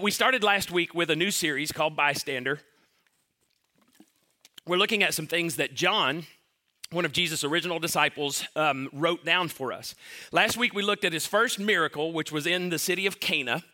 We 0.00 0.10
started 0.10 0.42
last 0.42 0.70
week 0.70 0.94
with 0.94 1.10
a 1.10 1.16
new 1.16 1.30
series 1.30 1.72
called 1.72 1.96
Bystander. 1.96 2.60
We're 4.66 4.76
looking 4.76 5.02
at 5.02 5.14
some 5.14 5.26
things 5.26 5.56
that 5.56 5.74
John, 5.74 6.26
one 6.90 7.06
of 7.06 7.12
Jesus' 7.12 7.44
original 7.44 7.78
disciples, 7.78 8.44
um, 8.56 8.90
wrote 8.92 9.24
down 9.24 9.48
for 9.48 9.72
us. 9.72 9.94
Last 10.32 10.58
week 10.58 10.74
we 10.74 10.82
looked 10.82 11.04
at 11.04 11.12
his 11.12 11.26
first 11.26 11.58
miracle, 11.58 12.12
which 12.12 12.30
was 12.30 12.46
in 12.46 12.68
the 12.68 12.78
city 12.78 13.06
of 13.06 13.20
Cana. 13.20 13.64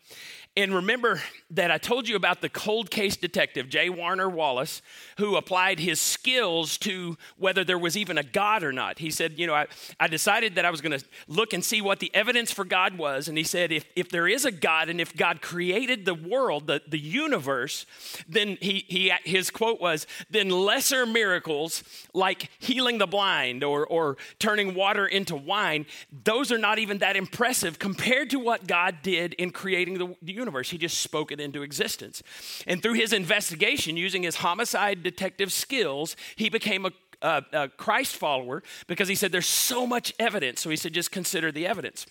And 0.55 0.75
remember 0.75 1.19
that 1.49 1.71
I 1.71 1.79
told 1.79 2.07
you 2.07 2.15
about 2.15 2.41
the 2.41 2.49
cold 2.49 2.91
case 2.91 3.17
detective, 3.17 3.69
J. 3.69 3.89
Warner 3.89 4.29
Wallace, 4.29 4.83
who 5.17 5.35
applied 5.35 5.79
his 5.79 5.99
skills 5.99 6.77
to 6.79 7.17
whether 7.37 7.63
there 7.63 7.77
was 7.79 7.97
even 7.97 8.19
a 8.19 8.23
God 8.23 8.63
or 8.63 8.71
not. 8.71 8.99
He 8.99 9.09
said, 9.09 9.39
You 9.39 9.47
know, 9.47 9.55
I, 9.55 9.65
I 9.99 10.07
decided 10.07 10.53
that 10.55 10.65
I 10.65 10.69
was 10.69 10.79
going 10.79 10.97
to 10.97 11.03
look 11.27 11.53
and 11.53 11.65
see 11.65 11.81
what 11.81 11.99
the 11.99 12.11
evidence 12.13 12.51
for 12.51 12.65
God 12.65 12.99
was. 12.99 13.27
And 13.27 13.35
he 13.35 13.43
said, 13.43 13.71
If, 13.71 13.85
if 13.95 14.09
there 14.09 14.27
is 14.27 14.45
a 14.45 14.51
God 14.51 14.89
and 14.89 15.01
if 15.01 15.15
God 15.17 15.41
created 15.41 16.05
the 16.05 16.13
world, 16.13 16.67
the, 16.67 16.83
the 16.87 16.99
universe, 16.99 17.87
then 18.29 18.59
he, 18.61 18.85
he, 18.87 19.11
his 19.23 19.49
quote 19.49 19.81
was, 19.81 20.05
Then 20.29 20.49
lesser 20.49 21.07
miracles 21.07 21.83
like 22.13 22.51
healing 22.59 22.99
the 22.99 23.07
blind 23.07 23.63
or, 23.63 23.87
or 23.87 24.17
turning 24.37 24.75
water 24.75 25.07
into 25.07 25.35
wine, 25.35 25.87
those 26.11 26.51
are 26.51 26.59
not 26.59 26.77
even 26.77 26.99
that 26.99 27.15
impressive 27.15 27.79
compared 27.79 28.29
to 28.29 28.37
what 28.37 28.67
God 28.67 28.97
did 29.01 29.33
in 29.33 29.49
creating 29.49 29.97
the 29.97 30.15
universe 30.21 30.42
universe. 30.43 30.69
He 30.69 30.77
just 30.77 30.99
spoke 30.99 31.31
it 31.31 31.39
into 31.39 31.63
existence. 31.63 32.21
And 32.67 32.81
through 32.81 32.93
his 32.93 33.13
investigation, 33.13 33.97
using 33.97 34.23
his 34.23 34.37
homicide 34.37 35.03
detective 35.03 35.51
skills, 35.51 36.15
he 36.35 36.49
became 36.49 36.85
a 36.85 36.91
a, 37.23 37.69
Christ 37.77 38.17
follower 38.17 38.63
because 38.87 39.07
he 39.07 39.15
said 39.15 39.31
there's 39.31 39.47
so 39.47 39.87
much 39.87 40.13
evidence. 40.19 40.61
So 40.61 40.69
he 40.69 40.75
said, 40.75 40.93
just 40.93 41.11
consider 41.11 41.51
the 41.51 41.65
evidence. 41.65 42.05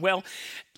Well, 0.00 0.22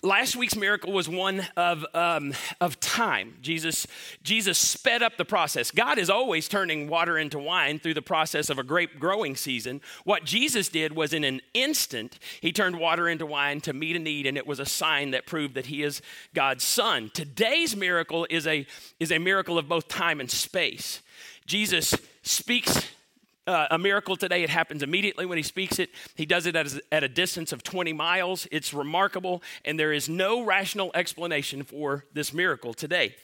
last 0.01 0.35
week's 0.35 0.55
miracle 0.55 0.91
was 0.91 1.07
one 1.07 1.45
of, 1.55 1.85
um, 1.93 2.33
of 2.59 2.79
time. 2.79 3.35
Jesus, 3.43 3.85
Jesus 4.23 4.57
sped 4.57 5.03
up 5.03 5.15
the 5.17 5.25
process. 5.25 5.69
God 5.69 5.99
is 5.99 6.09
always 6.09 6.47
turning 6.47 6.87
water 6.87 7.19
into 7.19 7.37
wine 7.37 7.77
through 7.77 7.93
the 7.93 8.01
process 8.01 8.49
of 8.49 8.57
a 8.57 8.63
grape 8.63 8.99
growing 8.99 9.35
season. 9.35 9.79
What 10.05 10.25
Jesus 10.25 10.69
did 10.69 10.95
was 10.95 11.13
in 11.13 11.23
an 11.23 11.41
instant, 11.53 12.17
he 12.41 12.51
turned 12.51 12.79
water 12.79 13.07
into 13.07 13.27
wine 13.27 13.61
to 13.61 13.73
meet 13.73 13.95
a 13.95 13.99
need, 13.99 14.25
and 14.25 14.39
it 14.39 14.47
was 14.47 14.59
a 14.59 14.65
sign 14.65 15.11
that 15.11 15.27
proved 15.27 15.53
that 15.53 15.67
he 15.67 15.83
is 15.83 16.01
God's 16.33 16.63
son. 16.63 17.11
Today's 17.13 17.75
miracle 17.75 18.25
is 18.31 18.47
a, 18.47 18.65
is 18.99 19.11
a 19.11 19.19
miracle 19.19 19.59
of 19.59 19.69
both 19.69 19.87
time 19.87 20.19
and 20.19 20.31
space. 20.31 20.99
Jesus 21.45 21.93
speaks 22.23 22.87
uh, 23.47 23.67
a 23.71 23.77
miracle 23.77 24.15
today. 24.15 24.43
It 24.43 24.49
happens 24.49 24.83
immediately 24.83 25.25
when 25.25 25.37
he 25.37 25.43
speaks 25.43 25.79
it. 25.79 25.89
He 26.15 26.25
does 26.25 26.45
it 26.45 26.55
at 26.55 26.73
a, 26.73 26.81
at 26.91 27.03
a 27.03 27.07
distance 27.07 27.51
of 27.51 27.63
20 27.63 27.93
miles. 27.93 28.47
It's 28.51 28.73
remarkable, 28.73 29.41
and 29.65 29.79
there 29.79 29.93
is 29.93 30.07
no 30.07 30.43
rational 30.43 30.91
explanation 30.93 31.63
for 31.63 32.05
this 32.13 32.33
miracle 32.33 32.73
today. 32.73 33.15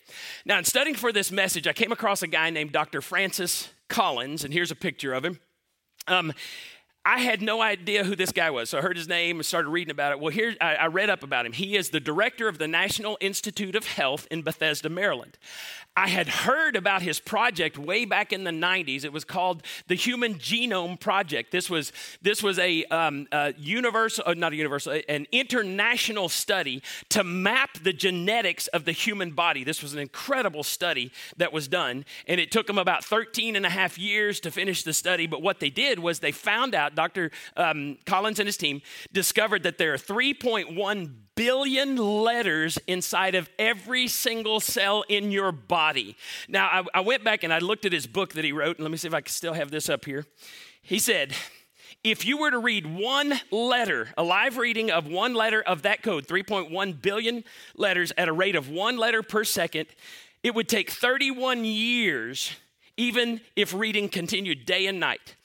Now, 0.46 0.58
in 0.58 0.64
studying 0.64 0.96
for 0.96 1.12
this 1.12 1.32
message, 1.32 1.68
I 1.68 1.74
came 1.74 1.92
across 1.92 2.24
a 2.24 2.28
guy 2.28 2.50
named 2.50 2.72
Dr. 2.72 3.02
Francis 3.02 3.70
Collins, 3.88 4.44
and 4.44 4.54
here's 4.54 4.72
a 4.72 4.76
picture 4.76 5.14
of 5.14 5.24
him. 5.24 5.40
Um, 6.08 6.34
I 7.08 7.20
had 7.20 7.42
no 7.42 7.62
idea 7.62 8.04
who 8.04 8.18
this 8.18 8.34
guy 8.34 8.50
was. 8.50 8.70
So 8.70 8.80
I 8.80 8.82
heard 8.82 8.98
his 8.98 9.08
name 9.08 9.38
and 9.38 9.46
started 9.46 9.70
reading 9.70 9.92
about 9.92 10.12
it. 10.12 10.20
Well, 10.20 10.30
here 10.30 10.56
I, 10.60 10.76
I, 10.76 10.88
read 10.88 11.10
up 11.10 11.24
about 11.24 11.46
him. 11.46 11.54
He 11.54 11.78
is 11.78 11.90
the 11.90 12.02
director 12.02 12.50
of 12.50 12.58
the 12.58 12.68
National 12.68 13.18
Institute 13.22 13.78
of 13.78 13.86
Health 13.86 14.28
in 14.30 14.42
Bethesda, 14.42 14.90
Maryland. 14.90 15.38
I 15.98 16.10
had 16.10 16.28
heard 16.28 16.76
about 16.76 17.02
his 17.02 17.20
project 17.20 17.76
way 17.76 18.06
back 18.06 18.32
in 18.32 18.44
the 18.44 18.52
90s. 18.52 19.04
It 19.04 19.12
was 19.12 19.24
called 19.24 19.64
the 19.88 19.96
Human 19.96 20.36
Genome 20.36 21.00
Project. 21.00 21.52
This 21.52 21.72
was, 21.72 21.92
this 22.22 22.44
was 22.44 22.60
a, 22.60 22.84
um, 22.86 23.26
a 23.32 23.56
universal, 23.58 24.24
uh, 24.28 24.36
not 24.36 24.54
a 24.54 24.58
universal, 24.58 25.02
an 25.10 25.26
international 25.32 26.30
study 26.30 26.84
to 27.10 27.24
map 27.24 27.80
the 27.82 27.94
genetics 27.94 28.68
of 28.68 28.86
the 28.86 28.92
human 28.92 29.32
body. 29.32 29.64
This 29.64 29.82
was 29.82 29.94
an 29.94 30.00
incredible 30.00 30.64
study 30.64 31.12
that 31.38 31.52
was 31.52 31.68
done, 31.68 32.06
and 32.28 32.40
it 32.40 32.52
took 32.52 32.68
them 32.68 32.78
about 32.78 33.04
13 33.04 33.56
and 33.56 33.66
a 33.66 33.70
half 33.70 33.98
years 33.98 34.40
to 34.42 34.52
finish 34.52 34.84
the 34.84 34.94
study. 34.94 35.26
But 35.26 35.42
what 35.42 35.60
they 35.60 35.72
did 35.72 35.98
was 35.98 36.20
they 36.20 36.32
found 36.32 36.76
out, 36.76 36.94
Dr. 36.98 37.32
Um, 37.56 37.98
Collins 38.06 38.40
and 38.40 38.48
his 38.48 38.58
team 38.58 38.82
discovered 39.14 39.64
that 39.64 39.78
there 39.78 39.94
are 39.94 39.98
3.1 39.98 41.14
billion 41.36 41.96
letters 41.96 42.80
inside 42.88 43.36
of 43.36 43.50
every 43.60 44.08
single 44.08 44.60
cell 44.60 45.04
in 45.08 45.32
your 45.32 45.52
body. 45.52 46.18
Now, 46.50 46.68
I, 46.68 46.98
I, 46.98 47.02
went 47.02 47.24
back 47.24 47.44
and 47.44 47.54
I 47.54 47.60
looked 47.60 47.86
at 47.86 47.94
his 47.94 48.08
book 48.08 48.34
that 48.34 48.44
he 48.44 48.52
wrote, 48.52 48.78
and 48.78 48.84
let 48.84 48.92
me 48.92 48.98
see 48.98 49.08
if 49.08 49.14
I 49.14 49.22
can 49.22 49.32
still 49.32 49.54
have 49.54 49.70
this 49.70 49.88
up 49.88 50.06
here. 50.06 50.26
He 50.82 50.98
said, 50.98 51.36
if 52.04 52.26
you 52.26 52.38
were 52.38 52.50
to 52.50 52.58
read 52.58 52.88
one 52.88 53.40
letter, 53.52 54.10
a 54.18 54.24
live 54.24 54.58
reading 54.58 54.90
of 54.90 55.08
one 55.08 55.36
letter 55.36 55.62
of 55.62 55.84
that 55.84 56.02
code, 56.02 56.28
3.1 56.28 57.02
billion 57.02 57.44
letters 57.76 58.12
at 58.18 58.28
a 58.28 58.34
rate 58.34 58.56
of 58.56 58.70
one 58.70 58.98
letter 58.98 59.22
per 59.22 59.44
second, 59.44 59.88
it 60.42 60.56
would 60.56 60.68
take 60.68 60.90
31 60.90 61.66
years, 61.66 62.52
even 62.98 63.42
if 63.56 63.74
reading 63.74 64.10
continued 64.10 64.66
day 64.66 64.88
and 64.88 65.00
night. 65.00 65.36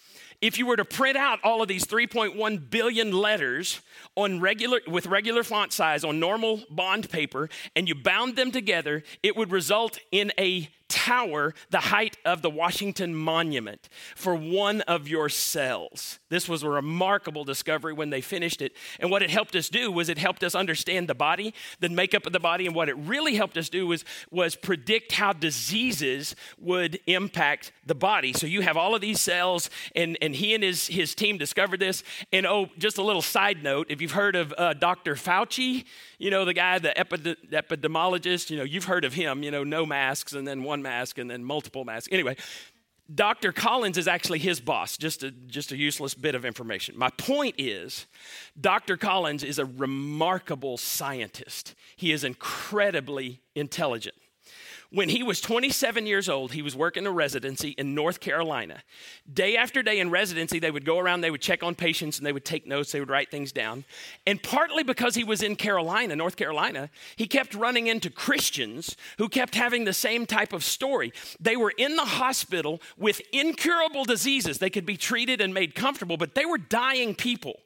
If 0.43 0.59
you 0.59 0.67
were 0.67 0.77
to 0.77 0.85
print 0.85 1.17
out 1.17 1.39
all 1.45 1.63
of 1.63 1.69
these 1.69 1.87
3.1 1.87 2.69
billion 2.69 3.13
letters 3.13 3.81
on 4.17 4.41
regular, 4.41 4.81
with 4.89 5.07
regular 5.07 5.45
font 5.45 5.73
size 5.73 6.03
on 6.03 6.19
normal 6.19 6.65
bond 6.69 7.09
paper 7.09 7.49
and 7.77 7.87
you 7.87 7.95
bound 7.95 8.35
them 8.35 8.51
together, 8.51 9.05
it 9.23 9.37
would 9.37 9.53
result 9.53 10.01
in 10.11 10.33
a 10.37 10.69
tower 10.93 11.55
the 11.71 11.79
height 11.79 12.19
of 12.25 12.43
the 12.43 12.51
Washington 12.51 13.15
Monument 13.15 13.89
for 14.15 14.35
one 14.35 14.83
of 14.83 15.09
your 15.09 15.31
cells. 15.31 16.19
This 16.29 16.49
was 16.49 16.63
a 16.63 16.69
remarkable 16.69 17.45
discovery 17.45 17.95
when 17.95 18.11
they 18.11 18.21
finished 18.21 18.61
it. 18.61 18.77
And 19.01 19.11
what 19.11 19.23
it 19.23 19.31
helped 19.31 19.57
us 19.57 19.71
do 19.71 19.91
was 19.91 20.11
it 20.11 20.19
helped 20.19 20.45
us 20.45 20.55
understand 20.55 21.09
the 21.09 21.15
body, 21.15 21.55
the 21.81 21.89
makeup 21.89 22.27
of 22.27 22.33
the 22.33 22.41
body, 22.41 22.67
and 22.67 22.75
what 22.75 22.91
it 22.91 22.97
really 22.99 23.37
helped 23.37 23.57
us 23.57 23.71
do 23.71 23.87
was, 23.87 24.05
was 24.31 24.55
predict 24.55 25.13
how 25.13 25.33
diseases 25.33 26.37
would 26.59 27.01
impact 27.07 27.73
the 27.87 27.95
body. 27.95 28.35
So 28.35 28.47
you 28.47 28.61
have 28.61 28.77
all 28.77 28.95
of 28.95 29.01
these 29.01 29.21
cells, 29.21 29.71
and, 29.97 30.19
and 30.21 30.35
he 30.35 30.55
and 30.55 30.63
his, 30.63 30.89
his 30.89 31.15
team 31.15 31.39
discovered 31.39 31.81
this. 31.81 32.05
And 32.33 32.47
oh, 32.47 32.69
just 32.77 32.99
a 32.99 33.03
little 33.03 33.23
side 33.23 33.63
note 33.63 33.87
if 33.89 34.03
you've 34.03 34.13
heard 34.13 34.37
of 34.37 34.53
uh, 34.59 34.75
Dr. 34.75 35.15
Fauci, 35.15 35.85
you 36.19 36.31
know, 36.31 36.45
the 36.45 36.55
guy, 36.55 36.79
the 36.79 36.93
epidemiologist, 36.97 38.51
you 38.51 38.59
know, 38.59 38.65
you've 38.65 38.85
heard 38.85 39.05
of 39.05 39.15
him, 39.15 39.43
you 39.43 39.51
know, 39.51 39.65
no 39.65 39.87
masks 39.87 40.33
and 40.35 40.47
then 40.47 40.63
one 40.63 40.82
mask 40.83 41.19
and 41.19 41.31
then 41.31 41.45
multiple 41.45 41.85
masks. 41.85 42.09
Anyway, 42.13 42.37
Dr. 43.13 43.53
Collins 43.53 43.99
is 43.99 44.09
actually 44.09 44.39
his 44.39 44.61
boss, 44.61 44.97
just 44.97 45.23
a, 45.23 45.31
just 45.31 45.73
a 45.73 45.77
useless 45.77 46.15
bit 46.15 46.35
of 46.35 46.45
information. 46.45 46.97
My 46.97 47.11
point 47.11 47.57
is, 47.59 48.07
Dr. 48.59 48.97
Collins 48.97 49.43
is 49.43 49.59
a 49.59 49.65
remarkable 49.65 50.77
scientist. 50.77 51.75
He 51.97 52.13
is 52.13 52.25
incredibly 52.25 53.41
intelligent. 53.55 54.15
When 54.93 55.09
he 55.09 55.23
was 55.23 55.41
27 55.41 56.07
years 56.07 56.29
old, 56.29 56.53
he 56.53 56.61
was 56.61 56.77
working 56.77 57.07
a 57.07 57.11
residency 57.11 57.71
in 57.71 57.95
North 57.95 58.21
Carolina. 58.21 58.83
Day 59.33 59.57
after 59.57 59.83
day 59.83 59.99
in 59.99 60.11
residency, 60.11 60.59
they 60.59 60.71
would 60.71 60.85
go 60.85 60.99
around, 60.99 61.23
they 61.23 61.31
would 61.31 61.41
check 61.41 61.63
on 61.63 61.75
patients, 61.75 62.19
and 62.19 62.27
they 62.27 62.33
would 62.33 62.45
take 62.45 62.67
notes, 62.67 62.93
they 62.93 63.01
would 63.01 63.09
write 63.09 63.31
things 63.31 63.53
down. 63.53 63.87
And 64.27 64.43
partly 64.43 64.83
because 64.83 65.15
he 65.15 65.25
was 65.25 65.43
in 65.43 65.57
Carolina, 65.57 66.15
North 66.15 66.37
Carolina, 66.37 66.91
he 67.17 67.27
kept 67.27 67.55
running 67.55 67.87
into 67.87 68.11
Christians 68.11 68.95
who 69.17 69.31
kept 69.31 69.55
having 69.55 69.85
the 69.85 69.95
same 69.95 70.27
type 70.27 70.53
of 70.53 70.63
story. 70.63 71.15
They 71.41 71.57
were 71.57 71.73
in 71.79 71.97
the 71.97 72.05
hospital 72.05 72.83
with 72.99 73.23
incurable 73.33 74.05
diseases. 74.05 74.59
They 74.59 74.69
could 74.69 74.85
be 74.85 74.99
treated 74.99 75.41
and 75.41 75.55
made 75.55 75.75
comfortable, 75.75 76.19
but 76.19 76.35
they 76.35 76.45
were 76.45 76.59
dying 76.59 77.15
people. 77.15 77.61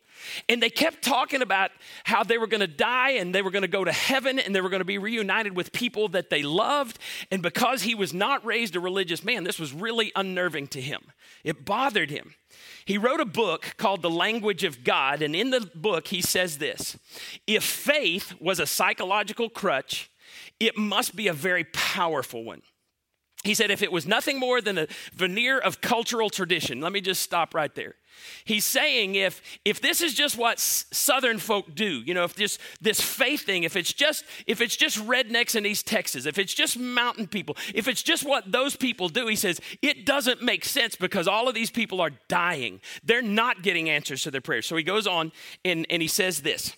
And 0.49 0.62
they 0.62 0.71
kept 0.71 1.03
talking 1.03 1.43
about 1.43 1.71
how 2.04 2.25
they 2.25 2.38
were 2.38 2.47
going 2.47 2.60
to 2.60 2.66
die 2.66 3.10
and 3.10 3.34
they 3.34 3.43
were 3.43 3.50
going 3.50 3.62
to 3.62 3.69
go 3.69 3.84
to 3.84 3.93
heaven 3.93 4.38
and 4.38 4.54
they 4.54 4.60
were 4.60 4.69
going 4.69 4.81
to 4.81 4.84
be 4.84 4.99
reunited 4.99 5.56
with 5.56 5.72
people 5.72 6.09
that 6.09 6.31
they 6.31 6.43
loved. 6.43 6.99
And 7.31 7.43
because 7.43 7.82
he 7.82 7.94
was 7.94 8.12
not 8.12 8.44
raised 8.44 8.77
a 8.77 8.81
religious 8.81 9.25
man, 9.25 9.44
this 9.44 9.59
was 9.59 9.72
really 9.72 10.12
unnerving 10.15 10.69
to 10.69 10.81
him. 10.81 11.03
It 11.44 11.65
bothered 11.65 12.10
him. 12.10 12.34
He 12.84 12.99
wrote 12.99 13.21
a 13.21 13.27
book 13.27 13.75
called 13.77 14.03
The 14.03 14.10
Language 14.10 14.65
of 14.65 14.84
God. 14.84 15.22
And 15.22 15.34
in 15.34 15.50
the 15.50 15.69
book, 15.75 16.09
he 16.09 16.22
says 16.22 16.59
this 16.59 16.98
If 17.47 17.65
faith 17.65 18.34
was 18.41 18.60
a 18.60 18.66
psychological 18.66 19.48
crutch, 19.48 20.10
it 20.60 20.77
must 20.77 21.16
be 21.16 21.28
a 21.28 21.33
very 21.33 21.65
powerful 21.65 22.45
one. 22.45 22.62
He 23.47 23.54
said, 23.54 23.71
if 23.71 23.83
it 23.83 23.93
was 23.93 24.07
nothing 24.07 24.39
more 24.39 24.60
than 24.60 24.78
a 24.78 24.87
veneer 25.15 25.59
of 25.59 25.81
cultural 25.81 26.31
tradition, 26.31 26.81
let 26.81 26.93
me 26.93 27.01
just 27.01 27.22
stop 27.22 27.54
right 27.54 27.75
there. 27.75 27.95
He's 28.45 28.65
saying 28.65 29.15
if 29.15 29.43
if 29.65 29.81
this 29.81 30.01
is 30.01 30.15
just 30.15 30.39
what 30.39 30.59
southern 30.59 31.39
folk 31.39 31.75
do, 31.75 32.03
you 32.04 32.15
know, 32.15 32.25
if 32.25 32.34
this 32.34 32.59
this 32.81 33.01
faith 33.01 33.43
thing, 33.43 33.65
if 33.65 33.77
it's 33.77 33.93
just 33.93 34.25
if 34.47 34.60
it's 34.60 34.77
just 34.77 34.98
rednecks 35.07 35.54
in 35.54 35.66
East 35.66 35.87
Texas, 35.87 36.27
if 36.27 36.39
it's 36.39 36.54
just 36.54 36.78
mountain 36.78 37.27
people, 37.27 37.57
if 37.75 37.89
it's 37.89 38.03
just 38.03 38.25
what 38.25 38.51
those 38.51 38.75
people 38.75 39.09
do, 39.09 39.27
he 39.27 39.37
says 39.37 39.60
it 39.83 40.07
doesn't 40.07 40.43
make 40.43 40.65
sense 40.65 40.97
because 40.97 41.28
all 41.28 41.48
of 41.48 41.54
these 41.54 41.71
people 41.71 42.01
are 42.01 42.13
dying. 42.28 42.81
They're 43.04 43.22
not 43.22 43.63
getting 43.63 43.91
answers 43.91 44.22
to 44.22 44.31
their 44.31 44.41
prayers. 44.41 44.66
So 44.66 44.77
he 44.77 44.83
goes 44.83 45.07
on 45.07 45.33
and, 45.65 45.87
and 45.91 46.01
he 46.01 46.09
says 46.09 46.41
this 46.41 46.75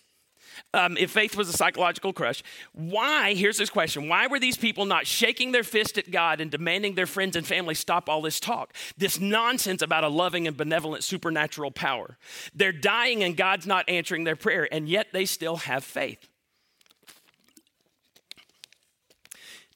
um, 0.74 0.96
if 0.98 1.10
faith 1.10 1.36
was 1.36 1.48
a 1.48 1.52
psychological 1.52 2.12
crush, 2.12 2.42
why, 2.72 3.34
here's 3.34 3.56
this 3.56 3.70
question 3.70 4.08
why 4.08 4.26
were 4.26 4.38
these 4.38 4.56
people 4.56 4.84
not 4.84 5.06
shaking 5.06 5.52
their 5.52 5.64
fist 5.64 5.96
at 5.96 6.10
God 6.10 6.40
and 6.40 6.50
demanding 6.50 6.94
their 6.94 7.06
friends 7.06 7.36
and 7.36 7.46
family 7.46 7.74
stop 7.74 8.08
all 8.08 8.20
this 8.20 8.38
talk? 8.38 8.74
This 8.96 9.18
nonsense 9.18 9.80
about 9.80 10.04
a 10.04 10.08
loving 10.08 10.46
and 10.46 10.56
benevolent 10.56 11.04
supernatural 11.04 11.70
power. 11.70 12.18
They're 12.54 12.72
dying 12.72 13.22
and 13.24 13.36
God's 13.36 13.66
not 13.66 13.88
answering 13.88 14.24
their 14.24 14.36
prayer, 14.36 14.68
and 14.70 14.88
yet 14.88 15.08
they 15.12 15.24
still 15.24 15.56
have 15.56 15.84
faith. 15.84 16.28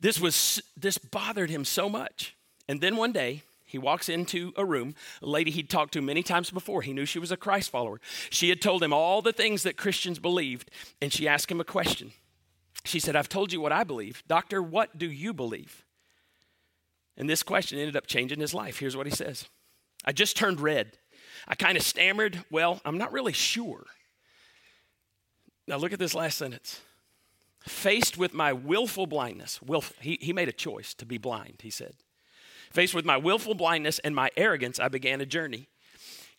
This 0.00 0.20
was 0.20 0.60
this 0.76 0.98
bothered 0.98 1.48
him 1.48 1.64
so 1.64 1.88
much. 1.88 2.36
And 2.68 2.80
then 2.80 2.96
one 2.96 3.12
day, 3.12 3.42
he 3.72 3.78
walks 3.78 4.10
into 4.10 4.52
a 4.54 4.66
room, 4.66 4.94
a 5.22 5.26
lady 5.26 5.50
he'd 5.50 5.70
talked 5.70 5.94
to 5.94 6.02
many 6.02 6.22
times 6.22 6.50
before. 6.50 6.82
He 6.82 6.92
knew 6.92 7.06
she 7.06 7.18
was 7.18 7.32
a 7.32 7.38
Christ 7.38 7.70
follower. 7.70 8.02
She 8.28 8.50
had 8.50 8.60
told 8.60 8.82
him 8.82 8.92
all 8.92 9.22
the 9.22 9.32
things 9.32 9.62
that 9.62 9.78
Christians 9.78 10.18
believed, 10.18 10.70
and 11.00 11.10
she 11.10 11.26
asked 11.26 11.50
him 11.50 11.58
a 11.58 11.64
question. 11.64 12.12
She 12.84 13.00
said, 13.00 13.16
I've 13.16 13.30
told 13.30 13.50
you 13.50 13.62
what 13.62 13.72
I 13.72 13.82
believe. 13.82 14.22
Doctor, 14.28 14.62
what 14.62 14.98
do 14.98 15.10
you 15.10 15.32
believe? 15.32 15.86
And 17.16 17.30
this 17.30 17.42
question 17.42 17.78
ended 17.78 17.96
up 17.96 18.06
changing 18.06 18.40
his 18.40 18.52
life. 18.52 18.78
Here's 18.78 18.94
what 18.96 19.06
he 19.06 19.12
says 19.12 19.48
I 20.04 20.12
just 20.12 20.36
turned 20.36 20.60
red. 20.60 20.98
I 21.48 21.54
kind 21.54 21.78
of 21.78 21.82
stammered, 21.82 22.44
Well, 22.50 22.82
I'm 22.84 22.98
not 22.98 23.10
really 23.10 23.32
sure. 23.32 23.86
Now 25.66 25.78
look 25.78 25.94
at 25.94 25.98
this 25.98 26.14
last 26.14 26.36
sentence. 26.36 26.82
Faced 27.60 28.18
with 28.18 28.34
my 28.34 28.52
willful 28.52 29.06
blindness, 29.06 29.62
willful, 29.62 29.96
he, 30.00 30.18
he 30.20 30.34
made 30.34 30.50
a 30.50 30.52
choice 30.52 30.92
to 30.94 31.06
be 31.06 31.16
blind, 31.16 31.60
he 31.62 31.70
said. 31.70 31.94
Faced 32.72 32.94
with 32.94 33.04
my 33.04 33.16
willful 33.16 33.54
blindness 33.54 33.98
and 34.00 34.14
my 34.14 34.30
arrogance, 34.36 34.80
I 34.80 34.88
began 34.88 35.20
a 35.20 35.26
journey. 35.26 35.68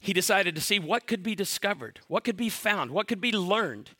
He 0.03 0.12
decided 0.12 0.53
to 0.56 0.62
see 0.62 0.80
what 0.80 1.07
could 1.07 1.24
be 1.24 1.33
discovered, 1.33 2.01
what 2.09 2.25
could 2.25 2.35
be 2.35 2.50
found, 2.50 2.91
what 2.91 3.07
could 3.07 3.21
be 3.21 3.31
learned. 3.31 3.91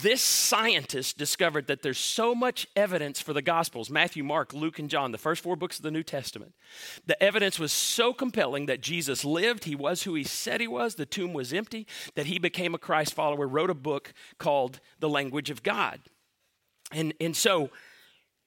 This 0.00 0.22
scientist 0.22 1.18
discovered 1.18 1.66
that 1.66 1.82
there's 1.82 1.98
so 1.98 2.34
much 2.34 2.66
evidence 2.74 3.20
for 3.20 3.34
the 3.34 3.42
Gospels 3.42 3.90
Matthew, 3.90 4.24
Mark, 4.24 4.54
Luke, 4.54 4.78
and 4.78 4.88
John, 4.88 5.12
the 5.12 5.18
first 5.18 5.42
four 5.42 5.54
books 5.54 5.76
of 5.76 5.82
the 5.82 5.90
New 5.90 6.02
Testament. 6.02 6.54
The 7.04 7.22
evidence 7.22 7.58
was 7.58 7.70
so 7.70 8.14
compelling 8.14 8.64
that 8.64 8.80
Jesus 8.80 9.26
lived, 9.26 9.64
he 9.64 9.74
was 9.74 10.04
who 10.04 10.14
he 10.14 10.24
said 10.24 10.62
he 10.62 10.66
was, 10.66 10.94
the 10.94 11.04
tomb 11.04 11.34
was 11.34 11.52
empty, 11.52 11.86
that 12.14 12.26
he 12.26 12.38
became 12.38 12.74
a 12.74 12.78
Christ 12.78 13.12
follower, 13.12 13.46
wrote 13.46 13.68
a 13.68 13.74
book 13.74 14.14
called 14.38 14.80
The 15.00 15.10
Language 15.10 15.50
of 15.50 15.62
God. 15.62 16.00
And, 16.92 17.12
and 17.20 17.36
so, 17.36 17.68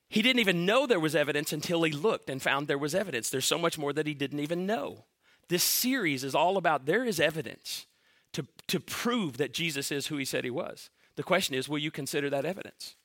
he 0.09 0.21
didn't 0.21 0.39
even 0.39 0.65
know 0.65 0.85
there 0.85 0.99
was 0.99 1.15
evidence 1.15 1.51
until 1.51 1.83
he 1.83 1.91
looked 1.91 2.29
and 2.29 2.41
found 2.41 2.67
there 2.67 2.77
was 2.77 2.95
evidence. 2.95 3.29
There's 3.29 3.45
so 3.45 3.57
much 3.57 3.77
more 3.77 3.93
that 3.93 4.07
he 4.07 4.13
didn't 4.13 4.39
even 4.39 4.65
know. 4.65 5.05
This 5.49 5.63
series 5.63 6.23
is 6.23 6.35
all 6.35 6.57
about 6.57 6.85
there 6.85 7.03
is 7.03 7.19
evidence 7.19 7.85
to, 8.33 8.45
to 8.67 8.79
prove 8.79 9.37
that 9.37 9.53
Jesus 9.53 9.91
is 9.91 10.07
who 10.07 10.17
he 10.17 10.25
said 10.25 10.43
he 10.43 10.49
was. 10.49 10.89
The 11.15 11.23
question 11.23 11.55
is, 11.55 11.69
will 11.69 11.77
you 11.77 11.91
consider 11.91 12.29
that 12.29 12.45
evidence? 12.45 12.95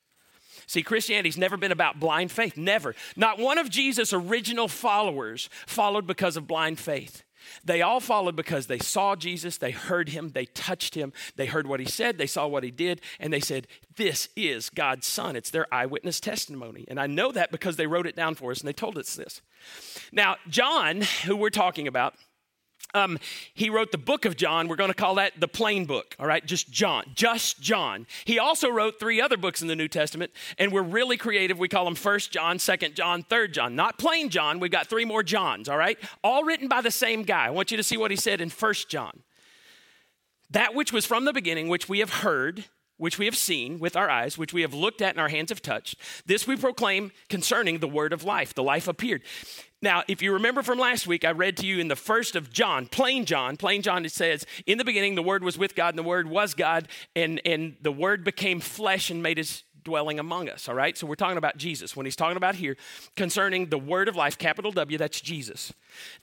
See, 0.67 0.83
Christianity's 0.83 1.39
never 1.39 1.57
been 1.57 1.73
about 1.73 2.01
blind 2.01 2.31
faith. 2.31 2.57
Never. 2.57 2.95
Not 3.17 3.39
one 3.39 3.59
of 3.59 3.71
Jesus' 3.71 4.13
original 4.13 4.69
followers 4.69 5.49
followed 5.67 6.07
because 6.07 6.37
of 6.37 6.47
blind 6.47 6.79
faith. 6.79 7.25
They 7.65 7.83
all 7.83 8.01
followed 8.01 8.37
because 8.37 8.67
they 8.67 8.79
saw 8.79 9.17
Jesus, 9.17 9.59
they 9.59 9.71
heard 9.71 10.11
him, 10.11 10.31
they 10.31 10.47
touched 10.47 10.95
him, 10.95 11.13
they 11.37 11.47
heard 11.47 11.67
what 11.67 11.81
he 11.81 11.87
said, 11.87 12.19
they 12.19 12.27
saw 12.27 12.47
what 12.47 12.65
he 12.65 12.71
did, 12.71 13.01
and 13.19 13.33
they 13.33 13.41
said, 13.41 13.67
This 13.97 14.29
is 14.37 14.71
God's 14.71 15.07
Son. 15.07 15.37
It's 15.37 15.51
their 15.51 15.73
eyewitness 15.73 16.21
testimony. 16.21 16.85
And 16.89 16.99
I 17.01 17.07
know 17.07 17.33
that 17.33 17.51
because 17.51 17.77
they 17.77 17.87
wrote 17.87 18.07
it 18.07 18.17
down 18.17 18.35
for 18.35 18.51
us 18.51 18.61
and 18.61 18.69
they 18.69 18.73
told 18.73 18.99
us 18.99 19.15
this. 19.15 19.43
Now, 20.13 20.37
John, 20.49 21.03
who 21.25 21.37
we're 21.37 21.51
talking 21.51 21.87
about, 21.87 22.15
um, 22.95 23.19
he 23.55 23.71
wrote 23.71 23.93
the 23.93 23.99
book 23.99 24.25
of 24.25 24.37
John. 24.37 24.69
We're 24.69 24.77
going 24.77 24.91
to 24.91 24.95
call 24.95 25.17
that 25.17 25.39
the 25.39 25.49
plain 25.49 25.85
book, 25.85 26.17
all 26.19 26.27
right? 26.27 26.45
Just 26.45 26.71
John, 26.71 27.05
just 27.15 27.61
John. 27.61 28.07
He 28.25 28.39
also 28.39 28.69
wrote 28.69 28.99
three 28.99 29.21
other 29.21 29.37
books 29.37 29.63
in 29.63 29.69
the 29.69 29.77
New 29.77 29.89
Testament, 29.89 30.33
and 30.59 30.73
we're 30.73 30.83
really 30.83 31.17
creative. 31.17 31.59
We 31.59 31.69
call 31.69 31.85
them 31.85 31.95
First 31.95 32.33
John, 32.33 32.59
Second 32.59 32.95
John, 32.95 33.23
Third 33.23 33.55
John. 33.55 33.75
Not 33.77 33.99
plain 33.99 34.29
John. 34.31 34.61
We've 34.61 34.71
got 34.71 34.89
three 34.89 35.05
more 35.05 35.23
Johns, 35.23 35.69
all 35.69 35.79
right? 35.79 35.99
All 36.25 36.45
written 36.45 36.69
by 36.69 36.81
the 36.81 36.91
same 36.91 37.23
guy. 37.23 37.47
I 37.47 37.51
want 37.51 37.71
you 37.71 37.77
to 37.77 37.83
see 37.83 37.97
what 37.97 38.11
he 38.11 38.17
said 38.17 38.41
in 38.41 38.51
First 38.51 38.89
John. 38.89 39.23
That 40.51 40.75
which 40.75 40.93
was 40.93 41.07
from 41.07 41.25
the 41.25 41.33
beginning, 41.33 41.69
which 41.69 41.89
we 41.89 42.01
have 42.01 42.11
heard, 42.11 42.65
which 43.01 43.19
we 43.19 43.25
have 43.25 43.37
seen 43.37 43.79
with 43.79 43.97
our 43.97 44.11
eyes, 44.11 44.37
which 44.37 44.53
we 44.53 44.61
have 44.61 44.75
looked 44.75 45.01
at 45.01 45.15
and 45.15 45.21
our 45.21 45.31
hands 45.31 45.49
have 45.49 45.63
touched, 45.63 45.97
this 46.27 46.47
we 46.47 46.55
proclaim 46.55 47.11
concerning 47.31 47.79
the 47.79 47.89
word 47.89 48.13
of 48.13 48.25
life. 48.25 48.53
The 48.53 48.63
life 48.63 48.87
appeared. 48.87 49.23
Now, 49.83 50.03
if 50.07 50.21
you 50.21 50.35
remember 50.35 50.63
from 50.63 50.79
last 50.79 51.07
week, 51.07 51.25
I 51.25 51.31
read 51.31 51.57
to 51.59 51.67
you 51.67 51.79
in 51.79 51.89
the 51.89 51.97
first 51.97 52.37
of 52.37 52.53
John, 52.53 52.87
plain 52.87 53.25
John, 53.25 53.57
plain 53.57 53.81
John, 53.81 54.05
it 54.05 54.13
says, 54.13 54.45
In 54.67 54.77
the 54.77 54.85
beginning, 54.85 55.15
the 55.15 55.23
Word 55.23 55.43
was 55.43 55.57
with 55.57 55.75
God, 55.75 55.91
and 55.91 55.99
the 55.99 56.03
Word 56.03 56.29
was 56.29 56.53
God, 56.53 56.89
and, 57.17 57.41
and 57.47 57.77
the 57.81 57.91
Word 57.91 58.23
became 58.23 58.61
flesh 58.61 59.09
and 59.09 59.23
made 59.23 59.39
his 59.39 59.63
dwelling 59.85 60.19
among 60.19 60.49
us, 60.49 60.69
all 60.69 60.75
right? 60.75 60.97
So 60.97 61.07
we're 61.07 61.15
talking 61.15 61.39
about 61.39 61.57
Jesus. 61.57 61.97
When 61.97 62.07
he's 62.07 62.17
talking 62.17 62.37
about 62.37 62.55
here 62.55 62.77
concerning 63.17 63.67
the 63.67 63.79
word 63.79 64.09
of 64.09 64.17
life, 64.17 64.39
capital 64.39 64.73
W, 64.73 64.99
that's 64.99 65.21
Jesus. 65.21 65.73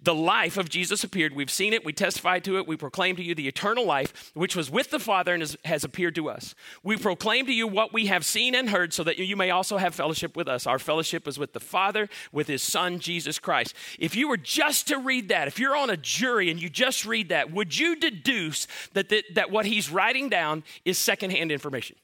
The 0.01 0.15
life 0.15 0.57
of 0.57 0.69
Jesus 0.69 1.03
appeared. 1.03 1.33
We've 1.33 1.51
seen 1.51 1.73
it, 1.73 1.85
we 1.85 1.93
testified 1.93 2.43
to 2.45 2.57
it, 2.57 2.67
we 2.67 2.77
proclaim 2.77 3.15
to 3.17 3.23
you 3.23 3.35
the 3.35 3.47
eternal 3.47 3.85
life, 3.85 4.31
which 4.33 4.55
was 4.55 4.69
with 4.69 4.91
the 4.91 4.99
Father 4.99 5.33
and 5.33 5.41
has, 5.41 5.57
has 5.65 5.83
appeared 5.83 6.15
to 6.15 6.29
us. 6.29 6.55
We 6.83 6.97
proclaim 6.97 7.45
to 7.47 7.53
you 7.53 7.67
what 7.67 7.93
we 7.93 8.07
have 8.07 8.25
seen 8.25 8.55
and 8.55 8.69
heard 8.69 8.93
so 8.93 9.03
that 9.03 9.17
you 9.17 9.35
may 9.35 9.51
also 9.51 9.77
have 9.77 9.95
fellowship 9.95 10.35
with 10.35 10.47
us. 10.47 10.67
Our 10.67 10.79
fellowship 10.79 11.27
is 11.27 11.37
with 11.37 11.53
the 11.53 11.59
Father, 11.59 12.09
with 12.31 12.47
his 12.47 12.61
Son, 12.61 12.99
Jesus 12.99 13.39
Christ. 13.39 13.73
If 13.99 14.15
you 14.15 14.27
were 14.27 14.37
just 14.37 14.87
to 14.87 14.97
read 14.97 15.29
that, 15.29 15.47
if 15.47 15.59
you're 15.59 15.75
on 15.75 15.89
a 15.89 15.97
jury 15.97 16.49
and 16.49 16.61
you 16.61 16.69
just 16.69 17.05
read 17.05 17.29
that, 17.29 17.51
would 17.51 17.77
you 17.77 17.95
deduce 17.95 18.67
that, 18.93 19.09
that, 19.09 19.23
that 19.35 19.51
what 19.51 19.65
he's 19.65 19.89
writing 19.91 20.29
down 20.29 20.63
is 20.85 20.97
secondhand 20.97 21.51
information? 21.51 21.95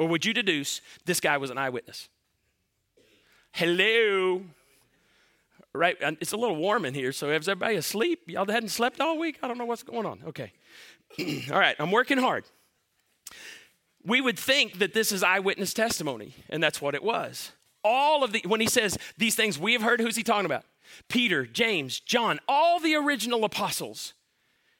Or 0.00 0.08
would 0.08 0.24
you 0.24 0.32
deduce 0.32 0.80
this 1.04 1.20
guy 1.20 1.36
was 1.36 1.50
an 1.50 1.58
eyewitness? 1.58 2.08
Hello. 3.52 4.42
Right? 5.74 5.94
It's 6.00 6.32
a 6.32 6.38
little 6.38 6.56
warm 6.56 6.86
in 6.86 6.94
here, 6.94 7.12
so 7.12 7.28
is 7.28 7.46
everybody 7.46 7.76
asleep? 7.76 8.22
Y'all 8.26 8.46
hadn't 8.46 8.70
slept 8.70 8.98
all 9.02 9.18
week? 9.18 9.38
I 9.42 9.46
don't 9.46 9.58
know 9.58 9.66
what's 9.66 9.82
going 9.82 10.06
on. 10.06 10.20
Okay. 10.28 10.52
all 11.52 11.58
right, 11.58 11.76
I'm 11.78 11.90
working 11.90 12.16
hard. 12.16 12.46
We 14.02 14.22
would 14.22 14.38
think 14.38 14.78
that 14.78 14.94
this 14.94 15.12
is 15.12 15.22
eyewitness 15.22 15.74
testimony, 15.74 16.34
and 16.48 16.62
that's 16.62 16.80
what 16.80 16.94
it 16.94 17.02
was. 17.02 17.52
All 17.84 18.24
of 18.24 18.32
the, 18.32 18.42
when 18.46 18.62
he 18.62 18.68
says 18.68 18.96
these 19.18 19.34
things 19.34 19.58
we 19.58 19.74
have 19.74 19.82
heard, 19.82 20.00
who's 20.00 20.16
he 20.16 20.22
talking 20.22 20.46
about? 20.46 20.64
Peter, 21.10 21.44
James, 21.44 22.00
John, 22.00 22.40
all 22.48 22.80
the 22.80 22.94
original 22.94 23.44
apostles. 23.44 24.14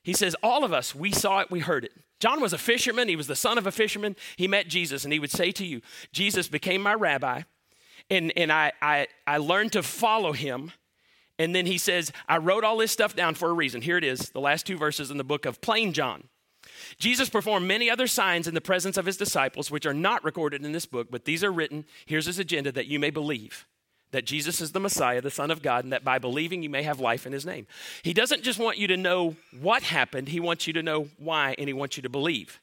He 0.03 0.13
says, 0.13 0.35
all 0.43 0.65
of 0.65 0.73
us, 0.73 0.95
we 0.95 1.13
saw 1.13 1.41
it, 1.41 1.51
we 1.51 1.61
heard 1.61 1.85
it. 1.85 1.93
John 2.21 2.41
was 2.41 2.53
a 2.53 2.59
fisherman. 2.59 3.09
He 3.09 3.17
was 3.17 3.27
the 3.27 3.37
son 3.37 3.59
of 3.59 3.67
a 3.67 3.73
fisherman. 3.73 4.15
He 4.37 4.47
met 4.47 4.69
Jesus, 4.69 5.05
and 5.05 5.13
he 5.13 5.19
would 5.19 5.31
say 5.31 5.53
to 5.53 5.65
you, 5.65 5.81
Jesus 6.13 6.49
became 6.49 6.83
my 6.83 6.95
rabbi, 6.95 7.43
and, 8.11 8.33
and 8.37 8.53
I, 8.53 8.73
I, 8.83 9.07
I 9.27 9.39
learned 9.39 9.73
to 9.73 9.83
follow 9.83 10.33
him. 10.33 10.73
And 11.39 11.55
then 11.55 11.65
he 11.65 11.79
says, 11.79 12.13
I 12.29 12.37
wrote 12.37 12.65
all 12.65 12.77
this 12.77 12.93
stuff 12.93 13.17
down 13.17 13.35
for 13.35 13.49
a 13.49 13.55
reason. 13.55 13.81
Here 13.81 13.97
it 13.97 14.05
is, 14.05 14.31
the 14.31 14.41
last 14.41 14.67
two 14.67 14.77
verses 14.77 15.11
in 15.11 15.17
the 15.17 15.25
book 15.25 15.47
of 15.47 15.61
Plain 15.63 15.95
John. 15.95 16.25
Jesus 16.99 17.31
performed 17.31 17.67
many 17.67 17.89
other 17.89 18.07
signs 18.07 18.47
in 18.47 18.55
the 18.55 18.61
presence 18.61 18.99
of 18.99 19.07
his 19.07 19.17
disciples, 19.17 19.71
which 19.71 19.87
are 19.87 19.95
not 19.95 20.23
recorded 20.23 20.65
in 20.65 20.73
this 20.73 20.87
book, 20.87 21.09
but 21.11 21.25
these 21.25 21.43
are 21.43 21.53
written. 21.53 21.87
Here's 22.05 22.27
his 22.27 22.39
agenda 22.39 22.71
that 22.73 22.87
you 22.87 22.99
may 22.99 23.11
believe 23.11 23.67
that 24.13 24.25
Jesus 24.25 24.61
is 24.61 24.73
the 24.73 24.81
Messiah, 24.81 25.21
the 25.21 25.31
Son 25.31 25.51
of 25.51 25.63
God, 25.63 25.85
and 25.85 25.93
that 25.93 26.05
by 26.05 26.19
believing 26.19 26.63
you 26.63 26.71
may 26.71 26.83
have 26.83 27.01
life 27.01 27.27
in 27.27 27.33
his 27.33 27.47
name. 27.47 27.67
He 28.03 28.13
doesn't 28.13 28.43
just 28.43 28.59
want 28.59 28.79
you 28.79 28.87
to 28.89 28.97
know 28.97 29.37
what 29.61 29.83
happened, 29.83 30.29
he 30.29 30.41
wants 30.41 30.67
you 30.67 30.73
to 30.75 30.83
know 30.83 31.09
why, 31.19 31.55
and 31.59 31.69
he 31.69 31.73
wants 31.73 31.97
you 31.97 32.03
to 32.03 32.09
believe. 32.09 32.61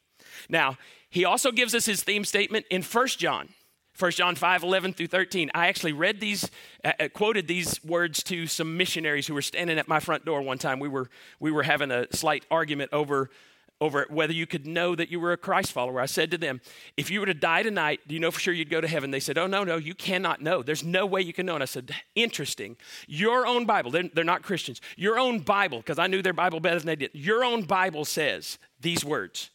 Now, 0.49 0.77
he 1.09 1.25
also 1.25 1.51
gives 1.51 1.73
us 1.73 1.85
his 1.85 2.03
theme 2.03 2.25
statement 2.25 2.65
in 2.69 2.83
1 2.83 3.07
John. 3.07 3.49
1 3.97 4.11
John 4.11 4.35
5, 4.35 4.63
11 4.63 4.93
through 4.93 5.07
13. 5.07 5.49
I 5.55 5.67
actually 5.67 5.93
read 5.93 6.19
these, 6.19 6.49
uh, 6.85 6.91
uh, 6.99 7.07
quoted 7.09 7.47
these 7.47 7.83
words 7.83 8.21
to 8.23 8.45
some 8.45 8.77
missionaries 8.77 9.25
who 9.25 9.33
were 9.33 9.41
standing 9.41 9.79
at 9.79 9.87
my 9.87 9.99
front 9.99 10.23
door 10.23 10.41
one 10.43 10.59
time. 10.59 10.79
We 10.79 10.87
were, 10.87 11.09
we 11.39 11.51
were 11.51 11.63
having 11.63 11.89
a 11.89 12.05
slight 12.13 12.45
argument 12.51 12.93
over 12.93 13.31
over 13.79 14.05
whether 14.09 14.33
you 14.33 14.47
could 14.47 14.65
know 14.65 14.95
that 14.95 15.09
you 15.09 15.19
were 15.19 15.31
a 15.31 15.37
Christ 15.37 15.71
follower. 15.71 16.01
I 16.01 16.07
said 16.07 16.31
to 16.31 16.37
them, 16.37 16.61
if 16.95 17.11
you 17.11 17.19
were 17.19 17.25
to 17.27 17.33
die 17.33 17.63
tonight, 17.63 18.01
do 18.07 18.13
you 18.13 18.19
know 18.19 18.31
for 18.31 18.39
sure 18.39 18.53
you'd 18.53 18.69
go 18.69 18.81
to 18.81 18.87
heaven? 18.87 19.11
They 19.11 19.19
said, 19.19 19.37
oh, 19.37 19.47
no, 19.47 19.63
no, 19.63 19.77
you 19.77 19.93
cannot 19.93 20.41
know. 20.41 20.63
There's 20.63 20.83
no 20.83 21.05
way 21.05 21.21
you 21.21 21.33
can 21.33 21.45
know. 21.45 21.53
And 21.53 21.63
I 21.63 21.67
said, 21.67 21.91
interesting. 22.15 22.77
Your 23.07 23.45
own 23.45 23.65
Bible, 23.65 23.91
they're, 23.91 24.09
they're 24.13 24.23
not 24.23 24.41
Christians, 24.41 24.81
your 24.95 25.19
own 25.19 25.39
Bible, 25.39 25.77
because 25.77 25.99
I 25.99 26.07
knew 26.07 26.21
their 26.21 26.33
Bible 26.33 26.59
better 26.59 26.79
than 26.79 26.87
they 26.87 26.95
did, 26.95 27.11
your 27.13 27.43
own 27.43 27.63
Bible 27.63 28.05
says 28.05 28.57
these 28.81 29.05
words. 29.05 29.51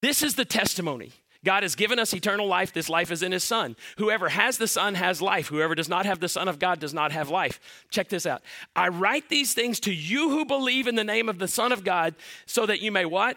This 0.00 0.22
is 0.22 0.34
the 0.34 0.44
testimony. 0.44 1.12
God 1.44 1.62
has 1.62 1.74
given 1.74 1.98
us 1.98 2.14
eternal 2.14 2.46
life. 2.46 2.72
This 2.72 2.88
life 2.88 3.10
is 3.10 3.22
in 3.22 3.32
His 3.32 3.44
Son. 3.44 3.76
Whoever 3.98 4.30
has 4.30 4.58
the 4.58 4.66
Son 4.66 4.94
has 4.94 5.22
life. 5.22 5.48
Whoever 5.48 5.74
does 5.74 5.88
not 5.88 6.06
have 6.06 6.20
the 6.20 6.28
Son 6.28 6.48
of 6.48 6.58
God 6.58 6.80
does 6.80 6.94
not 6.94 7.12
have 7.12 7.28
life. 7.28 7.60
Check 7.90 8.08
this 8.08 8.26
out. 8.26 8.42
I 8.74 8.88
write 8.88 9.28
these 9.28 9.54
things 9.54 9.78
to 9.80 9.92
you 9.92 10.30
who 10.30 10.44
believe 10.44 10.86
in 10.86 10.94
the 10.94 11.04
name 11.04 11.28
of 11.28 11.38
the 11.38 11.48
Son 11.48 11.70
of 11.70 11.84
God 11.84 12.14
so 12.46 12.66
that 12.66 12.80
you 12.80 12.90
may 12.90 13.04
what? 13.04 13.36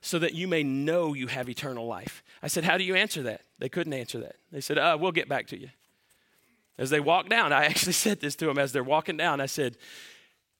So 0.00 0.18
that 0.18 0.34
you 0.34 0.48
may 0.48 0.62
know 0.62 1.14
you 1.14 1.28
have 1.28 1.48
eternal 1.48 1.86
life. 1.86 2.22
I 2.42 2.48
said, 2.48 2.64
How 2.64 2.78
do 2.78 2.84
you 2.84 2.94
answer 2.94 3.22
that? 3.24 3.42
They 3.58 3.68
couldn't 3.68 3.92
answer 3.92 4.18
that. 4.20 4.36
They 4.50 4.60
said, 4.60 4.78
uh, 4.78 4.96
We'll 4.98 5.12
get 5.12 5.28
back 5.28 5.46
to 5.48 5.60
you. 5.60 5.68
As 6.76 6.90
they 6.90 7.00
walked 7.00 7.28
down, 7.28 7.52
I 7.52 7.64
actually 7.66 7.92
said 7.92 8.20
this 8.20 8.34
to 8.36 8.46
them 8.46 8.58
as 8.58 8.72
they're 8.72 8.82
walking 8.82 9.16
down. 9.16 9.40
I 9.40 9.46
said, 9.46 9.76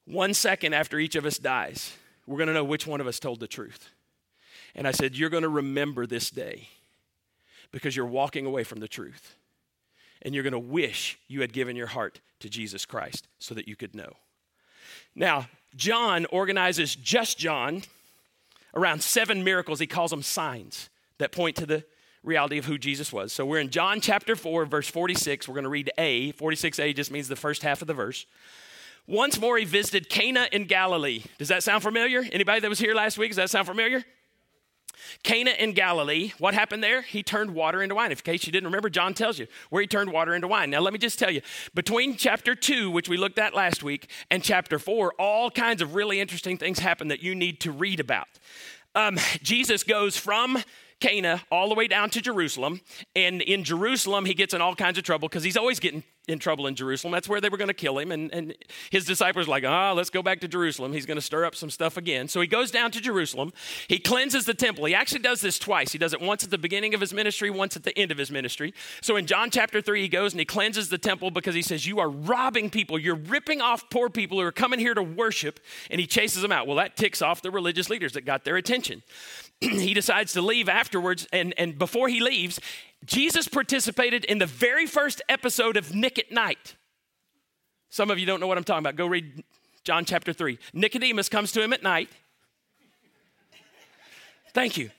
One 0.05 0.35
second 0.35 0.75
after 0.75 0.99
each 0.99 1.17
of 1.17 1.25
us 1.25 1.39
dies, 1.39 1.97
we're 2.27 2.39
going 2.39 2.49
to 2.49 2.55
know 2.55 2.65
which 2.65 2.87
one 2.87 3.01
of 3.01 3.07
us 3.07 3.19
told 3.19 3.41
the 3.41 3.47
truth. 3.47 3.91
And 4.75 4.87
I 4.87 4.93
said, 4.93 5.17
You're 5.17 5.31
going 5.31 5.43
to 5.43 5.49
remember 5.49 6.07
this 6.07 6.31
day 6.31 6.69
because 7.71 7.97
you're 7.97 8.07
walking 8.07 8.47
away 8.47 8.65
from 8.65 8.81
the 8.81 8.89
truth. 8.89 9.37
And 10.23 10.35
you're 10.35 10.45
going 10.45 10.53
to 10.53 10.59
wish 10.59 11.19
you 11.29 11.43
had 11.43 11.53
given 11.53 11.77
your 11.77 11.89
heart 11.89 12.21
to 12.41 12.49
Jesus 12.49 12.87
Christ 12.87 13.29
so 13.39 13.55
that 13.55 13.69
you 13.69 13.77
could 13.77 13.95
know. 13.95 14.15
Now, 15.15 15.49
John 15.77 16.27
organizes 16.27 16.97
just 16.97 17.37
John 17.37 17.83
around 18.75 19.03
seven 19.03 19.45
miracles. 19.45 19.81
He 19.81 19.87
calls 19.87 20.11
them 20.11 20.23
signs 20.23 20.89
that 21.19 21.33
point 21.33 21.57
to 21.57 21.67
the 21.67 21.85
reality 22.23 22.59
of 22.59 22.65
who 22.65 22.79
Jesus 22.79 23.13
was. 23.13 23.33
So 23.33 23.45
we're 23.45 23.61
in 23.61 23.71
John 23.71 24.01
chapter 24.01 24.35
4, 24.35 24.65
verse 24.67 24.89
46. 24.89 25.47
We're 25.47 25.55
going 25.55 25.65
to 25.65 25.71
read 25.71 25.91
A. 25.99 26.33
46a 26.33 26.95
just 26.95 27.11
means 27.11 27.29
the 27.29 27.37
first 27.37 27.63
half 27.63 27.83
of 27.83 27.89
the 27.89 27.95
verse. 27.95 28.27
Once 29.07 29.39
more, 29.39 29.59
he 29.59 29.65
visited 29.67 30.09
Cana 30.09 30.49
in 30.51 30.65
Galilee. 30.65 31.23
Does 31.39 31.49
that 31.49 31.63
sound 31.63 31.83
familiar? 31.83 32.25
Anybody 32.33 32.61
that 32.61 32.71
was 32.71 32.79
here 32.79 32.95
last 32.95 33.19
week, 33.19 33.31
does 33.31 33.37
that 33.37 33.51
sound 33.51 33.67
familiar? 33.67 34.03
Cana 35.23 35.53
in 35.53 35.73
Galilee, 35.73 36.33
what 36.39 36.55
happened 36.55 36.83
there? 36.83 37.03
He 37.03 37.23
turned 37.23 37.55
water 37.55 37.83
into 37.83 37.95
wine. 37.95 38.11
In 38.11 38.17
case 38.19 38.47
you 38.47 38.53
didn't 38.53 38.67
remember, 38.67 38.91
John 38.91 39.15
tells 39.15 39.39
you 39.39 39.47
where 39.71 39.81
he 39.81 39.87
turned 39.87 40.13
water 40.13 40.35
into 40.35 40.49
wine. 40.49 40.71
Now, 40.71 40.81
let 40.81 40.93
me 40.93 40.99
just 40.99 41.19
tell 41.19 41.31
you 41.31 41.41
between 41.75 42.17
chapter 42.17 42.55
2, 42.55 42.91
which 42.91 43.09
we 43.09 43.17
looked 43.17 43.39
at 43.39 43.55
last 43.55 43.83
week, 43.83 44.11
and 44.31 44.43
chapter 44.43 44.79
4, 44.79 45.15
all 45.19 45.51
kinds 45.51 45.83
of 45.83 45.95
really 45.95 46.21
interesting 46.21 46.59
things 46.59 46.79
happen 46.79 47.09
that 47.09 47.23
you 47.23 47.35
need 47.35 47.61
to 47.61 47.73
read 47.73 48.01
about. 48.01 48.29
Um, 48.95 49.19
Jesus 49.43 49.83
goes 49.83 50.17
from 50.17 50.63
Cana 51.05 51.43
all 51.51 51.69
the 51.69 51.75
way 51.75 51.87
down 51.87 52.09
to 52.09 52.23
Jerusalem. 52.23 52.81
And 53.15 53.43
in 53.43 53.63
Jerusalem, 53.63 54.25
he 54.25 54.33
gets 54.33 54.55
in 54.55 54.63
all 54.63 54.75
kinds 54.75 54.97
of 54.97 55.05
trouble 55.05 55.29
because 55.29 55.45
he's 55.45 55.57
always 55.57 55.79
getting 55.79 56.03
in 56.27 56.39
trouble 56.39 56.67
in 56.67 56.75
Jerusalem. 56.75 57.13
That's 57.13 57.29
where 57.29 57.43
they 57.43 57.51
were 57.51 57.59
going 57.59 57.69
to 57.69 57.75
kill 57.75 57.99
him. 57.99 58.11
And, 58.11 58.33
and 58.33 58.55
his 58.91 59.05
disciples 59.05 59.47
like, 59.47 59.65
ah, 59.67 59.91
oh, 59.91 59.95
let's 59.95 60.09
go 60.09 60.23
back 60.23 60.41
to 60.41 60.49
Jerusalem. 60.49 60.95
He's 60.95 61.05
going 61.05 61.19
to 61.19 61.23
stir 61.23 61.45
up 61.45 61.55
some 61.55 61.69
stuff 61.69 61.99
again. 61.99 62.29
So 62.29 62.41
he 62.41 62.47
goes 62.47 62.71
down 62.71 62.91
to 62.93 63.03
Jerusalem. 63.03 63.53
He 63.87 63.99
cleanses 63.99 64.47
the 64.47 64.55
temple. 64.55 64.87
He 64.87 64.95
actually 64.95 65.21
does 65.21 65.43
this 65.43 65.59
twice. 65.59 65.93
He 65.93 65.99
does 65.99 66.15
it 66.15 66.23
once 66.23 66.43
at 66.43 66.51
the 66.51 66.57
beginning 66.57 66.95
of 66.95 67.03
his 67.03 67.13
ministry, 67.13 67.51
once 67.51 67.77
at 67.77 67.83
the 67.83 67.97
end 67.99 68.11
of 68.11 68.17
his 68.17 68.31
ministry. 68.31 68.73
So 69.03 69.17
in 69.17 69.27
John 69.27 69.51
chapter 69.51 69.83
3, 69.83 70.01
he 70.01 70.09
goes 70.09 70.33
and 70.33 70.41
he 70.41 70.47
cleanses 70.47 70.89
the 70.89 70.97
temple 70.97 71.31
because 71.31 71.55
he 71.55 71.61
says, 71.61 71.87
You 71.87 71.99
are 71.99 72.09
robbing 72.09 72.71
people. 72.71 72.99
You're 72.99 73.15
ripping 73.15 73.61
off 73.61 73.91
poor 73.91 74.09
people 74.09 74.41
who 74.41 74.47
are 74.47 74.53
coming 74.53 74.81
here 74.81 74.95
to 74.95 75.03
worship. 75.03 75.61
And 75.91 76.01
he 76.01 76.07
chases 76.07 76.41
them 76.41 76.53
out. 76.53 76.67
Well, 76.67 76.77
that 76.77 76.97
ticks 76.97 77.21
off 77.21 77.43
the 77.43 77.51
religious 77.51 77.91
leaders 77.91 78.15
that 78.15 78.25
got 78.25 78.45
their 78.45 78.57
attention. 78.57 79.03
he 79.61 79.95
decides 79.95 80.33
to 80.35 80.43
leave 80.43 80.69
afterwards. 80.69 81.27
And, 81.33 81.55
and 81.57 81.79
before 81.79 82.09
he 82.09 82.21
leaves, 82.21 82.61
Jesus 83.05 83.49
participated 83.49 84.25
in 84.25 84.39
the 84.39 84.47
very 84.47 84.87
first 84.87 85.23
episode 85.29 85.77
of 85.77 85.95
Nick 85.95 86.19
at 86.19 86.31
Nite. 86.33 86.77
Some 87.91 88.11
of 88.11 88.19
you 88.19 88.27
don't 88.27 88.41
know 88.41 88.47
what 88.47 88.59
I'm 88.59 88.65
talking 88.65 88.81
about. 88.81 88.97
Go 88.97 89.07
read 89.07 89.45
John 89.85 90.05
chapter 90.05 90.33
3. 90.33 90.59
Nicodemus 90.73 91.29
comes 91.29 91.53
to 91.53 91.63
him 91.63 91.73
at 91.73 91.83
night. 91.83 92.09
Thank 94.53 94.77
you. 94.77 94.91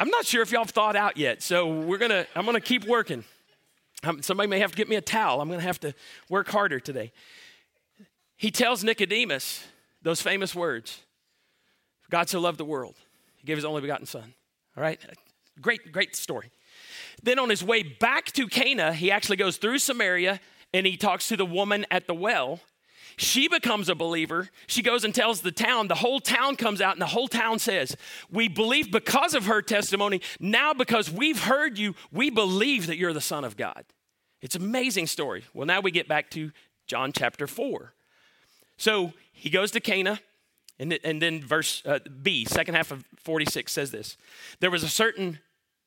I'm 0.00 0.08
not 0.08 0.24
sure 0.24 0.42
if 0.42 0.50
y'all 0.50 0.64
have 0.64 0.70
thought 0.70 0.96
out 0.96 1.16
yet, 1.16 1.42
so 1.42 1.68
we're 1.68 1.98
gonna. 1.98 2.26
I'm 2.34 2.44
gonna 2.44 2.60
keep 2.60 2.84
working. 2.86 3.22
Um, 4.02 4.20
somebody 4.20 4.48
may 4.48 4.58
have 4.58 4.72
to 4.72 4.76
get 4.76 4.88
me 4.88 4.96
a 4.96 5.00
towel. 5.00 5.40
I'm 5.40 5.48
gonna 5.48 5.60
have 5.60 5.78
to 5.80 5.94
work 6.28 6.48
harder 6.48 6.80
today. 6.80 7.12
He 8.36 8.50
tells 8.50 8.82
Nicodemus 8.82 9.64
those 10.02 10.20
famous 10.20 10.56
words: 10.56 11.02
"God 12.12 12.28
so 12.28 12.38
loved 12.38 12.58
the 12.58 12.64
world, 12.64 12.94
He 13.38 13.46
gave 13.46 13.56
His 13.56 13.64
only 13.64 13.80
begotten 13.80 14.06
Son." 14.06 14.34
All 14.76 14.82
right, 14.82 15.00
Great, 15.60 15.92
great 15.92 16.16
story. 16.16 16.50
Then 17.22 17.38
on 17.38 17.50
his 17.50 17.62
way 17.62 17.82
back 17.82 18.26
to 18.32 18.46
Cana, 18.48 18.94
he 18.94 19.10
actually 19.10 19.36
goes 19.36 19.58
through 19.58 19.78
Samaria 19.78 20.40
and 20.72 20.86
he 20.86 20.96
talks 20.96 21.28
to 21.28 21.36
the 21.36 21.44
woman 21.44 21.84
at 21.90 22.06
the 22.06 22.14
well. 22.14 22.60
She 23.18 23.46
becomes 23.46 23.90
a 23.90 23.94
believer. 23.94 24.48
She 24.66 24.80
goes 24.80 25.04
and 25.04 25.14
tells 25.14 25.42
the 25.42 25.52
town. 25.52 25.88
The 25.88 25.96
whole 25.96 26.18
town 26.18 26.56
comes 26.56 26.80
out, 26.80 26.94
and 26.94 27.02
the 27.02 27.06
whole 27.06 27.28
town 27.28 27.58
says, 27.58 27.94
We 28.30 28.48
believe 28.48 28.90
because 28.90 29.34
of 29.34 29.44
her 29.44 29.60
testimony. 29.60 30.22
Now, 30.40 30.72
because 30.72 31.10
we've 31.10 31.44
heard 31.44 31.78
you, 31.78 31.94
we 32.10 32.30
believe 32.30 32.86
that 32.86 32.96
you're 32.96 33.12
the 33.12 33.20
Son 33.20 33.44
of 33.44 33.58
God. 33.58 33.84
It's 34.40 34.54
an 34.54 34.62
amazing 34.62 35.08
story. 35.08 35.44
Well, 35.52 35.66
now 35.66 35.80
we 35.80 35.90
get 35.90 36.08
back 36.08 36.30
to 36.30 36.52
John 36.86 37.12
chapter 37.12 37.46
4. 37.46 37.92
So 38.78 39.12
he 39.30 39.50
goes 39.50 39.72
to 39.72 39.80
Cana. 39.80 40.18
And, 40.82 40.98
and 41.04 41.22
then 41.22 41.40
verse 41.40 41.80
uh, 41.86 42.00
B, 42.22 42.44
second 42.44 42.74
half 42.74 42.90
of 42.90 43.04
46 43.18 43.70
says 43.70 43.92
this. 43.92 44.16
There 44.58 44.70
was 44.70 44.82
a 44.82 44.88
certain 44.88 45.38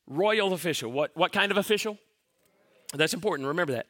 royal 0.07 0.53
official. 0.53 0.89
What, 0.89 1.11
what 1.17 1.33
kind 1.33 1.51
of 1.51 1.57
official? 1.57 1.97
That's 2.93 3.13
important. 3.13 3.49
Remember 3.49 3.73
that. 3.73 3.87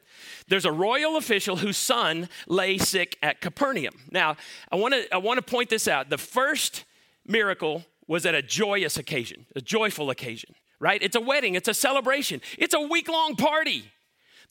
There's 0.48 0.64
a 0.64 0.72
royal 0.72 1.16
official 1.16 1.58
whose 1.58 1.76
son 1.76 2.28
lay 2.48 2.76
sick 2.76 3.16
at 3.22 3.40
Capernaum. 3.40 3.94
Now, 4.10 4.36
I 4.72 4.76
want 4.76 4.94
to 4.94 5.14
I 5.14 5.18
want 5.18 5.38
to 5.38 5.42
point 5.42 5.70
this 5.70 5.86
out. 5.86 6.10
The 6.10 6.18
first 6.18 6.84
miracle 7.24 7.84
was 8.08 8.26
at 8.26 8.34
a 8.34 8.42
joyous 8.42 8.96
occasion, 8.96 9.46
a 9.54 9.60
joyful 9.60 10.10
occasion, 10.10 10.56
right? 10.80 11.00
It's 11.00 11.14
a 11.14 11.20
wedding, 11.20 11.54
it's 11.54 11.68
a 11.68 11.74
celebration, 11.74 12.40
it's 12.58 12.74
a 12.74 12.80
week 12.80 13.08
long 13.08 13.36
party. 13.36 13.92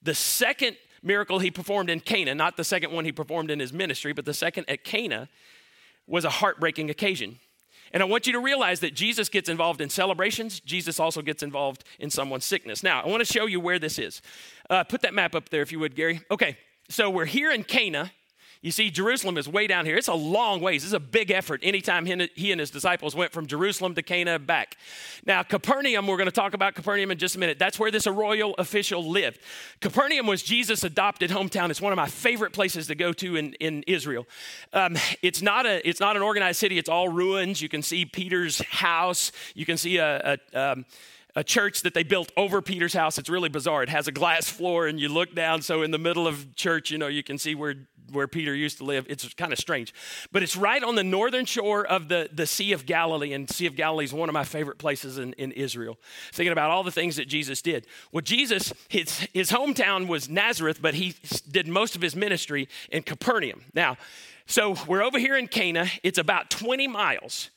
The 0.01 0.15
second 0.15 0.77
miracle 1.03 1.39
he 1.39 1.51
performed 1.51 1.89
in 1.89 1.99
Cana, 1.99 2.33
not 2.33 2.55
the 2.55 2.63
second 2.63 2.93
one 2.93 3.03
he 3.03 3.11
performed 3.11 3.51
in 3.51 3.59
his 3.59 3.73
ministry, 3.73 4.13
but 4.13 4.23
the 4.23 4.33
second 4.33 4.69
at 4.69 4.85
Cana, 4.85 5.27
was 6.07 6.25
a 6.25 6.29
heartbreaking 6.29 6.89
occasion. 6.89 7.39
And 7.91 8.03
I 8.03 8.05
want 8.05 8.27
you 8.27 8.33
to 8.33 8.39
realize 8.39 8.81
that 8.81 8.93
Jesus 8.93 9.29
gets 9.29 9.47
involved 9.47 9.79
in 9.79 9.89
celebrations. 9.89 10.59
Jesus 10.59 10.99
also 10.99 11.21
gets 11.21 11.43
involved 11.43 11.83
in 11.99 12.09
someone's 12.09 12.45
sickness. 12.45 12.83
Now, 12.83 13.01
I 13.01 13.07
want 13.07 13.25
to 13.25 13.31
show 13.31 13.45
you 13.45 13.59
where 13.59 13.79
this 13.79 13.97
is. 13.97 14.21
Uh, 14.69 14.83
put 14.83 15.01
that 15.01 15.13
map 15.13 15.33
up 15.33 15.49
there 15.49 15.61
if 15.61 15.71
you 15.71 15.79
would, 15.79 15.95
Gary. 15.95 16.21
Okay, 16.29 16.57
so 16.89 17.09
we're 17.09 17.25
here 17.25 17.51
in 17.51 17.63
Cana. 17.63 18.11
You 18.65 18.71
see, 18.71 18.89
Jerusalem 18.89 19.37
is 19.37 19.47
way 19.47 19.67
down 19.67 19.85
here. 19.85 19.95
It's 19.95 20.07
a 20.07 20.15
long 20.15 20.59
ways. 20.59 20.83
Is 20.83 20.93
a 20.93 20.99
big 20.99 21.29
effort 21.29 21.59
anytime 21.61 22.07
he 22.07 22.51
and 22.51 22.59
his 22.59 22.71
disciples 22.71 23.15
went 23.15 23.31
from 23.31 23.45
Jerusalem 23.45 23.93
to 23.93 24.01
Cana 24.01 24.39
back. 24.39 24.75
Now, 25.23 25.43
Capernaum, 25.43 26.07
we're 26.07 26.17
going 26.17 26.25
to 26.25 26.31
talk 26.31 26.55
about 26.55 26.73
Capernaum 26.73 27.11
in 27.11 27.19
just 27.19 27.35
a 27.35 27.39
minute. 27.39 27.59
That's 27.59 27.77
where 27.77 27.91
this 27.91 28.07
royal 28.07 28.55
official 28.57 29.07
lived. 29.07 29.37
Capernaum 29.81 30.25
was 30.25 30.41
Jesus' 30.41 30.83
adopted 30.83 31.29
hometown. 31.29 31.69
It's 31.69 31.79
one 31.79 31.93
of 31.93 31.97
my 31.97 32.07
favorite 32.07 32.53
places 32.53 32.87
to 32.87 32.95
go 32.95 33.13
to 33.13 33.35
in, 33.35 33.53
in 33.59 33.83
Israel. 33.83 34.25
Um, 34.73 34.97
it's, 35.21 35.43
not 35.43 35.67
a, 35.67 35.87
it's 35.87 35.99
not 35.99 36.15
an 36.15 36.23
organized 36.23 36.57
city, 36.57 36.79
it's 36.79 36.89
all 36.89 37.07
ruins. 37.07 37.61
You 37.61 37.69
can 37.69 37.83
see 37.83 38.03
Peter's 38.03 38.63
house, 38.63 39.31
you 39.53 39.67
can 39.67 39.77
see 39.77 39.97
a, 39.97 40.39
a 40.53 40.71
um, 40.71 40.85
a 41.35 41.43
church 41.43 41.81
that 41.81 41.93
they 41.93 42.03
built 42.03 42.31
over 42.37 42.61
Peter's 42.61 42.93
house. 42.93 43.17
It's 43.17 43.29
really 43.29 43.49
bizarre. 43.49 43.83
It 43.83 43.89
has 43.89 44.07
a 44.07 44.11
glass 44.11 44.49
floor, 44.49 44.87
and 44.87 44.99
you 44.99 45.09
look 45.09 45.35
down, 45.35 45.61
so 45.61 45.81
in 45.81 45.91
the 45.91 45.97
middle 45.97 46.27
of 46.27 46.55
church, 46.55 46.91
you 46.91 46.97
know, 46.97 47.07
you 47.07 47.23
can 47.23 47.37
see 47.37 47.55
where 47.55 47.75
where 48.11 48.27
Peter 48.27 48.53
used 48.53 48.77
to 48.77 48.83
live. 48.83 49.05
It's 49.09 49.33
kind 49.33 49.51
of 49.51 49.59
strange. 49.59 49.93
But 50.31 50.43
it's 50.43 50.55
right 50.55 50.83
on 50.83 50.95
the 50.95 51.03
northern 51.03 51.45
shore 51.45 51.85
of 51.85 52.07
the, 52.07 52.29
the 52.31 52.45
Sea 52.45 52.71
of 52.71 52.85
Galilee, 52.85 53.33
and 53.33 53.49
Sea 53.49 53.65
of 53.65 53.75
Galilee 53.75 54.05
is 54.05 54.13
one 54.13 54.29
of 54.29 54.33
my 54.33 54.43
favorite 54.43 54.77
places 54.77 55.17
in, 55.17 55.33
in 55.33 55.51
Israel. 55.51 55.97
Thinking 56.31 56.51
about 56.51 56.71
all 56.71 56.83
the 56.83 56.91
things 56.91 57.15
that 57.15 57.27
Jesus 57.27 57.61
did. 57.61 57.87
Well, 58.11 58.21
Jesus, 58.21 58.73
his, 58.89 59.27
his 59.33 59.51
hometown 59.51 60.07
was 60.07 60.29
Nazareth, 60.29 60.81
but 60.81 60.93
he 60.93 61.15
did 61.49 61.67
most 61.67 61.95
of 61.95 62.01
his 62.01 62.15
ministry 62.15 62.67
in 62.91 63.03
Capernaum. 63.03 63.63
Now, 63.73 63.97
so 64.45 64.75
we're 64.87 65.01
over 65.01 65.17
here 65.17 65.37
in 65.37 65.47
Cana. 65.47 65.87
It's 66.03 66.19
about 66.19 66.49
20 66.49 66.87
miles 66.87 67.49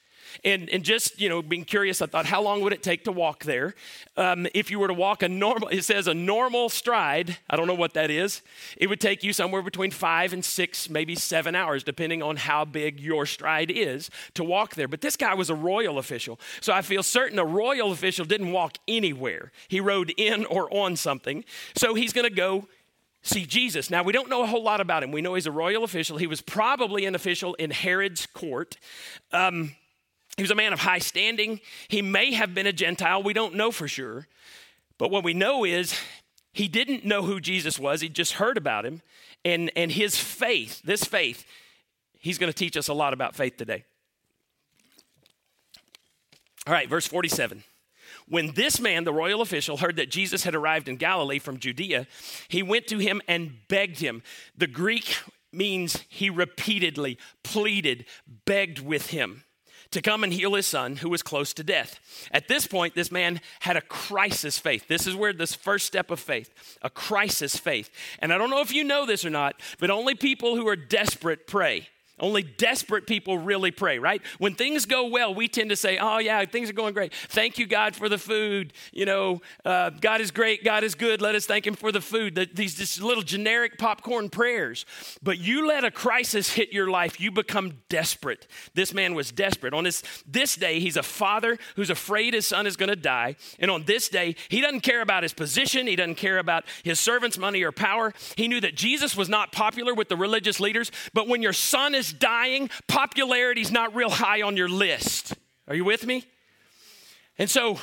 and, 0.44 0.68
and 0.70 0.82
just, 0.82 1.20
you 1.20 1.28
know, 1.28 1.42
being 1.42 1.64
curious, 1.64 2.02
I 2.02 2.06
thought, 2.06 2.26
how 2.26 2.42
long 2.42 2.60
would 2.62 2.72
it 2.72 2.82
take 2.82 3.04
to 3.04 3.12
walk 3.12 3.44
there? 3.44 3.74
Um, 4.16 4.46
if 4.54 4.70
you 4.70 4.78
were 4.78 4.88
to 4.88 4.94
walk 4.94 5.22
a 5.22 5.28
normal, 5.28 5.68
it 5.68 5.82
says 5.82 6.06
a 6.06 6.14
normal 6.14 6.68
stride, 6.68 7.38
I 7.48 7.56
don't 7.56 7.66
know 7.66 7.74
what 7.74 7.94
that 7.94 8.10
is, 8.10 8.42
it 8.76 8.88
would 8.88 9.00
take 9.00 9.22
you 9.22 9.32
somewhere 9.32 9.62
between 9.62 9.90
five 9.90 10.32
and 10.32 10.44
six, 10.44 10.88
maybe 10.90 11.14
seven 11.14 11.54
hours, 11.54 11.84
depending 11.84 12.22
on 12.22 12.36
how 12.36 12.64
big 12.64 13.00
your 13.00 13.26
stride 13.26 13.70
is 13.70 14.10
to 14.34 14.44
walk 14.44 14.74
there. 14.74 14.88
But 14.88 15.00
this 15.00 15.16
guy 15.16 15.34
was 15.34 15.50
a 15.50 15.54
royal 15.54 15.98
official. 15.98 16.38
So 16.60 16.72
I 16.72 16.82
feel 16.82 17.02
certain 17.02 17.38
a 17.38 17.44
royal 17.44 17.92
official 17.92 18.24
didn't 18.24 18.52
walk 18.52 18.78
anywhere. 18.86 19.52
He 19.68 19.80
rode 19.80 20.12
in 20.16 20.44
or 20.46 20.72
on 20.74 20.96
something. 20.96 21.44
So 21.74 21.94
he's 21.94 22.12
going 22.12 22.28
to 22.28 22.34
go 22.34 22.68
see 23.22 23.44
Jesus. 23.44 23.90
Now, 23.90 24.02
we 24.02 24.12
don't 24.12 24.28
know 24.28 24.42
a 24.42 24.46
whole 24.46 24.62
lot 24.62 24.80
about 24.80 25.02
him. 25.02 25.10
We 25.10 25.20
know 25.20 25.34
he's 25.34 25.46
a 25.46 25.52
royal 25.52 25.84
official. 25.84 26.18
He 26.18 26.26
was 26.26 26.40
probably 26.40 27.04
an 27.04 27.14
official 27.14 27.54
in 27.54 27.70
Herod's 27.70 28.26
court. 28.26 28.76
Um, 29.32 29.74
he 30.38 30.42
was 30.44 30.52
a 30.52 30.54
man 30.54 30.72
of 30.72 30.78
high 30.78 31.00
standing. 31.00 31.60
He 31.88 32.00
may 32.00 32.32
have 32.32 32.54
been 32.54 32.68
a 32.68 32.72
Gentile. 32.72 33.24
We 33.24 33.32
don't 33.32 33.56
know 33.56 33.72
for 33.72 33.88
sure. 33.88 34.28
But 34.96 35.10
what 35.10 35.24
we 35.24 35.34
know 35.34 35.64
is 35.64 35.98
he 36.52 36.68
didn't 36.68 37.04
know 37.04 37.22
who 37.22 37.40
Jesus 37.40 37.76
was. 37.76 38.02
He 38.02 38.08
just 38.08 38.34
heard 38.34 38.56
about 38.56 38.86
him. 38.86 39.02
And, 39.44 39.72
and 39.74 39.90
his 39.90 40.16
faith, 40.16 40.80
this 40.84 41.02
faith, 41.02 41.44
he's 42.20 42.38
going 42.38 42.52
to 42.52 42.56
teach 42.56 42.76
us 42.76 42.86
a 42.86 42.94
lot 42.94 43.12
about 43.12 43.34
faith 43.34 43.56
today. 43.56 43.84
All 46.68 46.72
right, 46.72 46.88
verse 46.88 47.08
47. 47.08 47.64
When 48.28 48.52
this 48.54 48.78
man, 48.78 49.02
the 49.02 49.12
royal 49.12 49.40
official, 49.40 49.78
heard 49.78 49.96
that 49.96 50.08
Jesus 50.08 50.44
had 50.44 50.54
arrived 50.54 50.88
in 50.88 50.98
Galilee 50.98 51.40
from 51.40 51.58
Judea, 51.58 52.06
he 52.46 52.62
went 52.62 52.86
to 52.86 52.98
him 52.98 53.20
and 53.26 53.56
begged 53.66 53.98
him. 53.98 54.22
The 54.56 54.68
Greek 54.68 55.16
means 55.52 56.04
he 56.08 56.30
repeatedly 56.30 57.18
pleaded, 57.42 58.04
begged 58.44 58.78
with 58.78 59.08
him 59.08 59.42
to 59.90 60.02
come 60.02 60.22
and 60.24 60.32
heal 60.32 60.54
his 60.54 60.66
son 60.66 60.96
who 60.96 61.08
was 61.08 61.22
close 61.22 61.52
to 61.54 61.64
death. 61.64 61.98
At 62.30 62.48
this 62.48 62.66
point, 62.66 62.94
this 62.94 63.10
man 63.10 63.40
had 63.60 63.76
a 63.76 63.80
crisis 63.80 64.58
faith. 64.58 64.86
This 64.88 65.06
is 65.06 65.16
where 65.16 65.32
this 65.32 65.54
first 65.54 65.86
step 65.86 66.10
of 66.10 66.20
faith, 66.20 66.76
a 66.82 66.90
crisis 66.90 67.56
faith. 67.56 67.90
And 68.18 68.32
I 68.32 68.38
don't 68.38 68.50
know 68.50 68.60
if 68.60 68.72
you 68.72 68.84
know 68.84 69.06
this 69.06 69.24
or 69.24 69.30
not, 69.30 69.60
but 69.78 69.90
only 69.90 70.14
people 70.14 70.56
who 70.56 70.68
are 70.68 70.76
desperate 70.76 71.46
pray. 71.46 71.88
Only 72.20 72.42
desperate 72.42 73.06
people 73.06 73.38
really 73.38 73.70
pray, 73.70 73.98
right? 73.98 74.22
When 74.38 74.54
things 74.54 74.86
go 74.86 75.06
well, 75.06 75.34
we 75.34 75.48
tend 75.48 75.70
to 75.70 75.76
say, 75.76 75.98
Oh, 75.98 76.18
yeah, 76.18 76.44
things 76.44 76.70
are 76.70 76.74
going 76.74 76.94
great. 76.94 77.12
Thank 77.28 77.58
you, 77.58 77.66
God, 77.66 77.94
for 77.94 78.08
the 78.08 78.18
food. 78.18 78.72
You 78.92 79.06
know, 79.06 79.40
uh, 79.64 79.90
God 79.90 80.20
is 80.20 80.30
great. 80.30 80.64
God 80.64 80.84
is 80.84 80.94
good. 80.94 81.20
Let 81.20 81.34
us 81.34 81.46
thank 81.46 81.66
Him 81.66 81.74
for 81.74 81.92
the 81.92 82.00
food. 82.00 82.34
The, 82.34 82.48
these 82.52 83.00
little 83.00 83.22
generic 83.22 83.78
popcorn 83.78 84.30
prayers. 84.30 84.84
But 85.22 85.38
you 85.38 85.66
let 85.66 85.84
a 85.84 85.90
crisis 85.90 86.52
hit 86.52 86.72
your 86.72 86.90
life, 86.90 87.20
you 87.20 87.30
become 87.30 87.78
desperate. 87.88 88.46
This 88.74 88.92
man 88.92 89.14
was 89.14 89.30
desperate. 89.30 89.74
On 89.74 89.84
this, 89.84 90.02
this 90.26 90.56
day, 90.56 90.80
he's 90.80 90.96
a 90.96 91.02
father 91.02 91.58
who's 91.76 91.90
afraid 91.90 92.34
his 92.34 92.46
son 92.46 92.66
is 92.66 92.76
going 92.76 92.88
to 92.88 92.96
die. 92.96 93.36
And 93.58 93.70
on 93.70 93.84
this 93.84 94.08
day, 94.08 94.36
he 94.48 94.60
doesn't 94.60 94.80
care 94.80 95.00
about 95.00 95.22
his 95.22 95.32
position, 95.32 95.86
he 95.86 95.96
doesn't 95.96 96.16
care 96.16 96.38
about 96.38 96.64
his 96.82 97.00
servants' 97.00 97.38
money 97.38 97.62
or 97.62 97.72
power. 97.72 98.12
He 98.36 98.48
knew 98.48 98.60
that 98.60 98.74
Jesus 98.74 99.16
was 99.16 99.28
not 99.28 99.52
popular 99.52 99.94
with 99.94 100.08
the 100.08 100.16
religious 100.16 100.60
leaders, 100.60 100.90
but 101.12 101.28
when 101.28 101.42
your 101.42 101.52
son 101.52 101.94
is 101.94 102.07
dying, 102.12 102.70
popularity's 102.86 103.70
not 103.70 103.94
real 103.94 104.10
high 104.10 104.42
on 104.42 104.56
your 104.56 104.68
list. 104.68 105.34
Are 105.66 105.74
you 105.74 105.84
with 105.84 106.06
me? 106.06 106.24
And 107.38 107.48
so 107.48 107.78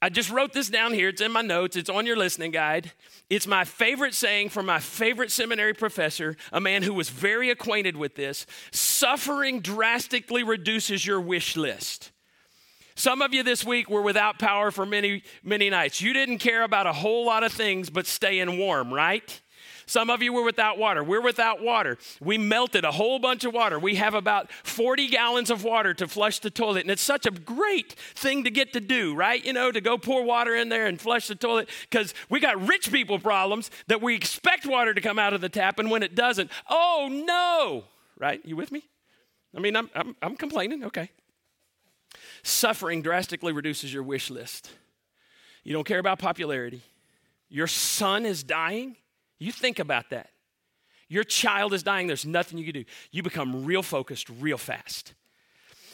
I 0.00 0.08
just 0.08 0.30
wrote 0.30 0.52
this 0.52 0.68
down 0.68 0.92
here. 0.92 1.08
It's 1.08 1.20
in 1.20 1.32
my 1.32 1.42
notes, 1.42 1.76
it's 1.76 1.90
on 1.90 2.06
your 2.06 2.16
listening 2.16 2.52
guide. 2.52 2.92
It's 3.28 3.46
my 3.46 3.64
favorite 3.64 4.14
saying 4.14 4.48
from 4.48 4.66
my 4.66 4.78
favorite 4.78 5.30
seminary 5.30 5.74
professor, 5.74 6.36
a 6.52 6.60
man 6.60 6.82
who 6.82 6.94
was 6.94 7.10
very 7.10 7.50
acquainted 7.50 7.96
with 7.96 8.14
this. 8.14 8.46
Suffering 8.70 9.60
drastically 9.60 10.42
reduces 10.42 11.04
your 11.04 11.20
wish 11.20 11.56
list. 11.56 12.10
Some 12.94 13.22
of 13.22 13.34
you 13.34 13.42
this 13.42 13.64
week 13.64 13.90
were 13.90 14.02
without 14.02 14.38
power 14.38 14.70
for 14.70 14.86
many, 14.86 15.22
many 15.44 15.70
nights. 15.70 16.00
You 16.00 16.12
didn't 16.12 16.38
care 16.38 16.62
about 16.62 16.86
a 16.86 16.92
whole 16.92 17.26
lot 17.26 17.44
of 17.44 17.52
things 17.52 17.90
but 17.90 18.06
staying 18.06 18.58
warm, 18.58 18.92
right? 18.92 19.40
Some 19.88 20.10
of 20.10 20.22
you 20.22 20.34
were 20.34 20.44
without 20.44 20.76
water. 20.76 21.02
We're 21.02 21.22
without 21.22 21.62
water. 21.62 21.96
We 22.20 22.36
melted 22.36 22.84
a 22.84 22.92
whole 22.92 23.18
bunch 23.18 23.44
of 23.44 23.54
water. 23.54 23.78
We 23.78 23.94
have 23.94 24.12
about 24.12 24.52
40 24.62 25.08
gallons 25.08 25.50
of 25.50 25.64
water 25.64 25.94
to 25.94 26.06
flush 26.06 26.40
the 26.40 26.50
toilet. 26.50 26.82
And 26.82 26.90
it's 26.90 27.00
such 27.00 27.24
a 27.24 27.30
great 27.30 27.94
thing 28.14 28.44
to 28.44 28.50
get 28.50 28.74
to 28.74 28.80
do, 28.80 29.14
right? 29.14 29.42
You 29.42 29.54
know, 29.54 29.72
to 29.72 29.80
go 29.80 29.96
pour 29.96 30.22
water 30.22 30.54
in 30.54 30.68
there 30.68 30.86
and 30.86 31.00
flush 31.00 31.26
the 31.26 31.34
toilet 31.34 31.70
because 31.88 32.12
we 32.28 32.38
got 32.38 32.60
rich 32.68 32.92
people 32.92 33.18
problems 33.18 33.70
that 33.86 34.02
we 34.02 34.14
expect 34.14 34.66
water 34.66 34.92
to 34.92 35.00
come 35.00 35.18
out 35.18 35.32
of 35.32 35.40
the 35.40 35.48
tap. 35.48 35.78
And 35.78 35.90
when 35.90 36.02
it 36.02 36.14
doesn't, 36.14 36.50
oh 36.68 37.08
no, 37.10 37.84
right? 38.18 38.42
You 38.44 38.56
with 38.56 38.70
me? 38.70 38.86
I 39.56 39.60
mean, 39.60 39.74
I'm, 39.74 39.88
I'm, 39.94 40.14
I'm 40.20 40.36
complaining. 40.36 40.84
Okay. 40.84 41.10
Suffering 42.42 43.00
drastically 43.00 43.54
reduces 43.54 43.92
your 43.92 44.02
wish 44.02 44.28
list. 44.28 44.70
You 45.64 45.72
don't 45.72 45.86
care 45.86 45.98
about 45.98 46.18
popularity. 46.18 46.82
Your 47.48 47.66
son 47.66 48.26
is 48.26 48.42
dying. 48.42 48.96
You 49.38 49.52
think 49.52 49.78
about 49.78 50.10
that. 50.10 50.30
Your 51.08 51.24
child 51.24 51.72
is 51.72 51.82
dying, 51.82 52.06
there's 52.06 52.26
nothing 52.26 52.58
you 52.58 52.64
can 52.64 52.74
do. 52.74 52.84
You 53.10 53.22
become 53.22 53.64
real 53.64 53.82
focused 53.82 54.28
real 54.28 54.58
fast. 54.58 55.14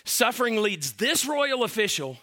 Suffering 0.04 0.60
leads 0.60 0.94
this 0.94 1.26
royal 1.26 1.62
official 1.62 2.18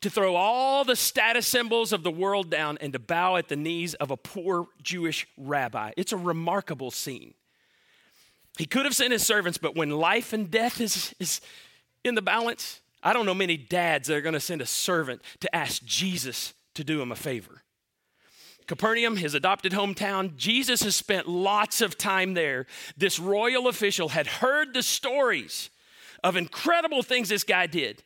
to 0.00 0.10
throw 0.10 0.34
all 0.34 0.84
the 0.84 0.96
status 0.96 1.46
symbols 1.46 1.92
of 1.92 2.02
the 2.02 2.10
world 2.10 2.50
down 2.50 2.76
and 2.80 2.92
to 2.92 2.98
bow 2.98 3.36
at 3.36 3.48
the 3.48 3.56
knees 3.56 3.94
of 3.94 4.10
a 4.10 4.16
poor 4.16 4.66
Jewish 4.82 5.26
rabbi. 5.38 5.92
It's 5.96 6.12
a 6.12 6.16
remarkable 6.16 6.90
scene. 6.90 7.34
He 8.58 8.66
could 8.66 8.84
have 8.84 8.94
sent 8.94 9.12
his 9.12 9.24
servants, 9.24 9.58
but 9.58 9.74
when 9.74 9.90
life 9.90 10.32
and 10.32 10.50
death 10.50 10.80
is, 10.80 11.14
is 11.18 11.40
in 12.04 12.14
the 12.14 12.22
balance, 12.22 12.80
I 13.02 13.12
don't 13.12 13.26
know 13.26 13.34
many 13.34 13.56
dads 13.56 14.08
that 14.08 14.16
are 14.16 14.20
going 14.20 14.34
to 14.34 14.40
send 14.40 14.60
a 14.60 14.66
servant 14.66 15.22
to 15.40 15.54
ask 15.54 15.82
Jesus 15.84 16.54
to 16.74 16.84
do 16.84 17.00
him 17.00 17.10
a 17.10 17.16
favor. 17.16 17.63
Capernaum, 18.66 19.16
his 19.16 19.34
adopted 19.34 19.72
hometown, 19.72 20.36
Jesus 20.36 20.82
has 20.82 20.96
spent 20.96 21.28
lots 21.28 21.80
of 21.80 21.98
time 21.98 22.34
there. 22.34 22.66
This 22.96 23.18
royal 23.18 23.68
official 23.68 24.10
had 24.10 24.26
heard 24.26 24.72
the 24.72 24.82
stories 24.82 25.70
of 26.22 26.36
incredible 26.36 27.02
things 27.02 27.28
this 27.28 27.44
guy 27.44 27.66
did. 27.66 28.02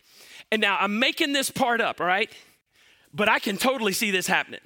And 0.50 0.60
now 0.60 0.76
I'm 0.80 0.98
making 0.98 1.32
this 1.32 1.50
part 1.50 1.80
up, 1.80 2.00
all 2.00 2.06
right? 2.06 2.30
But 3.14 3.28
I 3.28 3.38
can 3.38 3.56
totally 3.56 3.92
see 3.92 4.10
this 4.10 4.26
happening. 4.26 4.60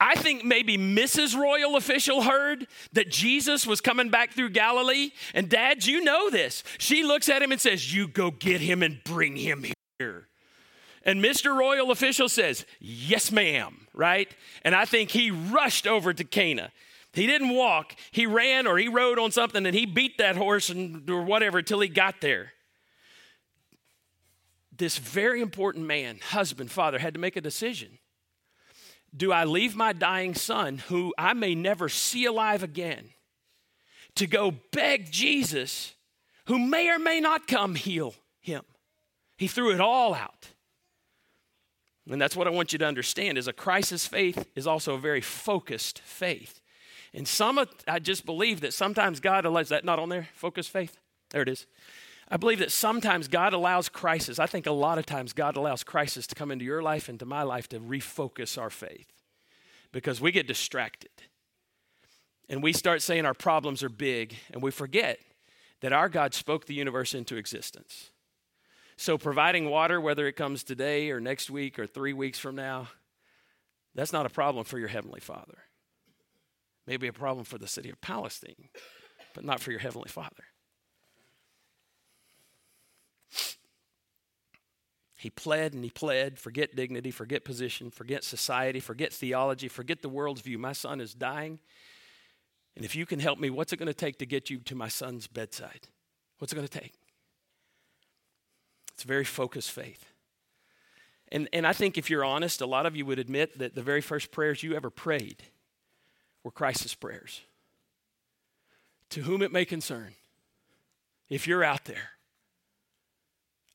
I 0.00 0.14
think 0.14 0.44
maybe 0.44 0.76
Mrs. 0.76 1.36
Royal 1.36 1.76
Official 1.76 2.22
heard 2.22 2.66
that 2.92 3.10
Jesus 3.10 3.66
was 3.66 3.80
coming 3.80 4.10
back 4.10 4.32
through 4.32 4.50
Galilee. 4.50 5.10
And 5.34 5.48
Dad, 5.48 5.86
you 5.86 6.04
know 6.04 6.30
this. 6.30 6.62
She 6.78 7.02
looks 7.02 7.28
at 7.28 7.42
him 7.42 7.50
and 7.50 7.60
says, 7.60 7.92
You 7.92 8.06
go 8.06 8.30
get 8.30 8.60
him 8.60 8.82
and 8.82 9.02
bring 9.02 9.36
him 9.36 9.64
here. 9.98 10.27
And 11.04 11.22
Mr. 11.22 11.56
Royal 11.56 11.90
Official 11.90 12.28
says, 12.28 12.66
Yes, 12.80 13.30
ma'am, 13.32 13.86
right? 13.94 14.30
And 14.62 14.74
I 14.74 14.84
think 14.84 15.10
he 15.10 15.30
rushed 15.30 15.86
over 15.86 16.12
to 16.12 16.24
Cana. 16.24 16.70
He 17.12 17.26
didn't 17.26 17.54
walk, 17.54 17.94
he 18.10 18.26
ran 18.26 18.66
or 18.66 18.78
he 18.78 18.88
rode 18.88 19.18
on 19.18 19.32
something 19.32 19.64
and 19.66 19.74
he 19.74 19.86
beat 19.86 20.18
that 20.18 20.36
horse 20.36 20.68
and, 20.68 21.08
or 21.08 21.22
whatever 21.22 21.58
until 21.58 21.80
he 21.80 21.88
got 21.88 22.20
there. 22.20 22.52
This 24.76 24.98
very 24.98 25.40
important 25.40 25.86
man, 25.86 26.20
husband, 26.22 26.70
father, 26.70 26.98
had 26.98 27.14
to 27.14 27.20
make 27.20 27.36
a 27.36 27.40
decision. 27.40 27.98
Do 29.16 29.32
I 29.32 29.44
leave 29.44 29.74
my 29.74 29.92
dying 29.92 30.34
son, 30.34 30.78
who 30.78 31.14
I 31.18 31.32
may 31.32 31.54
never 31.54 31.88
see 31.88 32.26
alive 32.26 32.62
again, 32.62 33.10
to 34.16 34.26
go 34.26 34.52
beg 34.72 35.10
Jesus, 35.10 35.94
who 36.46 36.58
may 36.58 36.90
or 36.90 36.98
may 36.98 37.18
not 37.20 37.48
come 37.48 37.74
heal 37.74 38.14
him? 38.40 38.62
He 39.36 39.48
threw 39.48 39.72
it 39.72 39.80
all 39.80 40.14
out. 40.14 40.48
And 42.10 42.20
that's 42.20 42.36
what 42.36 42.46
I 42.46 42.50
want 42.50 42.72
you 42.72 42.78
to 42.78 42.86
understand 42.86 43.36
is 43.36 43.48
a 43.48 43.52
crisis 43.52 44.06
faith 44.06 44.48
is 44.54 44.66
also 44.66 44.94
a 44.94 44.98
very 44.98 45.20
focused 45.20 46.00
faith. 46.00 46.60
And 47.12 47.26
some 47.26 47.58
of 47.58 47.68
I 47.86 47.98
just 47.98 48.24
believe 48.24 48.60
that 48.60 48.72
sometimes 48.72 49.20
God 49.20 49.44
allows 49.44 49.68
that 49.68 49.84
not 49.84 49.98
on 49.98 50.08
there, 50.08 50.28
focused 50.34 50.70
faith. 50.70 50.96
There 51.30 51.42
it 51.42 51.48
is. 51.48 51.66
I 52.30 52.36
believe 52.36 52.58
that 52.58 52.72
sometimes 52.72 53.28
God 53.28 53.54
allows 53.54 53.88
crisis. 53.88 54.38
I 54.38 54.46
think 54.46 54.66
a 54.66 54.72
lot 54.72 54.98
of 54.98 55.06
times 55.06 55.32
God 55.32 55.56
allows 55.56 55.82
crisis 55.82 56.26
to 56.26 56.34
come 56.34 56.50
into 56.50 56.64
your 56.64 56.82
life 56.82 57.08
and 57.08 57.18
to 57.20 57.26
my 57.26 57.42
life 57.42 57.68
to 57.70 57.80
refocus 57.80 58.58
our 58.58 58.70
faith 58.70 59.10
because 59.92 60.20
we 60.20 60.30
get 60.30 60.46
distracted 60.46 61.10
and 62.48 62.62
we 62.62 62.72
start 62.72 63.02
saying 63.02 63.24
our 63.24 63.34
problems 63.34 63.82
are 63.82 63.88
big 63.88 64.36
and 64.52 64.62
we 64.62 64.70
forget 64.70 65.18
that 65.80 65.92
our 65.92 66.08
God 66.08 66.34
spoke 66.34 66.66
the 66.66 66.74
universe 66.74 67.14
into 67.14 67.36
existence. 67.36 68.10
So, 69.00 69.16
providing 69.16 69.70
water, 69.70 70.00
whether 70.00 70.26
it 70.26 70.32
comes 70.32 70.64
today 70.64 71.12
or 71.12 71.20
next 71.20 71.50
week 71.50 71.78
or 71.78 71.86
three 71.86 72.12
weeks 72.12 72.40
from 72.40 72.56
now, 72.56 72.88
that's 73.94 74.12
not 74.12 74.26
a 74.26 74.28
problem 74.28 74.64
for 74.64 74.76
your 74.76 74.88
Heavenly 74.88 75.20
Father. 75.20 75.58
Maybe 76.84 77.06
a 77.06 77.12
problem 77.12 77.44
for 77.44 77.58
the 77.58 77.68
city 77.68 77.90
of 77.90 78.00
Palestine, 78.00 78.70
but 79.36 79.44
not 79.44 79.60
for 79.60 79.70
your 79.70 79.78
Heavenly 79.78 80.08
Father. 80.08 80.42
He 85.14 85.30
pled 85.30 85.74
and 85.74 85.84
he 85.84 85.90
pled 85.90 86.36
forget 86.36 86.74
dignity, 86.74 87.12
forget 87.12 87.44
position, 87.44 87.92
forget 87.92 88.24
society, 88.24 88.80
forget 88.80 89.12
theology, 89.12 89.68
forget 89.68 90.02
the 90.02 90.08
world's 90.08 90.40
view. 90.40 90.58
My 90.58 90.72
son 90.72 91.00
is 91.00 91.14
dying. 91.14 91.60
And 92.74 92.84
if 92.84 92.96
you 92.96 93.06
can 93.06 93.20
help 93.20 93.38
me, 93.38 93.48
what's 93.48 93.72
it 93.72 93.76
going 93.76 93.86
to 93.86 93.94
take 93.94 94.18
to 94.18 94.26
get 94.26 94.50
you 94.50 94.58
to 94.58 94.74
my 94.74 94.88
son's 94.88 95.28
bedside? 95.28 95.86
What's 96.38 96.52
it 96.52 96.56
going 96.56 96.66
to 96.66 96.80
take? 96.80 96.94
It's 98.98 99.04
very 99.04 99.22
focused 99.22 99.70
faith. 99.70 100.06
And, 101.30 101.48
and 101.52 101.64
I 101.64 101.72
think 101.72 101.96
if 101.96 102.10
you're 102.10 102.24
honest, 102.24 102.60
a 102.60 102.66
lot 102.66 102.84
of 102.84 102.96
you 102.96 103.06
would 103.06 103.20
admit 103.20 103.56
that 103.60 103.76
the 103.76 103.80
very 103.82 104.00
first 104.00 104.32
prayers 104.32 104.64
you 104.64 104.74
ever 104.74 104.90
prayed 104.90 105.44
were 106.42 106.50
crisis 106.50 106.96
prayers. 106.96 107.42
To 109.10 109.20
whom 109.20 109.40
it 109.42 109.52
may 109.52 109.64
concern, 109.64 110.14
if 111.30 111.46
you're 111.46 111.62
out 111.62 111.84
there, 111.84 112.10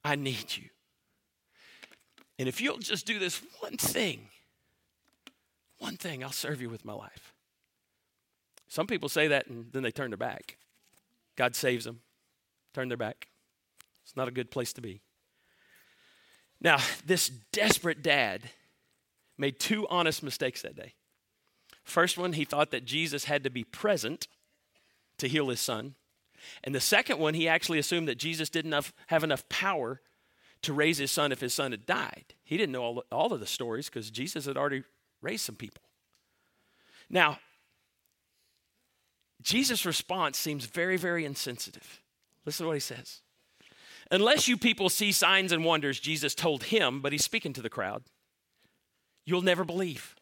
I 0.04 0.16
need 0.18 0.58
you. 0.58 0.66
And 2.38 2.50
if 2.50 2.60
you'll 2.60 2.80
just 2.80 3.06
do 3.06 3.18
this 3.18 3.42
one 3.62 3.78
thing, 3.78 4.28
one 5.80 5.96
thing, 5.96 6.22
I'll 6.22 6.34
serve 6.34 6.62
you 6.62 6.70
with 6.70 6.84
my 6.84 6.92
life. 6.92 7.34
Some 8.68 8.88
people 8.88 9.08
say 9.08 9.30
that 9.30 9.48
and 9.48 9.72
then 9.72 9.84
they 9.84 9.92
turn 9.92 10.12
their 10.12 10.18
back. 10.18 10.58
God 11.38 11.56
saves 11.56 11.86
them, 11.86 12.02
turn 12.74 12.90
their 12.90 12.98
back. 12.98 13.30
It's 14.04 14.18
not 14.18 14.28
a 14.28 14.32
good 14.32 14.52
place 14.52 14.74
to 14.74 14.82
be. 14.82 15.00
Now, 16.64 16.80
this 17.06 17.30
desperate 17.52 18.02
dad 18.02 18.50
made 19.38 19.60
two 19.60 19.88
honest 19.90 20.24
mistakes 20.24 20.62
that 20.62 20.76
day. 20.76 20.94
First 21.84 22.18
one, 22.18 22.34
he 22.34 22.46
thought 22.46 22.72
that 22.72 22.86
Jesus 22.86 23.26
had 23.26 23.44
to 23.44 23.50
be 23.50 23.66
present 23.66 24.28
to 25.18 25.28
heal 25.28 25.50
his 25.50 25.60
son. 25.60 25.96
And 26.64 26.74
the 26.74 26.80
second 26.80 27.20
one, 27.20 27.34
he 27.34 27.48
actually 27.48 27.80
assumed 27.80 28.08
that 28.08 28.18
Jesus 28.18 28.50
didn't 28.50 28.74
have 29.08 29.24
enough 29.24 29.48
power 29.50 30.02
to 30.62 30.74
raise 30.74 30.98
his 30.98 31.12
son 31.12 31.32
if 31.32 31.42
his 31.42 31.54
son 31.54 31.72
had 31.72 31.86
died. 31.86 32.34
He 32.44 32.58
didn't 32.58 32.72
know 32.72 33.04
all, 33.12 33.34
of 33.34 33.40
the 33.40 33.46
stories 33.46 33.90
because 33.90 34.10
Jesus 34.10 34.46
had 34.46 34.58
already 34.58 34.84
raised 35.22 35.46
some 35.46 35.56
people. 35.56 35.84
Now, 37.10 37.40
Jesus' 39.42 39.86
response 39.86 40.38
seems 40.38 40.66
very, 40.66 40.96
very 40.96 41.26
insensitive. 41.26 42.02
Listen 42.46 42.64
to 42.64 42.68
what 42.68 42.76
he 42.76 42.80
says. 42.80 43.22
Unless 44.14 44.48
you 44.48 44.58
people 44.58 44.90
see 44.90 45.12
signs 45.12 45.52
and 45.52 45.66
wonders, 45.66 46.00
Jesus 46.00 46.36
told 46.36 46.66
him, 46.66 47.02
but 47.02 47.12
he's 47.12 47.24
speaking 47.24 47.52
to 47.54 47.64
the 47.64 47.70
crowd, 47.70 48.04
you'll 49.26 49.42
never 49.42 49.64
believe. 49.64 50.16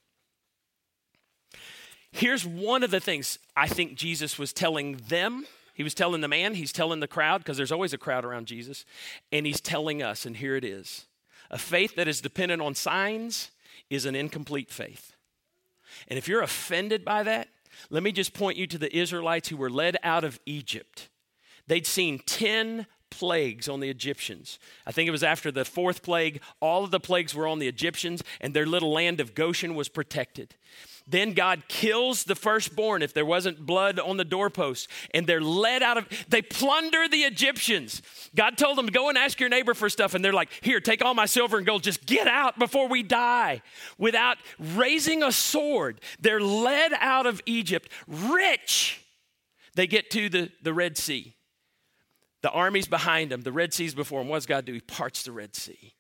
Here's 2.14 2.46
one 2.46 2.84
of 2.84 2.92
the 2.92 3.02
things 3.02 3.38
I 3.54 3.68
think 3.68 3.96
Jesus 3.96 4.40
was 4.40 4.54
telling 4.54 4.96
them. 5.10 5.46
He 5.74 5.84
was 5.84 5.94
telling 5.94 6.22
the 6.22 6.30
man, 6.30 6.54
he's 6.54 6.72
telling 6.72 7.02
the 7.02 7.08
crowd, 7.08 7.40
because 7.40 7.58
there's 7.58 7.72
always 7.72 7.92
a 7.92 7.98
crowd 7.98 8.24
around 8.24 8.46
Jesus, 8.46 8.86
and 9.30 9.46
he's 9.46 9.60
telling 9.60 10.02
us, 10.02 10.26
and 10.26 10.38
here 10.38 10.56
it 10.56 10.64
is. 10.64 11.08
A 11.50 11.58
faith 11.58 11.96
that 11.98 12.08
is 12.08 12.22
dependent 12.22 12.62
on 12.62 12.76
signs 12.76 13.52
is 13.90 14.06
an 14.06 14.16
incomplete 14.16 14.72
faith. 14.72 15.18
And 16.08 16.18
if 16.18 16.30
you're 16.30 16.42
offended 16.42 17.04
by 17.04 17.24
that, 17.24 17.50
let 17.90 18.04
me 18.04 18.14
just 18.14 18.34
point 18.34 18.56
you 18.56 18.68
to 18.68 18.78
the 18.78 18.96
Israelites 18.96 19.50
who 19.50 19.58
were 19.58 19.70
led 19.70 19.98
out 20.02 20.24
of 20.24 20.40
Egypt. 20.46 21.10
They'd 21.68 21.86
seen 21.86 22.20
10 22.20 22.88
plagues 23.12 23.70
on 23.70 23.80
the 23.80 23.90
Egyptians. 23.90 24.58
I 24.88 24.92
think 24.92 25.08
it 25.08 25.12
was 25.12 25.24
after 25.24 25.52
the 25.52 25.66
fourth 25.66 26.02
plague, 26.02 26.42
all 26.60 26.84
of 26.84 26.90
the 26.90 27.00
plagues 27.00 27.36
were 27.36 27.48
on 27.48 27.60
the 27.60 27.68
Egyptians, 27.68 28.24
and 28.40 28.54
their 28.54 28.66
little 28.66 28.92
land 28.92 29.20
of 29.20 29.36
Goshen 29.36 29.76
was 29.76 29.90
protected. 29.90 30.56
Then 31.08 31.34
God 31.34 31.64
kills 31.68 32.24
the 32.24 32.36
firstborn 32.36 33.02
if 33.02 33.14
there 33.14 33.26
wasn't 33.26 33.66
blood 33.66 34.00
on 34.00 34.18
the 34.18 34.24
doorpost. 34.24 34.88
And 35.14 35.26
they're 35.28 35.42
led 35.42 35.84
out 35.84 35.98
of, 35.98 36.08
they 36.30 36.42
plunder 36.42 37.08
the 37.08 37.24
Egyptians. 37.24 38.02
God 38.36 38.58
told 38.58 38.78
them, 38.78 38.86
go 38.86 39.10
and 39.10 39.18
ask 39.18 39.40
your 39.40 39.50
neighbor 39.50 39.74
for 39.74 39.90
stuff. 39.90 40.14
And 40.14 40.24
they're 40.24 40.32
like, 40.32 40.50
here, 40.62 40.80
take 40.80 41.04
all 41.04 41.14
my 41.14 41.26
silver 41.26 41.58
and 41.58 41.66
gold, 41.66 41.84
just 41.84 42.06
get 42.06 42.28
out 42.28 42.58
before 42.60 42.88
we 42.88 43.04
die. 43.04 43.62
Without 43.98 44.38
raising 44.58 45.24
a 45.24 45.32
sword, 45.32 46.00
they're 46.20 46.40
led 46.40 46.94
out 47.00 47.26
of 47.26 47.42
Egypt 47.46 47.92
rich. 48.08 49.04
They 49.76 49.88
get 49.88 50.12
to 50.12 50.30
the, 50.30 50.52
the 50.62 50.74
Red 50.74 50.98
Sea. 50.98 51.36
The 52.42 52.52
army's 52.52 52.88
behind 52.88 53.32
him, 53.32 53.42
the 53.42 53.52
Red 53.52 53.74
Sea's 53.74 53.94
before 53.94 54.22
him. 54.22 54.28
What 54.28 54.38
does 54.38 54.46
God 54.46 54.66
do? 54.66 54.74
He 54.74 54.82
parts 54.82 55.24
the 55.24 55.32
Red 55.32 55.56
Sea. 55.56 55.94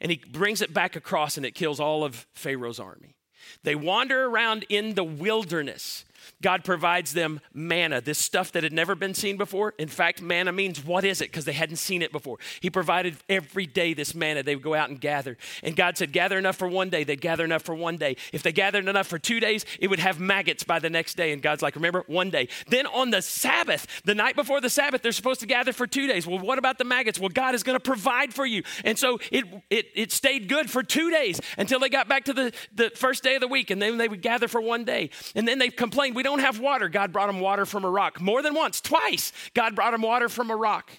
And 0.00 0.10
he 0.10 0.16
brings 0.16 0.62
it 0.62 0.74
back 0.74 0.96
across 0.96 1.36
and 1.36 1.46
it 1.46 1.54
kills 1.54 1.78
all 1.78 2.04
of 2.04 2.26
Pharaoh's 2.34 2.80
army. 2.80 3.16
They 3.62 3.74
wander 3.74 4.26
around 4.26 4.64
in 4.68 4.94
the 4.94 5.04
wilderness. 5.04 6.04
God 6.40 6.64
provides 6.64 7.12
them 7.12 7.40
manna, 7.52 8.00
this 8.00 8.18
stuff 8.18 8.52
that 8.52 8.62
had 8.62 8.72
never 8.72 8.94
been 8.94 9.14
seen 9.14 9.36
before. 9.36 9.74
In 9.78 9.88
fact, 9.88 10.22
manna 10.22 10.52
means 10.52 10.84
what 10.84 11.04
is 11.04 11.20
it? 11.20 11.30
Because 11.30 11.44
they 11.44 11.52
hadn't 11.52 11.76
seen 11.76 12.02
it 12.02 12.12
before. 12.12 12.38
He 12.60 12.70
provided 12.70 13.16
every 13.28 13.66
day 13.66 13.94
this 13.94 14.14
manna. 14.14 14.42
They 14.42 14.54
would 14.54 14.64
go 14.64 14.74
out 14.74 14.88
and 14.88 15.00
gather. 15.00 15.36
And 15.62 15.76
God 15.76 15.96
said, 15.96 16.12
gather 16.12 16.38
enough 16.38 16.56
for 16.56 16.68
one 16.68 16.90
day. 16.90 17.04
They'd 17.04 17.20
gather 17.20 17.44
enough 17.44 17.62
for 17.62 17.74
one 17.74 17.96
day. 17.96 18.16
If 18.32 18.42
they 18.42 18.52
gathered 18.52 18.88
enough 18.88 19.06
for 19.06 19.18
two 19.18 19.40
days, 19.40 19.64
it 19.78 19.88
would 19.88 19.98
have 19.98 20.20
maggots 20.20 20.64
by 20.64 20.78
the 20.78 20.90
next 20.90 21.16
day. 21.16 21.32
And 21.32 21.42
God's 21.42 21.62
like, 21.62 21.74
remember, 21.74 22.04
one 22.06 22.30
day. 22.30 22.48
Then 22.68 22.86
on 22.86 23.10
the 23.10 23.22
Sabbath, 23.22 23.86
the 24.04 24.14
night 24.14 24.36
before 24.36 24.60
the 24.60 24.70
Sabbath, 24.70 25.02
they're 25.02 25.12
supposed 25.12 25.40
to 25.40 25.46
gather 25.46 25.72
for 25.72 25.86
two 25.86 26.06
days. 26.06 26.26
Well, 26.26 26.38
what 26.38 26.58
about 26.58 26.78
the 26.78 26.84
maggots? 26.84 27.18
Well, 27.18 27.28
God 27.28 27.54
is 27.54 27.62
going 27.62 27.76
to 27.76 27.80
provide 27.80 28.32
for 28.32 28.46
you. 28.46 28.62
And 28.84 28.98
so 28.98 29.18
it, 29.30 29.44
it, 29.70 29.86
it 29.94 30.12
stayed 30.12 30.48
good 30.48 30.70
for 30.70 30.82
two 30.82 31.10
days 31.10 31.40
until 31.58 31.80
they 31.80 31.88
got 31.88 32.08
back 32.08 32.24
to 32.24 32.32
the, 32.32 32.52
the 32.74 32.90
first 32.90 33.22
day 33.22 33.34
of 33.34 33.40
the 33.40 33.48
week. 33.48 33.70
And 33.70 33.80
then 33.80 33.98
they 33.98 34.08
would 34.08 34.22
gather 34.22 34.48
for 34.48 34.60
one 34.60 34.84
day. 34.84 35.10
And 35.34 35.46
then 35.46 35.58
they 35.58 35.68
complained, 35.68 36.11
we 36.14 36.22
don't 36.22 36.40
have 36.40 36.60
water. 36.60 36.88
God 36.88 37.12
brought 37.12 37.26
them 37.26 37.40
water 37.40 37.66
from 37.66 37.84
a 37.84 37.90
rock. 37.90 38.20
More 38.20 38.42
than 38.42 38.54
once, 38.54 38.80
twice, 38.80 39.32
God 39.54 39.74
brought 39.74 39.92
them 39.92 40.02
water 40.02 40.28
from 40.28 40.50
a 40.50 40.56
rock. 40.56 40.90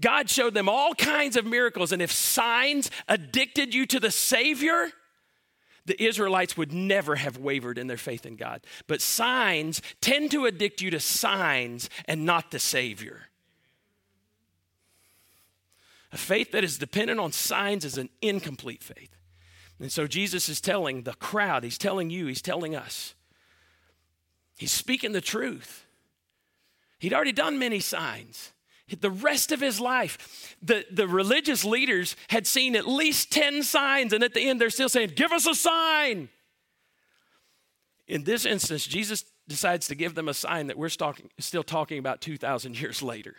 God 0.00 0.28
showed 0.28 0.54
them 0.54 0.68
all 0.68 0.94
kinds 0.94 1.36
of 1.36 1.46
miracles. 1.46 1.92
And 1.92 2.02
if 2.02 2.12
signs 2.12 2.90
addicted 3.08 3.74
you 3.74 3.86
to 3.86 4.00
the 4.00 4.10
Savior, 4.10 4.90
the 5.86 6.02
Israelites 6.02 6.56
would 6.56 6.72
never 6.72 7.16
have 7.16 7.38
wavered 7.38 7.78
in 7.78 7.86
their 7.86 7.96
faith 7.96 8.24
in 8.26 8.36
God. 8.36 8.62
But 8.86 9.00
signs 9.00 9.82
tend 10.00 10.30
to 10.30 10.46
addict 10.46 10.80
you 10.80 10.90
to 10.90 11.00
signs 11.00 11.90
and 12.06 12.24
not 12.24 12.50
the 12.50 12.58
Savior. 12.58 13.22
A 16.12 16.16
faith 16.16 16.52
that 16.52 16.64
is 16.64 16.78
dependent 16.78 17.20
on 17.20 17.32
signs 17.32 17.84
is 17.84 17.98
an 17.98 18.08
incomplete 18.22 18.82
faith. 18.82 19.16
And 19.80 19.90
so 19.90 20.06
Jesus 20.06 20.48
is 20.48 20.60
telling 20.60 21.02
the 21.02 21.14
crowd, 21.14 21.64
he's 21.64 21.76
telling 21.78 22.08
you, 22.08 22.26
he's 22.26 22.40
telling 22.40 22.76
us, 22.76 23.14
he's 24.56 24.72
speaking 24.72 25.12
the 25.12 25.20
truth. 25.20 25.84
He'd 26.98 27.12
already 27.12 27.32
done 27.32 27.58
many 27.58 27.80
signs. 27.80 28.52
The 29.00 29.10
rest 29.10 29.50
of 29.50 29.60
his 29.60 29.80
life, 29.80 30.56
the, 30.62 30.84
the 30.90 31.08
religious 31.08 31.64
leaders 31.64 32.16
had 32.28 32.46
seen 32.46 32.76
at 32.76 32.86
least 32.86 33.32
10 33.32 33.62
signs, 33.62 34.12
and 34.12 34.22
at 34.22 34.34
the 34.34 34.48
end, 34.48 34.60
they're 34.60 34.70
still 34.70 34.88
saying, 34.88 35.12
Give 35.16 35.32
us 35.32 35.46
a 35.46 35.54
sign. 35.54 36.28
In 38.06 38.24
this 38.24 38.44
instance, 38.44 38.86
Jesus 38.86 39.24
decides 39.48 39.88
to 39.88 39.94
give 39.94 40.14
them 40.14 40.28
a 40.28 40.34
sign 40.34 40.66
that 40.66 40.76
we're 40.76 40.90
still 40.90 41.62
talking 41.62 41.98
about 41.98 42.20
2,000 42.20 42.78
years 42.80 43.02
later. 43.02 43.36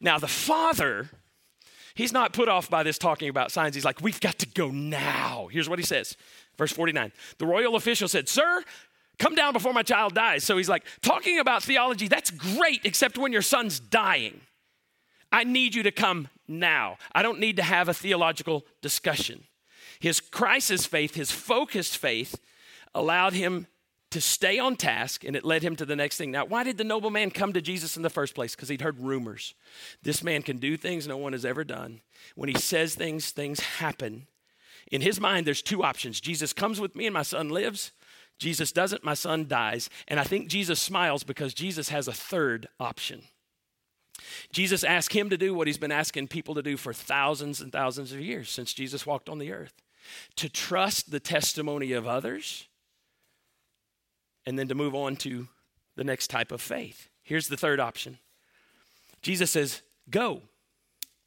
Now, 0.00 0.18
the 0.18 0.28
Father 0.28 1.10
He's 1.94 2.12
not 2.12 2.32
put 2.32 2.48
off 2.48 2.70
by 2.70 2.82
this 2.82 2.98
talking 2.98 3.28
about 3.28 3.50
signs. 3.52 3.74
He's 3.74 3.84
like, 3.84 4.00
we've 4.00 4.20
got 4.20 4.38
to 4.38 4.46
go 4.46 4.70
now. 4.70 5.48
Here's 5.50 5.68
what 5.68 5.78
he 5.78 5.84
says. 5.84 6.16
Verse 6.56 6.72
49. 6.72 7.12
The 7.38 7.46
royal 7.46 7.76
official 7.76 8.08
said, 8.08 8.28
Sir, 8.28 8.62
come 9.20 9.36
down 9.36 9.52
before 9.52 9.72
my 9.72 9.84
child 9.84 10.14
dies. 10.14 10.42
So 10.42 10.56
he's 10.56 10.68
like, 10.68 10.84
talking 11.02 11.38
about 11.38 11.62
theology, 11.62 12.08
that's 12.08 12.30
great, 12.30 12.80
except 12.84 13.16
when 13.16 13.32
your 13.32 13.42
son's 13.42 13.78
dying. 13.78 14.40
I 15.30 15.44
need 15.44 15.76
you 15.76 15.84
to 15.84 15.92
come 15.92 16.28
now. 16.48 16.98
I 17.12 17.22
don't 17.22 17.38
need 17.38 17.56
to 17.56 17.62
have 17.62 17.88
a 17.88 17.94
theological 17.94 18.66
discussion. 18.82 19.44
His 20.00 20.18
crisis 20.18 20.86
faith, 20.86 21.14
his 21.14 21.30
focused 21.30 21.96
faith, 21.96 22.40
allowed 22.94 23.34
him 23.34 23.68
to 24.10 24.20
stay 24.20 24.58
on 24.58 24.74
task, 24.74 25.22
and 25.22 25.36
it 25.36 25.44
led 25.44 25.62
him 25.62 25.76
to 25.76 25.86
the 25.86 25.94
next 25.94 26.16
thing. 26.16 26.32
Now, 26.32 26.44
why 26.44 26.64
did 26.64 26.78
the 26.78 26.84
nobleman 26.84 27.30
come 27.30 27.52
to 27.52 27.60
Jesus 27.60 27.96
in 27.96 28.02
the 28.02 28.10
first 28.10 28.34
place? 28.34 28.56
Because 28.56 28.68
he'd 28.68 28.80
heard 28.80 28.98
rumors. 28.98 29.54
This 30.02 30.24
man 30.24 30.42
can 30.42 30.58
do 30.58 30.76
things 30.76 31.06
no 31.06 31.16
one 31.16 31.32
has 31.32 31.44
ever 31.44 31.62
done. 31.62 32.00
When 32.34 32.48
he 32.48 32.58
says 32.58 32.96
things, 32.96 33.30
things 33.30 33.60
happen. 33.60 34.26
In 34.90 35.02
his 35.02 35.20
mind, 35.20 35.46
there's 35.46 35.62
two 35.62 35.84
options 35.84 36.20
Jesus 36.20 36.52
comes 36.52 36.80
with 36.80 36.96
me 36.96 37.06
and 37.06 37.14
my 37.14 37.22
son 37.22 37.50
lives. 37.50 37.92
Jesus 38.40 38.72
doesn't, 38.72 39.04
my 39.04 39.14
son 39.14 39.46
dies. 39.46 39.90
And 40.08 40.18
I 40.18 40.24
think 40.24 40.48
Jesus 40.48 40.80
smiles 40.80 41.22
because 41.22 41.54
Jesus 41.54 41.90
has 41.90 42.08
a 42.08 42.12
third 42.12 42.68
option. 42.80 43.22
Jesus 44.50 44.82
asked 44.82 45.12
him 45.12 45.30
to 45.30 45.36
do 45.36 45.54
what 45.54 45.66
he's 45.66 45.78
been 45.78 45.92
asking 45.92 46.28
people 46.28 46.54
to 46.54 46.62
do 46.62 46.76
for 46.76 46.92
thousands 46.92 47.60
and 47.60 47.70
thousands 47.70 48.12
of 48.12 48.20
years 48.20 48.50
since 48.50 48.72
Jesus 48.72 49.06
walked 49.06 49.28
on 49.28 49.38
the 49.38 49.52
earth 49.52 49.74
to 50.36 50.48
trust 50.48 51.10
the 51.10 51.20
testimony 51.20 51.92
of 51.92 52.06
others 52.06 52.66
and 54.46 54.58
then 54.58 54.68
to 54.68 54.74
move 54.74 54.94
on 54.94 55.16
to 55.16 55.46
the 55.96 56.04
next 56.04 56.28
type 56.28 56.50
of 56.50 56.62
faith. 56.62 57.08
Here's 57.22 57.48
the 57.48 57.56
third 57.56 57.78
option 57.78 58.18
Jesus 59.22 59.50
says, 59.50 59.82
Go. 60.08 60.42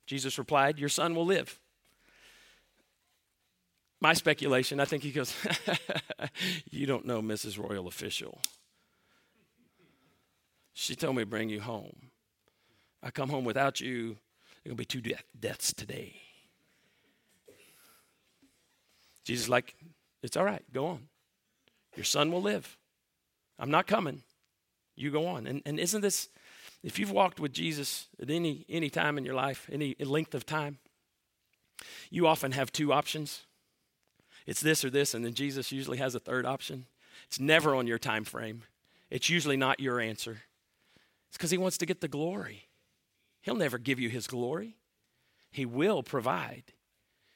Jesus 0.07 0.37
replied, 0.37 0.79
Your 0.79 0.89
son 0.89 1.13
will 1.13 1.25
live. 1.25 1.59
My 4.03 4.13
speculation, 4.13 4.81
I 4.81 4.85
think 4.85 5.01
he 5.01 5.11
goes, 5.11 5.33
You 6.69 6.85
don't 6.85 7.05
know 7.05 7.21
Mrs. 7.21 7.57
Royal 7.57 7.87
Official. 7.87 8.37
She 10.73 10.93
told 10.93 11.15
me 11.15 11.21
to 11.21 11.25
bring 11.25 11.47
you 11.47 11.61
home. 11.61 12.11
I 13.01 13.11
come 13.11 13.29
home 13.29 13.45
without 13.45 13.79
you, 13.79 14.17
there 14.65 14.71
to 14.71 14.75
be 14.75 14.83
two 14.83 14.99
death, 14.99 15.23
deaths 15.39 15.73
today. 15.73 16.15
Jesus 19.23 19.47
like, 19.47 19.73
It's 20.21 20.35
all 20.35 20.43
right, 20.43 20.65
go 20.73 20.87
on. 20.87 21.07
Your 21.95 22.03
son 22.03 22.29
will 22.29 22.41
live. 22.41 22.77
I'm 23.57 23.71
not 23.71 23.87
coming. 23.87 24.23
You 24.97 25.11
go 25.11 25.27
on. 25.27 25.47
And, 25.47 25.61
and 25.65 25.79
isn't 25.79 26.01
this, 26.01 26.27
if 26.83 26.99
you've 26.99 27.11
walked 27.11 27.39
with 27.39 27.53
Jesus 27.53 28.07
at 28.21 28.29
any, 28.29 28.65
any 28.67 28.89
time 28.89 29.17
in 29.17 29.23
your 29.23 29.35
life, 29.35 29.69
any 29.71 29.95
length 29.97 30.35
of 30.35 30.45
time, 30.45 30.79
you 32.09 32.27
often 32.27 32.51
have 32.51 32.69
two 32.69 32.91
options. 32.91 33.43
It's 34.45 34.61
this 34.61 34.83
or 34.83 34.89
this, 34.89 35.13
and 35.13 35.23
then 35.23 35.33
Jesus 35.33 35.71
usually 35.71 35.97
has 35.97 36.15
a 36.15 36.19
third 36.19 36.45
option. 36.45 36.85
It's 37.27 37.39
never 37.39 37.75
on 37.75 37.87
your 37.87 37.99
time 37.99 38.23
frame. 38.23 38.63
It's 39.09 39.29
usually 39.29 39.57
not 39.57 39.79
your 39.79 39.99
answer. 39.99 40.41
It's 41.27 41.37
because 41.37 41.51
he 41.51 41.57
wants 41.57 41.77
to 41.79 41.85
get 41.85 42.01
the 42.01 42.07
glory. 42.07 42.67
He'll 43.41 43.55
never 43.55 43.77
give 43.77 43.99
you 43.99 44.09
his 44.09 44.27
glory. 44.27 44.75
He 45.51 45.65
will 45.65 46.03
provide. 46.03 46.63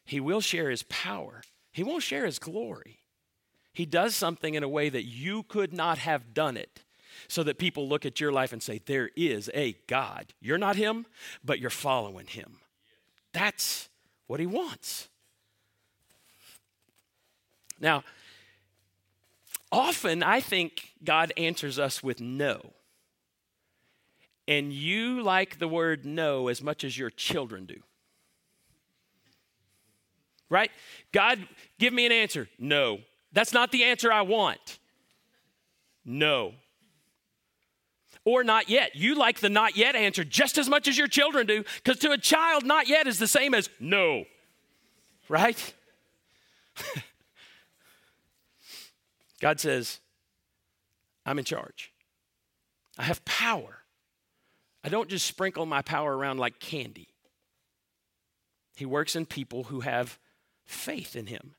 He 0.05 0.19
will 0.19 0.41
share 0.41 0.69
his 0.69 0.83
power. 0.83 1.41
He 1.71 1.83
won't 1.83 2.03
share 2.03 2.25
his 2.25 2.39
glory. 2.39 2.99
He 3.73 3.85
does 3.85 4.15
something 4.15 4.55
in 4.55 4.63
a 4.63 4.69
way 4.69 4.89
that 4.89 5.03
you 5.03 5.43
could 5.43 5.71
not 5.71 5.99
have 5.99 6.33
done 6.33 6.57
it 6.57 6.83
so 7.27 7.43
that 7.43 7.57
people 7.57 7.87
look 7.87 8.05
at 8.05 8.19
your 8.19 8.31
life 8.31 8.53
and 8.53 8.61
say, 8.61 8.81
There 8.83 9.11
is 9.15 9.49
a 9.53 9.73
God. 9.87 10.33
You're 10.39 10.57
not 10.57 10.75
Him, 10.75 11.05
but 11.43 11.59
you're 11.59 11.69
following 11.69 12.27
Him. 12.27 12.57
That's 13.33 13.89
what 14.25 14.39
He 14.39 14.47
wants. 14.47 15.09
Now, 17.79 18.03
often 19.71 20.23
I 20.23 20.39
think 20.39 20.93
God 21.03 21.33
answers 21.37 21.79
us 21.79 22.01
with 22.01 22.19
no. 22.19 22.73
And 24.47 24.71
you 24.71 25.21
like 25.21 25.59
the 25.59 25.67
word 25.67 26.05
no 26.05 26.47
as 26.47 26.61
much 26.61 26.83
as 26.83 26.97
your 26.97 27.09
children 27.09 27.65
do. 27.65 27.81
Right? 30.49 30.71
God, 31.11 31.45
give 31.77 31.93
me 31.93 32.05
an 32.05 32.13
answer. 32.13 32.47
No. 32.57 32.99
That's 33.33 33.51
not 33.51 33.71
the 33.71 33.83
answer 33.83 34.11
I 34.11 34.21
want. 34.21 34.79
No. 36.05 36.53
Or 38.23 38.43
not 38.43 38.69
yet. 38.69 38.95
You 38.95 39.15
like 39.15 39.41
the 39.41 39.49
not 39.49 39.75
yet 39.75 39.95
answer 39.95 40.23
just 40.23 40.57
as 40.57 40.69
much 40.69 40.87
as 40.87 40.97
your 40.97 41.07
children 41.07 41.45
do, 41.45 41.63
because 41.83 41.99
to 41.99 42.11
a 42.11 42.17
child, 42.17 42.65
not 42.65 42.87
yet 42.87 43.07
is 43.07 43.19
the 43.19 43.27
same 43.27 43.53
as 43.53 43.69
no. 43.79 44.23
Right? 45.27 45.73
God 49.39 49.59
says, 49.59 49.99
I'm 51.25 51.39
in 51.39 51.45
charge. 51.45 51.91
I 52.97 53.03
have 53.03 53.23
power. 53.25 53.83
I 54.83 54.89
don't 54.89 55.09
just 55.09 55.25
sprinkle 55.25 55.65
my 55.65 55.81
power 55.81 56.15
around 56.15 56.39
like 56.39 56.59
candy. 56.59 57.09
He 58.75 58.85
works 58.85 59.15
in 59.15 59.25
people 59.25 59.65
who 59.65 59.81
have 59.81 60.17
faith 60.65 61.15
in 61.15 61.27
him. 61.27 61.55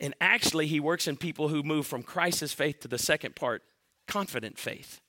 And 0.00 0.14
actually, 0.20 0.66
he 0.66 0.80
works 0.80 1.08
in 1.08 1.16
people 1.16 1.48
who 1.48 1.62
move 1.62 1.86
from 1.86 2.02
crisis 2.02 2.52
faith 2.52 2.80
to 2.80 2.88
the 2.88 2.98
second 2.98 3.34
part, 3.34 3.62
confident 4.06 4.58
faith. 4.58 5.00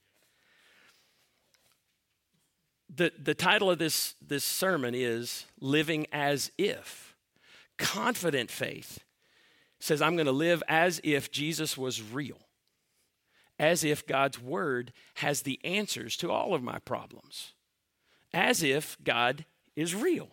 The, 2.96 3.12
the 3.22 3.34
title 3.34 3.70
of 3.70 3.80
this, 3.80 4.16
this 4.26 4.46
sermon 4.46 4.94
is 4.96 5.46
Living 5.60 6.08
as 6.12 6.52
If. 6.58 7.16
Confident 7.78 8.52
faith 8.52 9.00
says, 9.84 10.02
I'm 10.02 10.16
going 10.16 10.28
to 10.28 10.32
live 10.32 10.64
as 10.68 11.02
if 11.04 11.30
Jesus 11.30 11.78
was 11.78 12.02
real, 12.02 12.40
as 13.60 13.84
if 13.84 14.08
God's 14.08 14.42
word 14.42 14.94
has 15.16 15.42
the 15.42 15.60
answers 15.64 16.16
to 16.18 16.32
all 16.32 16.54
of 16.54 16.64
my 16.64 16.80
problems, 16.80 17.52
as 18.34 18.64
if 18.64 18.98
God 19.04 19.46
is 19.76 19.94
real. 19.94 20.30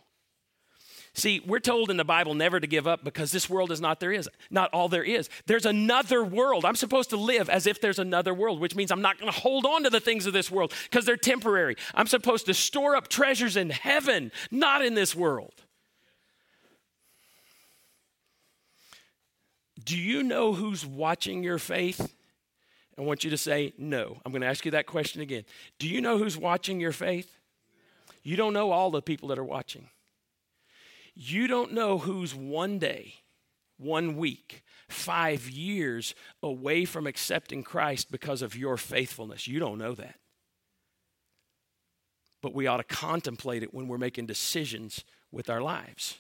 See, 1.15 1.43
we're 1.45 1.59
told 1.59 1.91
in 1.91 1.97
the 1.97 2.05
Bible 2.05 2.35
never 2.35 2.61
to 2.61 2.67
give 2.69 2.87
up 2.87 3.03
because 3.03 3.33
this 3.33 3.51
world 3.51 3.73
is 3.73 3.81
not 3.81 3.99
there 3.99 4.13
is, 4.13 4.29
not 4.49 4.71
all 4.73 4.89
there 4.89 5.03
is. 5.03 5.29
There's 5.47 5.67
another 5.67 6.23
world. 6.23 6.65
I'm 6.65 6.77
supposed 6.77 7.11
to 7.11 7.17
live 7.17 7.51
as 7.51 7.67
if 7.67 7.81
there's 7.81 7.99
another 7.99 8.33
world, 8.33 8.61
which 8.61 8.77
means 8.77 8.93
I'm 8.93 9.03
not 9.03 9.19
going 9.19 9.33
to 9.33 9.39
hold 9.41 9.67
on 9.67 9.83
to 9.83 9.91
the 9.91 9.99
things 9.99 10.27
of 10.27 10.33
this 10.33 10.53
world 10.53 10.73
because 10.85 11.05
they're 11.05 11.17
temporary. 11.17 11.75
I'm 11.93 12.07
supposed 12.07 12.47
to 12.47 12.55
store 12.55 12.95
up 12.95 13.09
treasures 13.09 13.57
in 13.57 13.71
heaven, 13.71 14.31
not 14.53 14.85
in 14.85 14.95
this 14.95 15.17
world. 15.17 15.55
Do 19.85 19.97
you 19.97 20.23
know 20.23 20.53
who's 20.53 20.85
watching 20.85 21.43
your 21.43 21.59
faith? 21.59 22.15
I 22.99 23.03
want 23.03 23.25
you 23.25 23.31
to 23.31 23.39
say 23.39 23.73
no. 23.79 24.21
I'm 24.25 24.33
going 24.33 24.43
to 24.43 24.49
ask 24.49 24.65
you 24.65 24.73
that 24.73 24.87
question 24.87 25.23
again. 25.23 25.45
Do 25.79 25.89
you 25.89 26.01
know 26.01 26.19
who's 26.19 26.37
watching 26.37 26.81
your 26.81 26.93
faith? 26.93 27.39
You 28.23 28.37
don't 28.37 28.53
know 28.53 28.71
all 28.73 28.91
the 28.91 29.01
people 29.01 29.29
that 29.29 29.39
are 29.39 29.45
watching. 29.45 29.89
You 31.15 31.47
don't 31.47 31.73
know 31.73 31.99
who's 31.99 32.35
one 32.35 32.79
day, 32.79 33.15
one 33.79 34.17
week, 34.17 34.63
five 34.89 35.49
years 35.49 36.15
away 36.43 36.85
from 36.85 37.07
accepting 37.07 37.63
Christ 37.63 38.11
because 38.11 38.43
of 38.43 38.57
your 38.57 38.77
faithfulness. 38.77 39.49
You 39.49 39.59
don't 39.61 39.79
know 39.79 39.95
that. 39.95 40.17
But 42.43 42.55
we 42.55 42.67
ought 42.67 42.79
to 42.79 42.85
contemplate 42.85 43.63
it 43.63 43.73
when 43.73 43.89
we're 43.89 43.99
making 43.99 44.27
decisions 44.27 45.05
with 45.31 45.49
our 45.49 45.61
lives. 45.61 46.19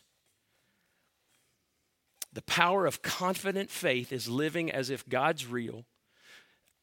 The 2.32 2.42
power 2.42 2.86
of 2.86 3.02
confident 3.02 3.70
faith 3.70 4.12
is 4.12 4.28
living 4.28 4.70
as 4.70 4.90
if 4.90 5.08
God's 5.08 5.46
real. 5.46 5.84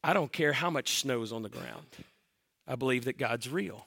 I 0.04 0.12
don't 0.12 0.32
care 0.32 0.52
how 0.52 0.70
much 0.70 1.00
snow's 1.00 1.32
on 1.32 1.42
the 1.42 1.48
ground. 1.48 1.86
I 2.66 2.76
believe 2.76 3.06
that 3.06 3.18
God's 3.18 3.48
real 3.48 3.86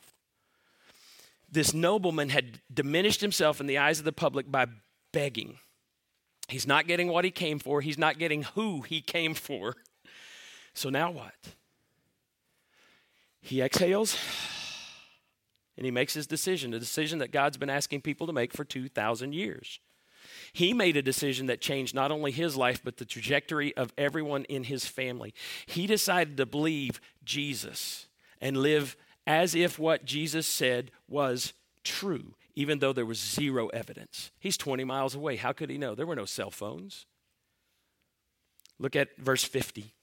this 1.51 1.73
nobleman 1.73 2.29
had 2.29 2.61
diminished 2.73 3.21
himself 3.21 3.59
in 3.59 3.67
the 3.67 3.77
eyes 3.77 3.99
of 3.99 4.05
the 4.05 4.13
public 4.13 4.49
by 4.49 4.67
begging. 5.11 5.57
He's 6.47 6.65
not 6.65 6.87
getting 6.87 7.09
what 7.09 7.25
he 7.25 7.31
came 7.31 7.59
for, 7.59 7.81
he's 7.81 7.97
not 7.97 8.17
getting 8.17 8.43
who 8.43 8.81
he 8.81 9.01
came 9.01 9.33
for. 9.33 9.75
So 10.73 10.89
now 10.89 11.11
what? 11.11 11.33
He 13.41 13.61
exhales 13.61 14.17
and 15.75 15.85
he 15.85 15.91
makes 15.91 16.13
his 16.13 16.27
decision, 16.27 16.73
a 16.73 16.79
decision 16.79 17.19
that 17.19 17.31
God's 17.31 17.57
been 17.57 17.69
asking 17.69 18.01
people 18.01 18.27
to 18.27 18.33
make 18.33 18.53
for 18.53 18.63
2,000 18.63 19.33
years. 19.33 19.79
He 20.53 20.73
made 20.73 20.97
a 20.97 21.01
decision 21.01 21.45
that 21.47 21.61
changed 21.61 21.95
not 21.95 22.11
only 22.11 22.31
his 22.31 22.57
life, 22.57 22.81
but 22.83 22.97
the 22.97 23.05
trajectory 23.05 23.75
of 23.77 23.93
everyone 23.97 24.43
in 24.45 24.65
his 24.65 24.85
family. 24.85 25.33
He 25.65 25.87
decided 25.87 26.37
to 26.37 26.45
believe 26.45 26.99
Jesus 27.23 28.07
and 28.41 28.57
live 28.57 28.97
as 29.25 29.55
if 29.55 29.79
what 29.79 30.03
Jesus 30.05 30.47
said 30.47 30.91
was 31.07 31.53
true, 31.83 32.35
even 32.55 32.79
though 32.79 32.93
there 32.93 33.05
was 33.05 33.19
zero 33.19 33.67
evidence. 33.67 34.31
He's 34.39 34.57
20 34.57 34.83
miles 34.83 35.15
away. 35.15 35.37
How 35.37 35.53
could 35.53 35.69
he 35.69 35.77
know? 35.77 35.95
There 35.95 36.05
were 36.05 36.15
no 36.15 36.25
cell 36.25 36.51
phones. 36.51 37.05
Look 38.77 38.95
at 38.95 39.15
verse 39.17 39.43
50. 39.43 39.93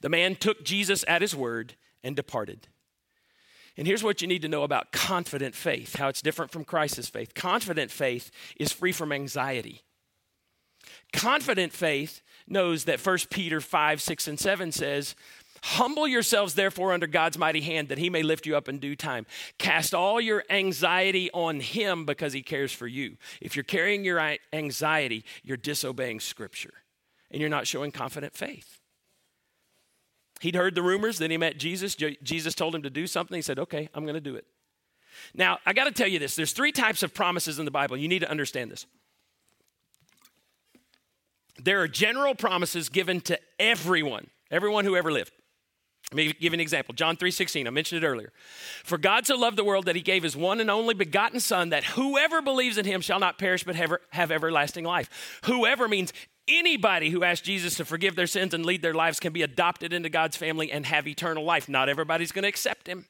The 0.00 0.08
man 0.08 0.36
took 0.36 0.64
Jesus 0.64 1.04
at 1.08 1.22
his 1.22 1.34
word 1.34 1.74
and 2.02 2.14
departed. 2.14 2.68
And 3.76 3.86
here's 3.86 4.04
what 4.04 4.22
you 4.22 4.28
need 4.28 4.42
to 4.42 4.48
know 4.48 4.62
about 4.62 4.92
confident 4.92 5.54
faith, 5.54 5.96
how 5.96 6.08
it's 6.08 6.22
different 6.22 6.52
from 6.52 6.64
crisis 6.64 7.08
faith. 7.08 7.34
Confident 7.34 7.90
faith 7.90 8.30
is 8.56 8.72
free 8.72 8.92
from 8.92 9.12
anxiety. 9.12 9.82
Confident 11.12 11.72
faith 11.72 12.22
knows 12.46 12.84
that 12.84 13.04
1 13.04 13.18
Peter 13.30 13.60
5, 13.60 14.00
6, 14.00 14.28
and 14.28 14.38
7 14.38 14.72
says, 14.72 15.14
Humble 15.62 16.06
yourselves, 16.06 16.54
therefore, 16.54 16.92
under 16.92 17.06
God's 17.06 17.38
mighty 17.38 17.62
hand, 17.62 17.88
that 17.88 17.96
he 17.96 18.10
may 18.10 18.22
lift 18.22 18.44
you 18.44 18.54
up 18.54 18.68
in 18.68 18.78
due 18.78 18.94
time. 18.94 19.24
Cast 19.56 19.94
all 19.94 20.20
your 20.20 20.44
anxiety 20.50 21.30
on 21.32 21.60
him 21.60 22.04
because 22.04 22.34
he 22.34 22.42
cares 22.42 22.70
for 22.70 22.86
you. 22.86 23.16
If 23.40 23.56
you're 23.56 23.62
carrying 23.62 24.04
your 24.04 24.20
anxiety, 24.52 25.24
you're 25.42 25.56
disobeying 25.56 26.20
Scripture 26.20 26.74
and 27.30 27.40
you're 27.40 27.48
not 27.48 27.66
showing 27.66 27.92
confident 27.92 28.34
faith. 28.34 28.73
He'd 30.40 30.56
heard 30.56 30.74
the 30.74 30.82
rumors, 30.82 31.18
then 31.18 31.30
he 31.30 31.36
met 31.36 31.58
Jesus. 31.58 31.94
Jesus 31.94 32.54
told 32.54 32.74
him 32.74 32.82
to 32.82 32.90
do 32.90 33.06
something. 33.06 33.36
He 33.36 33.42
said, 33.42 33.58
Okay, 33.58 33.88
I'm 33.94 34.04
going 34.04 34.14
to 34.14 34.20
do 34.20 34.36
it. 34.36 34.46
Now, 35.34 35.58
I 35.64 35.72
got 35.72 35.84
to 35.84 35.92
tell 35.92 36.08
you 36.08 36.18
this 36.18 36.36
there's 36.36 36.52
three 36.52 36.72
types 36.72 37.02
of 37.02 37.14
promises 37.14 37.58
in 37.58 37.64
the 37.64 37.70
Bible. 37.70 37.96
You 37.96 38.08
need 38.08 38.20
to 38.20 38.30
understand 38.30 38.70
this. 38.70 38.86
There 41.62 41.80
are 41.80 41.88
general 41.88 42.34
promises 42.34 42.88
given 42.88 43.20
to 43.22 43.38
everyone, 43.58 44.28
everyone 44.50 44.84
who 44.84 44.96
ever 44.96 45.12
lived. 45.12 45.32
Let 46.10 46.16
me 46.16 46.26
give 46.26 46.52
you 46.52 46.52
an 46.52 46.60
example. 46.60 46.94
John 46.94 47.16
3:16, 47.16 47.66
I 47.66 47.70
mentioned 47.70 48.04
it 48.04 48.06
earlier. 48.06 48.32
For 48.82 48.98
God 48.98 49.26
so 49.26 49.36
loved 49.36 49.56
the 49.56 49.64
world 49.64 49.86
that 49.86 49.96
he 49.96 50.02
gave 50.02 50.22
his 50.22 50.36
one 50.36 50.60
and 50.60 50.70
only 50.70 50.94
begotten 50.94 51.40
son 51.40 51.70
that 51.70 51.84
whoever 51.84 52.42
believes 52.42 52.76
in 52.76 52.84
him 52.84 53.00
shall 53.00 53.18
not 53.18 53.38
perish 53.38 53.64
but 53.64 53.74
have, 53.74 53.94
have 54.10 54.30
everlasting 54.30 54.84
life. 54.84 55.40
Whoever 55.44 55.88
means 55.88 56.12
anybody 56.48 57.10
who 57.10 57.24
asks 57.24 57.46
Jesus 57.46 57.76
to 57.76 57.84
forgive 57.84 58.16
their 58.16 58.26
sins 58.26 58.54
and 58.54 58.64
lead 58.64 58.82
their 58.82 58.94
lives 58.94 59.20
can 59.20 59.32
be 59.32 59.42
adopted 59.42 59.92
into 59.92 60.08
God's 60.08 60.36
family 60.36 60.70
and 60.70 60.86
have 60.86 61.06
eternal 61.06 61.44
life. 61.44 61.68
Not 61.68 61.88
everybody's 61.88 62.32
going 62.32 62.42
to 62.42 62.48
accept 62.48 62.86
him 62.86 63.06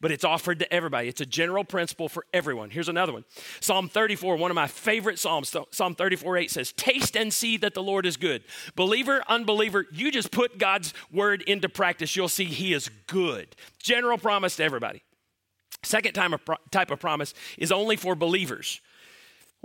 but 0.00 0.10
it's 0.10 0.24
offered 0.24 0.58
to 0.58 0.72
everybody. 0.72 1.08
It's 1.08 1.20
a 1.20 1.26
general 1.26 1.64
principle 1.64 2.08
for 2.08 2.26
everyone. 2.32 2.70
Here's 2.70 2.88
another 2.88 3.12
one 3.12 3.24
Psalm 3.60 3.88
34, 3.88 4.36
one 4.36 4.50
of 4.50 4.54
my 4.54 4.66
favorite 4.66 5.18
Psalms. 5.18 5.54
Psalm 5.70 5.94
34 5.94 6.36
8 6.36 6.50
says, 6.50 6.72
Taste 6.72 7.16
and 7.16 7.32
see 7.32 7.56
that 7.58 7.74
the 7.74 7.82
Lord 7.82 8.06
is 8.06 8.16
good. 8.16 8.42
Believer, 8.74 9.22
unbeliever, 9.28 9.86
you 9.92 10.10
just 10.10 10.30
put 10.30 10.58
God's 10.58 10.92
word 11.12 11.42
into 11.42 11.68
practice, 11.68 12.16
you'll 12.16 12.28
see 12.28 12.44
He 12.44 12.72
is 12.72 12.88
good. 13.06 13.54
General 13.78 14.18
promise 14.18 14.56
to 14.56 14.64
everybody. 14.64 15.02
Second 15.82 16.14
type 16.14 16.90
of 16.90 17.00
promise 17.00 17.32
is 17.58 17.70
only 17.70 17.96
for 17.96 18.14
believers. 18.16 18.80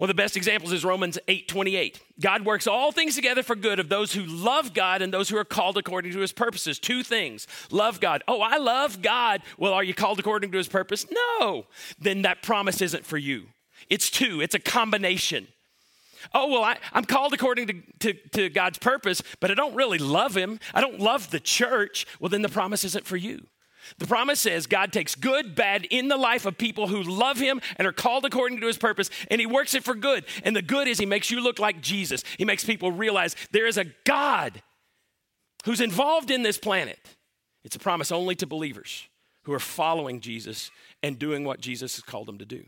One 0.01 0.09
of 0.09 0.15
the 0.15 0.23
best 0.23 0.35
examples 0.35 0.73
is 0.73 0.83
Romans 0.83 1.19
8 1.27 1.47
28. 1.47 2.01
God 2.19 2.43
works 2.43 2.65
all 2.65 2.91
things 2.91 3.13
together 3.13 3.43
for 3.43 3.55
good 3.55 3.79
of 3.79 3.87
those 3.87 4.13
who 4.13 4.23
love 4.23 4.73
God 4.73 5.03
and 5.03 5.13
those 5.13 5.29
who 5.29 5.37
are 5.37 5.45
called 5.45 5.77
according 5.77 6.11
to 6.13 6.19
his 6.21 6.31
purposes. 6.31 6.79
Two 6.79 7.03
things 7.03 7.45
love 7.69 7.99
God. 7.99 8.23
Oh, 8.27 8.41
I 8.41 8.57
love 8.57 9.03
God. 9.03 9.43
Well, 9.59 9.73
are 9.73 9.83
you 9.83 9.93
called 9.93 10.17
according 10.17 10.53
to 10.53 10.57
his 10.57 10.67
purpose? 10.67 11.05
No. 11.11 11.67
Then 11.99 12.23
that 12.23 12.41
promise 12.41 12.81
isn't 12.81 13.05
for 13.05 13.19
you. 13.19 13.43
It's 13.91 14.09
two, 14.09 14.41
it's 14.41 14.55
a 14.55 14.59
combination. 14.59 15.47
Oh, 16.33 16.49
well, 16.49 16.63
I, 16.63 16.77
am 16.95 17.05
called 17.05 17.35
according 17.35 17.67
to, 17.67 17.73
to, 17.99 18.13
to 18.31 18.49
God's 18.49 18.79
purpose, 18.79 19.21
but 19.39 19.51
I 19.51 19.53
don't 19.53 19.75
really 19.75 19.99
love 19.99 20.35
him. 20.35 20.59
I 20.73 20.81
don't 20.81 20.99
love 20.99 21.29
the 21.29 21.39
church. 21.39 22.07
Well, 22.19 22.29
then 22.29 22.41
the 22.41 22.49
promise 22.49 22.83
isn't 22.85 23.05
for 23.05 23.17
you. 23.17 23.45
The 23.97 24.07
promise 24.07 24.39
says 24.39 24.67
God 24.67 24.91
takes 24.91 25.15
good, 25.15 25.55
bad 25.55 25.85
in 25.85 26.07
the 26.07 26.17
life 26.17 26.45
of 26.45 26.57
people 26.57 26.87
who 26.87 27.03
love 27.03 27.37
Him 27.37 27.61
and 27.77 27.87
are 27.87 27.93
called 27.93 28.25
according 28.25 28.61
to 28.61 28.67
His 28.67 28.77
purpose, 28.77 29.09
and 29.29 29.39
He 29.39 29.47
works 29.47 29.73
it 29.73 29.83
for 29.83 29.95
good. 29.95 30.25
And 30.43 30.55
the 30.55 30.61
good 30.61 30.87
is 30.87 30.99
He 30.99 31.05
makes 31.05 31.31
you 31.31 31.41
look 31.41 31.59
like 31.59 31.81
Jesus. 31.81 32.23
He 32.37 32.45
makes 32.45 32.63
people 32.63 32.91
realize 32.91 33.35
there 33.51 33.67
is 33.67 33.77
a 33.77 33.85
God 34.05 34.61
who's 35.65 35.81
involved 35.81 36.31
in 36.31 36.43
this 36.43 36.57
planet. 36.57 36.99
It's 37.63 37.75
a 37.75 37.79
promise 37.79 38.11
only 38.11 38.35
to 38.35 38.47
believers 38.47 39.07
who 39.43 39.53
are 39.53 39.59
following 39.59 40.19
Jesus 40.19 40.71
and 41.03 41.17
doing 41.17 41.43
what 41.43 41.61
Jesus 41.61 41.95
has 41.95 42.03
called 42.03 42.27
them 42.27 42.37
to 42.39 42.45
do. 42.45 42.65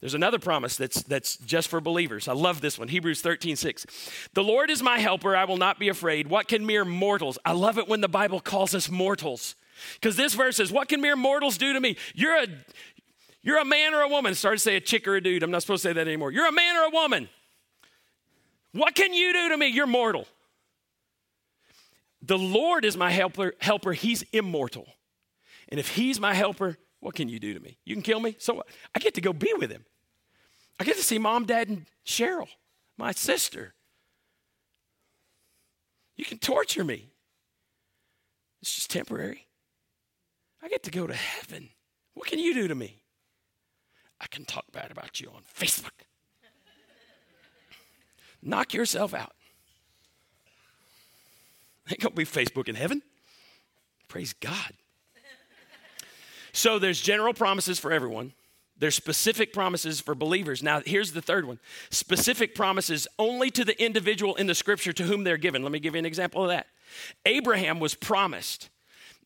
There's 0.00 0.14
another 0.14 0.40
promise 0.40 0.76
that's, 0.76 1.00
that's 1.02 1.36
just 1.36 1.68
for 1.68 1.80
believers. 1.80 2.26
I 2.26 2.32
love 2.32 2.60
this 2.60 2.76
one. 2.76 2.88
Hebrews 2.88 3.20
13, 3.20 3.54
6. 3.54 3.86
The 4.34 4.42
Lord 4.42 4.68
is 4.68 4.82
my 4.82 4.98
helper. 4.98 5.36
I 5.36 5.44
will 5.44 5.58
not 5.58 5.78
be 5.78 5.88
afraid. 5.88 6.26
What 6.26 6.48
can 6.48 6.66
mere 6.66 6.84
mortals? 6.84 7.38
I 7.44 7.52
love 7.52 7.78
it 7.78 7.86
when 7.86 8.00
the 8.00 8.08
Bible 8.08 8.40
calls 8.40 8.74
us 8.74 8.90
mortals. 8.90 9.54
Because 9.94 10.16
this 10.16 10.34
verse 10.34 10.56
says, 10.56 10.72
What 10.72 10.88
can 10.88 11.00
mere 11.00 11.16
mortals 11.16 11.58
do 11.58 11.72
to 11.72 11.80
me? 11.80 11.96
You're 12.14 12.42
a 12.42 12.46
you're 13.42 13.58
a 13.58 13.64
man 13.64 13.92
or 13.92 14.02
a 14.02 14.08
woman. 14.08 14.34
Start 14.34 14.56
to 14.56 14.60
say 14.60 14.76
a 14.76 14.80
chick 14.80 15.06
or 15.08 15.16
a 15.16 15.20
dude. 15.20 15.42
I'm 15.42 15.50
not 15.50 15.62
supposed 15.62 15.82
to 15.82 15.88
say 15.88 15.92
that 15.92 16.06
anymore. 16.06 16.30
You're 16.30 16.46
a 16.46 16.52
man 16.52 16.76
or 16.76 16.84
a 16.84 16.90
woman. 16.90 17.28
What 18.72 18.94
can 18.94 19.12
you 19.12 19.32
do 19.32 19.48
to 19.50 19.56
me? 19.56 19.66
You're 19.66 19.86
mortal. 19.86 20.26
The 22.22 22.38
Lord 22.38 22.84
is 22.84 22.96
my 22.96 23.10
helper, 23.10 23.54
helper. 23.60 23.92
He's 23.92 24.22
immortal. 24.32 24.86
And 25.68 25.80
if 25.80 25.88
he's 25.88 26.20
my 26.20 26.34
helper, 26.34 26.78
what 27.00 27.16
can 27.16 27.28
you 27.28 27.40
do 27.40 27.52
to 27.52 27.60
me? 27.60 27.78
You 27.84 27.96
can 27.96 28.02
kill 28.02 28.20
me? 28.20 28.36
So 28.38 28.54
what? 28.54 28.68
I 28.94 29.00
get 29.00 29.14
to 29.14 29.20
go 29.20 29.32
be 29.32 29.52
with 29.58 29.70
him. 29.70 29.84
I 30.78 30.84
get 30.84 30.96
to 30.96 31.02
see 31.02 31.18
mom, 31.18 31.46
dad, 31.46 31.68
and 31.68 31.86
Cheryl, 32.06 32.48
my 32.96 33.10
sister. 33.12 33.74
You 36.16 36.24
can 36.24 36.38
torture 36.38 36.84
me. 36.84 37.10
It's 38.60 38.74
just 38.76 38.90
temporary. 38.90 39.46
I 40.62 40.68
get 40.68 40.82
to 40.84 40.90
go 40.90 41.06
to 41.06 41.14
heaven. 41.14 41.70
What 42.14 42.28
can 42.28 42.38
you 42.38 42.54
do 42.54 42.68
to 42.68 42.74
me? 42.74 43.02
I 44.20 44.26
can 44.28 44.44
talk 44.44 44.64
bad 44.72 44.90
about 44.90 45.20
you 45.20 45.28
on 45.34 45.42
Facebook. 45.42 46.06
Knock 48.42 48.74
yourself 48.74 49.14
out. 49.14 49.32
Ain't 51.90 52.00
gonna 52.00 52.14
be 52.14 52.24
Facebook 52.24 52.68
in 52.68 52.74
heaven. 52.74 53.02
Praise 54.08 54.32
God. 54.32 54.72
So 56.52 56.78
there's 56.78 57.00
general 57.00 57.32
promises 57.32 57.78
for 57.78 57.90
everyone. 57.92 58.34
There's 58.78 58.94
specific 58.94 59.52
promises 59.52 60.00
for 60.00 60.14
believers. 60.14 60.62
Now, 60.62 60.82
here's 60.84 61.12
the 61.12 61.22
third 61.22 61.46
one 61.46 61.58
specific 61.90 62.54
promises 62.54 63.08
only 63.18 63.50
to 63.50 63.64
the 63.64 63.80
individual 63.82 64.34
in 64.36 64.46
the 64.46 64.54
scripture 64.54 64.92
to 64.92 65.04
whom 65.04 65.24
they're 65.24 65.36
given. 65.36 65.62
Let 65.62 65.72
me 65.72 65.78
give 65.78 65.94
you 65.94 66.00
an 66.00 66.06
example 66.06 66.42
of 66.42 66.48
that. 66.48 66.66
Abraham 67.24 67.80
was 67.80 67.94
promised 67.94 68.70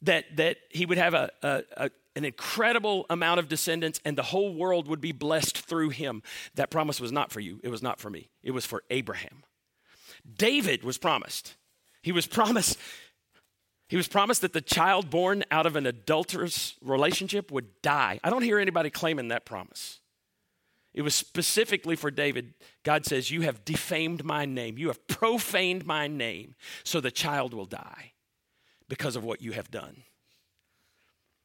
that, 0.03 0.25
that 0.37 0.59
he 0.71 0.87
would 0.87 0.99
have 0.99 1.15
a, 1.15 1.31
a, 1.43 1.63
a 1.77 1.91
an 2.17 2.25
incredible 2.25 3.05
amount 3.11 3.39
of 3.39 3.49
descendants 3.49 4.01
and 4.05 4.17
the 4.17 4.23
whole 4.23 4.55
world 4.55 4.89
would 4.89 5.03
be 5.03 5.13
blessed 5.13 5.59
through 5.59 5.91
him. 5.91 6.23
That 6.55 6.71
promise 6.71 6.99
was 6.99 7.13
not 7.13 7.31
for 7.31 7.41
you. 7.41 7.61
It 7.63 7.69
was 7.69 7.83
not 7.83 8.01
for 8.01 8.09
me. 8.09 8.31
It 8.43 8.53
was 8.53 8.65
for 8.65 8.83
Abraham. 8.91 9.45
David 10.37 10.83
was 10.83 10.99
promised. 10.99 11.55
He 12.03 12.11
was 12.11 12.27
promised 12.27 12.79
he 13.89 13.97
was 13.97 14.09
promised 14.09 14.41
that 14.41 14.53
the 14.53 14.61
child 14.61 15.11
born 15.11 15.45
out 15.53 15.65
of 15.65 15.77
an 15.77 15.87
adulterous 15.87 16.75
relationship 16.83 17.53
would 17.53 17.83
die. 17.83 18.19
I 18.25 18.31
don't 18.31 18.43
hear 18.43 18.59
anybody 18.59 18.91
claiming 18.91 19.29
that 19.29 19.45
promise. 19.45 20.01
It 20.93 21.03
was 21.03 21.15
specifically 21.15 21.95
for 21.95 22.11
David. 22.11 22.55
God 22.83 23.07
says, 23.07 23.31
You 23.31 23.43
have 23.43 23.65
defamed 23.65 24.25
my 24.25 24.45
name. 24.45 24.77
You 24.77 24.89
have 24.89 25.07
profaned 25.07 25.87
my 25.87 26.09
name, 26.09 26.57
so 26.83 27.01
the 27.01 27.13
child 27.13 27.55
will 27.55 27.67
die 27.67 28.15
because 28.89 29.17
of 29.17 29.25
what 29.25 29.43
you 29.43 29.53
have 29.53 29.71
done. 29.71 30.03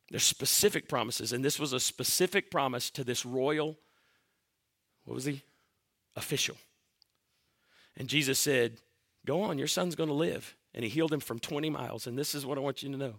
There's 0.10 0.24
specific 0.24 0.90
promises, 0.90 1.32
and 1.32 1.44
this 1.44 1.60
was 1.60 1.74
a 1.74 1.80
specific 1.80 2.52
promise 2.52 2.90
to 2.92 3.04
this 3.04 3.26
royal, 3.26 3.78
what 5.06 5.16
was 5.16 5.26
he? 5.26 5.42
Official. 6.16 6.58
And 7.98 8.08
Jesus 8.10 8.40
said, 8.40 8.78
Go 9.26 9.42
on, 9.42 9.58
your 9.58 9.68
son's 9.68 9.96
going 9.96 10.10
to 10.10 10.16
live 10.16 10.56
and 10.74 10.84
he 10.84 10.90
healed 10.90 11.14
him 11.14 11.20
from 11.20 11.40
20 11.40 11.70
miles. 11.70 12.08
And 12.08 12.18
this 12.18 12.34
is 12.34 12.46
what 12.46 12.58
I 12.58 12.62
want 12.62 12.84
you 12.84 12.92
to 12.92 12.98
know 12.98 13.16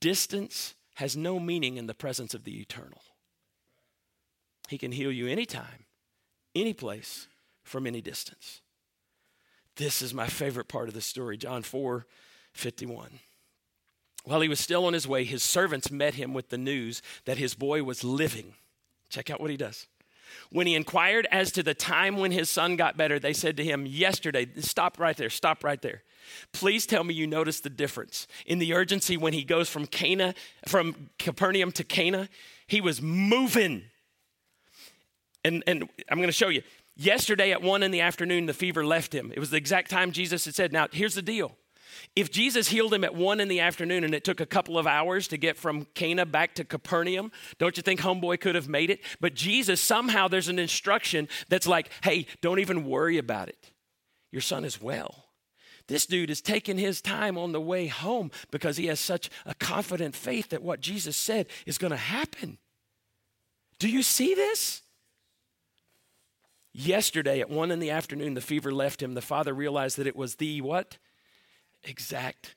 distance 0.00 0.74
has 0.94 1.16
no 1.16 1.38
meaning 1.38 1.76
in 1.76 1.86
the 1.86 1.94
presence 1.94 2.34
of 2.34 2.44
the 2.44 2.60
eternal. 2.60 3.02
He 4.68 4.78
can 4.78 4.92
heal 4.92 5.12
you 5.12 5.28
anytime, 5.28 5.84
any 6.54 6.72
place, 6.72 7.28
from 7.62 7.86
any 7.86 8.00
distance. 8.00 8.60
This 9.76 10.00
is 10.00 10.14
my 10.14 10.26
favorite 10.26 10.68
part 10.68 10.88
of 10.88 10.94
the 10.94 11.00
story, 11.00 11.36
John 11.36 11.62
4 11.62 12.06
51. 12.52 13.20
While 14.26 14.40
he 14.40 14.48
was 14.48 14.58
still 14.58 14.86
on 14.86 14.92
his 14.92 15.06
way, 15.06 15.22
his 15.22 15.44
servants 15.44 15.88
met 15.88 16.14
him 16.14 16.34
with 16.34 16.48
the 16.48 16.58
news 16.58 17.00
that 17.26 17.38
his 17.38 17.54
boy 17.54 17.84
was 17.84 18.02
living. 18.02 18.54
Check 19.08 19.30
out 19.30 19.40
what 19.40 19.50
he 19.52 19.56
does. 19.56 19.86
When 20.50 20.66
he 20.66 20.74
inquired 20.74 21.28
as 21.30 21.52
to 21.52 21.62
the 21.62 21.74
time 21.74 22.16
when 22.16 22.32
his 22.32 22.50
son 22.50 22.74
got 22.74 22.96
better, 22.96 23.20
they 23.20 23.32
said 23.32 23.56
to 23.58 23.64
him, 23.64 23.86
Yesterday, 23.86 24.48
stop 24.58 24.98
right 24.98 25.16
there, 25.16 25.30
stop 25.30 25.62
right 25.62 25.80
there. 25.80 26.02
Please 26.52 26.86
tell 26.86 27.04
me 27.04 27.14
you 27.14 27.28
notice 27.28 27.60
the 27.60 27.70
difference 27.70 28.26
in 28.44 28.58
the 28.58 28.74
urgency 28.74 29.16
when 29.16 29.32
he 29.32 29.44
goes 29.44 29.70
from 29.70 29.86
Cana, 29.86 30.34
from 30.66 31.10
Capernaum 31.20 31.70
to 31.70 31.84
Cana. 31.84 32.28
He 32.66 32.80
was 32.80 33.00
moving. 33.00 33.84
And, 35.44 35.62
and 35.68 35.88
I'm 36.10 36.18
going 36.18 36.28
to 36.28 36.32
show 36.32 36.48
you. 36.48 36.64
Yesterday 36.96 37.52
at 37.52 37.62
one 37.62 37.84
in 37.84 37.92
the 37.92 38.00
afternoon, 38.00 38.46
the 38.46 38.54
fever 38.54 38.84
left 38.84 39.14
him. 39.14 39.30
It 39.32 39.38
was 39.38 39.50
the 39.50 39.56
exact 39.56 39.88
time 39.88 40.10
Jesus 40.10 40.46
had 40.46 40.56
said. 40.56 40.72
Now, 40.72 40.88
here's 40.90 41.14
the 41.14 41.22
deal. 41.22 41.56
If 42.14 42.30
Jesus 42.30 42.68
healed 42.68 42.94
him 42.94 43.04
at 43.04 43.14
one 43.14 43.40
in 43.40 43.48
the 43.48 43.60
afternoon 43.60 44.04
and 44.04 44.14
it 44.14 44.24
took 44.24 44.40
a 44.40 44.46
couple 44.46 44.78
of 44.78 44.86
hours 44.86 45.28
to 45.28 45.36
get 45.36 45.56
from 45.56 45.86
Cana 45.94 46.26
back 46.26 46.54
to 46.54 46.64
Capernaum, 46.64 47.30
don't 47.58 47.76
you 47.76 47.82
think 47.82 48.00
homeboy 48.00 48.40
could 48.40 48.54
have 48.54 48.68
made 48.68 48.90
it? 48.90 49.00
But 49.20 49.34
Jesus, 49.34 49.80
somehow 49.80 50.28
there's 50.28 50.48
an 50.48 50.58
instruction 50.58 51.28
that's 51.48 51.66
like, 51.66 51.90
hey, 52.02 52.26
don't 52.40 52.58
even 52.58 52.86
worry 52.86 53.18
about 53.18 53.48
it. 53.48 53.72
Your 54.32 54.42
son 54.42 54.64
is 54.64 54.80
well. 54.80 55.26
This 55.88 56.06
dude 56.06 56.30
is 56.30 56.40
taking 56.40 56.78
his 56.78 57.00
time 57.00 57.38
on 57.38 57.52
the 57.52 57.60
way 57.60 57.86
home 57.86 58.30
because 58.50 58.76
he 58.76 58.86
has 58.86 58.98
such 58.98 59.30
a 59.44 59.54
confident 59.54 60.16
faith 60.16 60.50
that 60.50 60.62
what 60.62 60.80
Jesus 60.80 61.16
said 61.16 61.46
is 61.64 61.78
going 61.78 61.92
to 61.92 61.96
happen. 61.96 62.58
Do 63.78 63.88
you 63.88 64.02
see 64.02 64.34
this? 64.34 64.82
Yesterday 66.72 67.40
at 67.40 67.48
one 67.48 67.70
in 67.70 67.78
the 67.78 67.90
afternoon, 67.90 68.34
the 68.34 68.40
fever 68.40 68.72
left 68.72 69.02
him. 69.02 69.14
The 69.14 69.22
father 69.22 69.54
realized 69.54 69.96
that 69.96 70.06
it 70.06 70.16
was 70.16 70.34
the 70.34 70.60
what? 70.60 70.98
Exact 71.86 72.56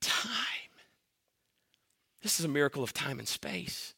time. 0.00 0.32
This 2.22 2.38
is 2.38 2.44
a 2.44 2.48
miracle 2.48 2.82
of 2.82 2.92
time 2.92 3.18
and 3.18 3.28
space. 3.28 3.94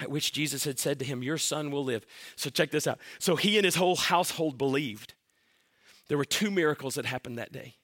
At 0.00 0.10
which 0.10 0.32
Jesus 0.32 0.64
had 0.64 0.78
said 0.78 0.98
to 0.98 1.04
him, 1.04 1.22
Your 1.22 1.38
son 1.38 1.70
will 1.70 1.84
live. 1.84 2.04
So 2.34 2.50
check 2.50 2.70
this 2.70 2.86
out. 2.86 2.98
So 3.18 3.36
he 3.36 3.56
and 3.56 3.64
his 3.64 3.76
whole 3.76 3.96
household 3.96 4.58
believed. 4.58 5.14
There 6.08 6.18
were 6.18 6.24
two 6.24 6.50
miracles 6.50 6.96
that 6.96 7.06
happened 7.06 7.38
that 7.38 7.52
day. 7.52 7.76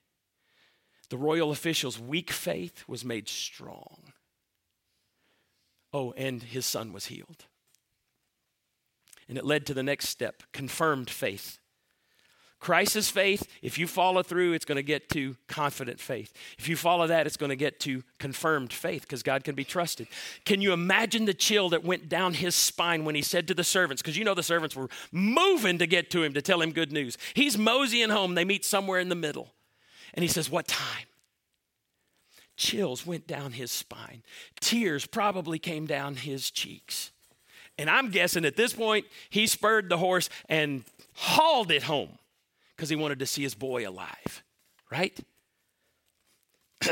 The 1.08 1.16
royal 1.16 1.50
official's 1.50 1.98
weak 1.98 2.30
faith 2.30 2.84
was 2.86 3.04
made 3.04 3.28
strong. 3.28 4.12
Oh, 5.92 6.12
and 6.16 6.42
his 6.42 6.66
son 6.66 6.92
was 6.92 7.06
healed. 7.06 7.46
And 9.28 9.38
it 9.38 9.44
led 9.44 9.66
to 9.66 9.74
the 9.74 9.82
next 9.82 10.08
step 10.08 10.42
confirmed 10.52 11.08
faith. 11.08 11.58
Crisis 12.62 13.10
faith, 13.10 13.48
if 13.60 13.76
you 13.76 13.88
follow 13.88 14.22
through, 14.22 14.52
it's 14.52 14.64
going 14.64 14.76
to 14.76 14.84
get 14.84 15.08
to 15.08 15.34
confident 15.48 15.98
faith. 15.98 16.32
If 16.60 16.68
you 16.68 16.76
follow 16.76 17.08
that, 17.08 17.26
it's 17.26 17.36
going 17.36 17.50
to 17.50 17.56
get 17.56 17.80
to 17.80 18.04
confirmed 18.20 18.72
faith 18.72 19.02
because 19.02 19.24
God 19.24 19.42
can 19.42 19.56
be 19.56 19.64
trusted. 19.64 20.06
Can 20.44 20.60
you 20.60 20.72
imagine 20.72 21.24
the 21.24 21.34
chill 21.34 21.70
that 21.70 21.82
went 21.82 22.08
down 22.08 22.34
his 22.34 22.54
spine 22.54 23.04
when 23.04 23.16
he 23.16 23.22
said 23.22 23.48
to 23.48 23.54
the 23.54 23.64
servants, 23.64 24.00
because 24.00 24.16
you 24.16 24.24
know 24.24 24.34
the 24.34 24.44
servants 24.44 24.76
were 24.76 24.88
moving 25.10 25.76
to 25.78 25.88
get 25.88 26.08
to 26.12 26.22
him 26.22 26.34
to 26.34 26.40
tell 26.40 26.62
him 26.62 26.70
good 26.70 26.92
news. 26.92 27.18
He's 27.34 27.58
moseying 27.58 28.10
home, 28.10 28.36
they 28.36 28.44
meet 28.44 28.64
somewhere 28.64 29.00
in 29.00 29.08
the 29.08 29.16
middle. 29.16 29.52
And 30.14 30.22
he 30.22 30.28
says, 30.28 30.48
What 30.48 30.68
time? 30.68 31.06
Chills 32.56 33.04
went 33.04 33.26
down 33.26 33.52
his 33.52 33.72
spine, 33.72 34.22
tears 34.60 35.04
probably 35.04 35.58
came 35.58 35.86
down 35.86 36.14
his 36.14 36.48
cheeks. 36.48 37.10
And 37.76 37.90
I'm 37.90 38.10
guessing 38.10 38.44
at 38.44 38.54
this 38.54 38.72
point, 38.72 39.06
he 39.30 39.48
spurred 39.48 39.88
the 39.88 39.98
horse 39.98 40.28
and 40.48 40.84
hauled 41.14 41.72
it 41.72 41.82
home 41.82 42.18
because 42.82 42.90
he 42.90 42.96
wanted 42.96 43.20
to 43.20 43.26
see 43.26 43.42
his 43.42 43.54
boy 43.54 43.88
alive, 43.88 44.42
right? 44.90 45.16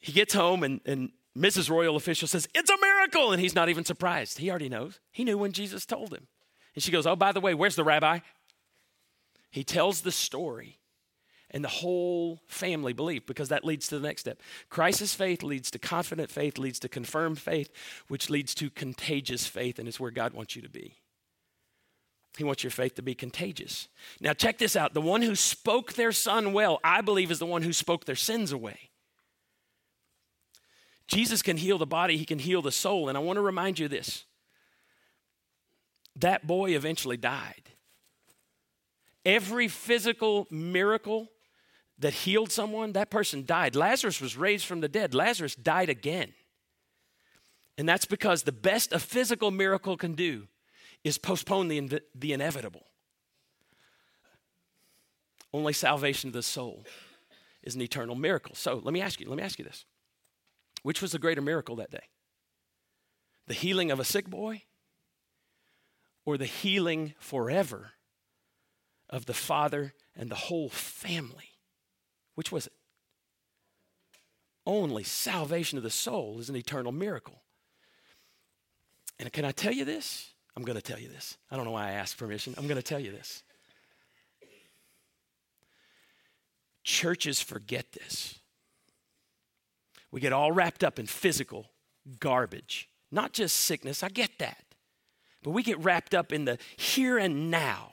he 0.00 0.12
gets 0.12 0.32
home 0.32 0.62
and, 0.62 0.80
and 0.86 1.10
Mrs. 1.36 1.68
Royal 1.68 1.94
Official 1.94 2.26
says, 2.26 2.48
It's 2.54 2.70
a 2.70 2.76
miracle. 2.80 3.32
And 3.32 3.38
he's 3.38 3.54
not 3.54 3.68
even 3.68 3.84
surprised. 3.84 4.38
He 4.38 4.48
already 4.48 4.70
knows. 4.70 4.98
He 5.12 5.24
knew 5.24 5.36
when 5.36 5.52
Jesus 5.52 5.84
told 5.84 6.14
him. 6.14 6.26
And 6.74 6.82
she 6.82 6.90
goes, 6.90 7.06
Oh, 7.06 7.16
by 7.16 7.32
the 7.32 7.40
way, 7.42 7.52
where's 7.52 7.76
the 7.76 7.84
rabbi? 7.84 8.20
He 9.50 9.62
tells 9.62 10.00
the 10.00 10.10
story, 10.10 10.78
and 11.50 11.62
the 11.62 11.68
whole 11.68 12.40
family 12.46 12.94
believe 12.94 13.26
because 13.26 13.50
that 13.50 13.62
leads 13.62 13.88
to 13.88 13.98
the 13.98 14.06
next 14.06 14.22
step. 14.22 14.40
Crisis 14.70 15.14
faith 15.14 15.42
leads 15.42 15.70
to 15.72 15.78
confident 15.78 16.30
faith, 16.30 16.56
leads 16.56 16.78
to 16.78 16.88
confirmed 16.88 17.38
faith, 17.38 17.70
which 18.08 18.30
leads 18.30 18.54
to 18.54 18.70
contagious 18.70 19.46
faith, 19.46 19.78
and 19.78 19.86
it's 19.86 20.00
where 20.00 20.10
God 20.10 20.32
wants 20.32 20.56
you 20.56 20.62
to 20.62 20.70
be. 20.70 20.94
He 22.38 22.44
wants 22.44 22.62
your 22.62 22.70
faith 22.70 22.94
to 22.94 23.02
be 23.02 23.16
contagious. 23.16 23.88
Now, 24.20 24.32
check 24.32 24.58
this 24.58 24.76
out. 24.76 24.94
The 24.94 25.00
one 25.00 25.22
who 25.22 25.34
spoke 25.34 25.94
their 25.94 26.12
son 26.12 26.52
well, 26.52 26.78
I 26.84 27.00
believe, 27.00 27.32
is 27.32 27.40
the 27.40 27.46
one 27.46 27.62
who 27.62 27.72
spoke 27.72 28.04
their 28.04 28.14
sins 28.14 28.52
away. 28.52 28.90
Jesus 31.08 31.42
can 31.42 31.56
heal 31.56 31.78
the 31.78 31.86
body, 31.86 32.16
he 32.16 32.24
can 32.24 32.38
heal 32.38 32.62
the 32.62 32.70
soul. 32.70 33.08
And 33.08 33.18
I 33.18 33.20
want 33.20 33.38
to 33.38 33.42
remind 33.42 33.80
you 33.80 33.88
this 33.88 34.24
that 36.14 36.46
boy 36.46 36.76
eventually 36.76 37.16
died. 37.16 37.70
Every 39.24 39.66
physical 39.66 40.46
miracle 40.48 41.28
that 41.98 42.12
healed 42.12 42.52
someone, 42.52 42.92
that 42.92 43.10
person 43.10 43.44
died. 43.44 43.74
Lazarus 43.74 44.20
was 44.20 44.36
raised 44.36 44.64
from 44.64 44.80
the 44.80 44.88
dead, 44.88 45.12
Lazarus 45.12 45.56
died 45.56 45.88
again. 45.88 46.34
And 47.76 47.88
that's 47.88 48.06
because 48.06 48.44
the 48.44 48.52
best 48.52 48.92
a 48.92 49.00
physical 49.00 49.50
miracle 49.50 49.96
can 49.96 50.14
do 50.14 50.46
is 51.04 51.18
postpone 51.18 51.68
the, 51.68 52.02
the 52.14 52.32
inevitable. 52.32 52.86
Only 55.52 55.72
salvation 55.72 56.28
of 56.28 56.34
the 56.34 56.42
soul 56.42 56.84
is 57.62 57.74
an 57.74 57.82
eternal 57.82 58.14
miracle. 58.14 58.54
So 58.54 58.80
let 58.82 58.92
me 58.92 59.00
ask 59.00 59.20
you, 59.20 59.28
let 59.28 59.36
me 59.36 59.42
ask 59.42 59.58
you 59.58 59.64
this. 59.64 59.84
Which 60.82 61.00
was 61.02 61.12
the 61.12 61.18
greater 61.18 61.40
miracle 61.40 61.76
that 61.76 61.90
day? 61.90 62.04
The 63.46 63.54
healing 63.54 63.90
of 63.90 63.98
a 63.98 64.04
sick 64.04 64.28
boy 64.28 64.62
or 66.24 66.36
the 66.36 66.44
healing 66.44 67.14
forever 67.18 67.92
of 69.08 69.26
the 69.26 69.34
father 69.34 69.94
and 70.14 70.30
the 70.30 70.34
whole 70.34 70.68
family? 70.68 71.50
Which 72.34 72.52
was 72.52 72.66
it? 72.66 72.72
Only 74.66 75.02
salvation 75.02 75.78
of 75.78 75.84
the 75.84 75.90
soul 75.90 76.38
is 76.38 76.50
an 76.50 76.56
eternal 76.56 76.92
miracle. 76.92 77.42
And 79.18 79.32
can 79.32 79.44
I 79.44 79.52
tell 79.52 79.72
you 79.72 79.84
this? 79.84 80.34
I'm 80.58 80.64
going 80.64 80.74
to 80.74 80.82
tell 80.82 80.98
you 80.98 81.08
this. 81.08 81.36
I 81.52 81.56
don't 81.56 81.66
know 81.66 81.70
why 81.70 81.86
I 81.86 81.92
asked 81.92 82.18
permission. 82.18 82.52
I'm 82.58 82.66
going 82.66 82.78
to 82.78 82.82
tell 82.82 82.98
you 82.98 83.12
this. 83.12 83.44
Churches 86.82 87.40
forget 87.40 87.92
this. 87.92 88.40
We 90.10 90.20
get 90.20 90.32
all 90.32 90.50
wrapped 90.50 90.82
up 90.82 90.98
in 90.98 91.06
physical 91.06 91.70
garbage, 92.18 92.88
not 93.12 93.32
just 93.32 93.56
sickness. 93.56 94.02
I 94.02 94.08
get 94.08 94.32
that. 94.40 94.64
But 95.44 95.52
we 95.52 95.62
get 95.62 95.78
wrapped 95.78 96.12
up 96.12 96.32
in 96.32 96.44
the 96.44 96.58
here 96.76 97.18
and 97.18 97.52
now. 97.52 97.92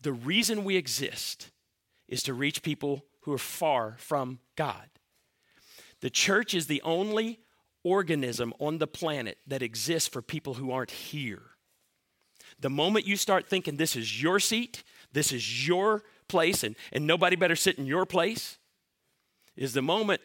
The 0.00 0.12
reason 0.12 0.64
we 0.64 0.74
exist 0.74 1.52
is 2.08 2.24
to 2.24 2.34
reach 2.34 2.64
people 2.64 3.04
who 3.20 3.32
are 3.32 3.38
far 3.38 3.94
from 3.98 4.40
God. 4.56 4.88
The 6.00 6.10
church 6.10 6.54
is 6.54 6.66
the 6.66 6.82
only 6.82 7.38
organism 7.84 8.52
on 8.58 8.78
the 8.78 8.88
planet 8.88 9.38
that 9.46 9.62
exists 9.62 10.08
for 10.08 10.22
people 10.22 10.54
who 10.54 10.72
aren't 10.72 10.90
here. 10.90 11.51
The 12.62 12.70
moment 12.70 13.06
you 13.06 13.16
start 13.16 13.48
thinking 13.48 13.76
this 13.76 13.96
is 13.96 14.22
your 14.22 14.40
seat, 14.40 14.84
this 15.12 15.32
is 15.32 15.66
your 15.66 16.04
place, 16.28 16.62
and, 16.64 16.76
and 16.92 17.06
nobody 17.06 17.36
better 17.36 17.56
sit 17.56 17.76
in 17.76 17.86
your 17.86 18.06
place, 18.06 18.56
is 19.56 19.74
the 19.74 19.82
moment 19.82 20.20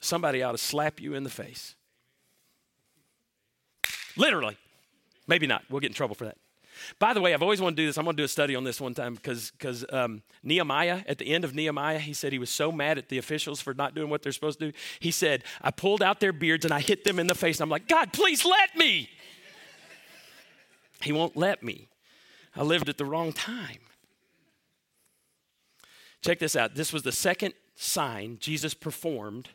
somebody 0.00 0.42
ought 0.42 0.52
to 0.52 0.58
slap 0.58 1.00
you 1.00 1.14
in 1.14 1.24
the 1.24 1.30
face. 1.30 1.76
Literally. 4.16 4.58
Maybe 5.26 5.46
not. 5.46 5.62
We'll 5.70 5.80
get 5.80 5.90
in 5.90 5.94
trouble 5.94 6.16
for 6.16 6.24
that. 6.24 6.36
By 6.98 7.14
the 7.14 7.20
way, 7.20 7.32
I've 7.32 7.42
always 7.42 7.60
wanted 7.60 7.76
to 7.76 7.82
do 7.82 7.86
this. 7.86 7.96
I'm 7.96 8.04
going 8.04 8.16
to 8.16 8.20
do 8.20 8.24
a 8.24 8.28
study 8.28 8.56
on 8.56 8.64
this 8.64 8.80
one 8.80 8.94
time 8.94 9.14
because 9.14 9.52
because 9.52 9.86
um, 9.90 10.22
Nehemiah, 10.42 11.02
at 11.06 11.18
the 11.18 11.32
end 11.32 11.44
of 11.44 11.54
Nehemiah, 11.54 12.00
he 12.00 12.12
said 12.12 12.32
he 12.32 12.38
was 12.40 12.50
so 12.50 12.72
mad 12.72 12.98
at 12.98 13.08
the 13.08 13.18
officials 13.18 13.60
for 13.60 13.72
not 13.72 13.94
doing 13.94 14.10
what 14.10 14.22
they're 14.22 14.32
supposed 14.32 14.58
to 14.58 14.72
do. 14.72 14.78
He 14.98 15.12
said, 15.12 15.44
I 15.62 15.70
pulled 15.70 16.02
out 16.02 16.18
their 16.18 16.32
beards 16.32 16.64
and 16.64 16.74
I 16.74 16.80
hit 16.80 17.04
them 17.04 17.20
in 17.20 17.28
the 17.28 17.34
face. 17.36 17.58
And 17.58 17.62
I'm 17.62 17.70
like, 17.70 17.88
God, 17.88 18.12
please 18.12 18.44
let 18.44 18.76
me. 18.76 19.08
He 21.04 21.12
won't 21.12 21.36
let 21.36 21.62
me. 21.62 21.88
I 22.56 22.62
lived 22.62 22.88
at 22.88 22.98
the 22.98 23.04
wrong 23.04 23.32
time. 23.32 23.80
Check 26.22 26.38
this 26.38 26.56
out. 26.56 26.74
This 26.74 26.92
was 26.92 27.02
the 27.02 27.12
second 27.12 27.54
sign 27.74 28.38
Jesus 28.40 28.74
performed 28.74 29.50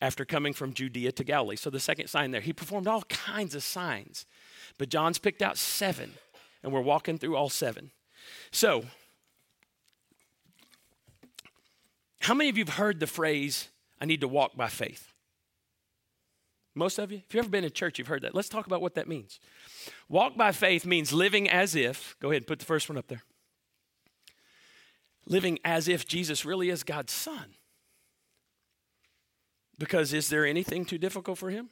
after 0.00 0.24
coming 0.24 0.52
from 0.52 0.74
Judea 0.74 1.12
to 1.12 1.24
Galilee. 1.24 1.56
So 1.56 1.70
the 1.70 1.80
second 1.80 2.08
sign 2.08 2.30
there, 2.30 2.40
he 2.40 2.52
performed 2.52 2.86
all 2.86 3.02
kinds 3.02 3.54
of 3.54 3.62
signs, 3.62 4.26
but 4.78 4.88
John's 4.88 5.18
picked 5.18 5.42
out 5.42 5.56
seven, 5.56 6.12
and 6.62 6.72
we're 6.72 6.80
walking 6.80 7.18
through 7.18 7.36
all 7.36 7.48
seven. 7.48 7.90
So, 8.50 8.84
how 12.20 12.34
many 12.34 12.48
of 12.48 12.56
you 12.56 12.64
have 12.64 12.74
heard 12.74 13.00
the 13.00 13.06
phrase, 13.06 13.68
I 14.00 14.04
need 14.04 14.20
to 14.20 14.28
walk 14.28 14.56
by 14.56 14.68
faith? 14.68 15.13
Most 16.74 16.98
of 16.98 17.12
you? 17.12 17.22
If 17.28 17.34
you've 17.34 17.44
ever 17.44 17.50
been 17.50 17.64
in 17.64 17.70
church, 17.70 17.98
you've 17.98 18.08
heard 18.08 18.22
that. 18.22 18.34
Let's 18.34 18.48
talk 18.48 18.66
about 18.66 18.80
what 18.80 18.94
that 18.94 19.06
means. 19.06 19.38
Walk 20.08 20.36
by 20.36 20.50
faith 20.50 20.84
means 20.84 21.12
living 21.12 21.48
as 21.48 21.76
if, 21.76 22.16
go 22.20 22.30
ahead 22.30 22.42
and 22.42 22.46
put 22.46 22.58
the 22.58 22.64
first 22.64 22.88
one 22.88 22.98
up 22.98 23.06
there. 23.06 23.22
Living 25.26 25.58
as 25.64 25.88
if 25.88 26.06
Jesus 26.06 26.44
really 26.44 26.70
is 26.70 26.82
God's 26.82 27.12
son. 27.12 27.54
Because 29.78 30.12
is 30.12 30.28
there 30.28 30.44
anything 30.44 30.84
too 30.84 30.98
difficult 30.98 31.38
for 31.38 31.50
him? 31.50 31.70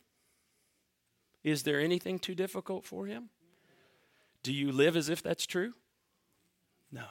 Is 1.45 1.65
there 1.65 1.81
anything 1.81 2.19
too 2.19 2.35
difficult 2.35 2.85
for 2.85 3.07
him? 3.07 3.31
Do 4.43 4.53
you 4.53 4.73
live 4.73 4.97
as 4.97 5.09
if 5.09 5.23
that's 5.23 5.47
true? 5.47 5.75
No. 6.91 7.05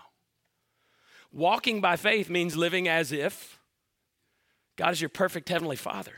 Walking 1.32 1.82
by 1.82 1.96
faith 1.96 2.30
means 2.30 2.56
living 2.56 2.88
as 2.88 3.12
if 3.12 3.60
God 4.76 4.92
is 4.92 5.02
your 5.02 5.10
perfect 5.10 5.50
heavenly 5.50 5.76
father. 5.76 6.14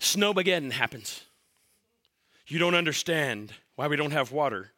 Snowmageddon 0.00 0.72
happens. 0.72 1.24
You 2.46 2.58
don't 2.58 2.74
understand 2.74 3.52
why 3.74 3.88
we 3.88 3.96
don't 3.96 4.12
have 4.12 4.32
water. 4.32 4.72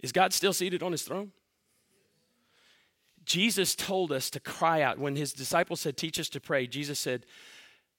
Is 0.00 0.12
God 0.12 0.32
still 0.32 0.52
seated 0.52 0.82
on 0.82 0.92
his 0.92 1.02
throne? 1.02 1.32
Jesus 3.24 3.74
told 3.74 4.12
us 4.12 4.30
to 4.30 4.40
cry 4.40 4.82
out. 4.82 4.98
When 4.98 5.16
his 5.16 5.32
disciples 5.32 5.80
said, 5.80 5.96
Teach 5.96 6.18
us 6.18 6.28
to 6.30 6.40
pray, 6.40 6.66
Jesus 6.66 6.98
said, 6.98 7.26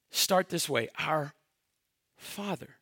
Start 0.09 0.49
this 0.49 0.67
way 0.67 0.89
Our 0.99 1.33
Father. 2.17 2.75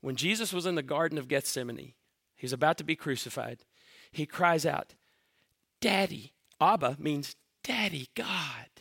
When 0.00 0.16
Jesus 0.16 0.52
was 0.52 0.66
in 0.66 0.74
the 0.74 0.82
Garden 0.82 1.16
of 1.16 1.28
Gethsemane, 1.28 1.94
he's 2.36 2.52
about 2.52 2.76
to 2.78 2.84
be 2.84 2.96
crucified, 2.96 3.60
he 4.10 4.26
cries 4.26 4.66
out, 4.66 4.94
Daddy. 5.80 6.32
Abba 6.60 6.96
means 6.98 7.34
Daddy, 7.64 8.08
God. 8.14 8.71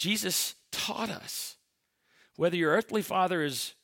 Jesus 0.00 0.54
taught 0.72 1.10
us 1.10 1.58
whether 2.36 2.56
your 2.56 2.72
earthly 2.72 3.02
father 3.02 3.42
is 3.42 3.74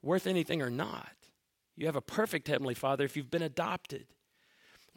worth 0.00 0.26
anything 0.26 0.62
or 0.62 0.70
not, 0.70 1.12
you 1.76 1.84
have 1.84 1.96
a 1.96 2.00
perfect 2.00 2.48
heavenly 2.48 2.72
father 2.72 3.04
if 3.04 3.14
you've 3.14 3.30
been 3.30 3.42
adopted. 3.42 4.06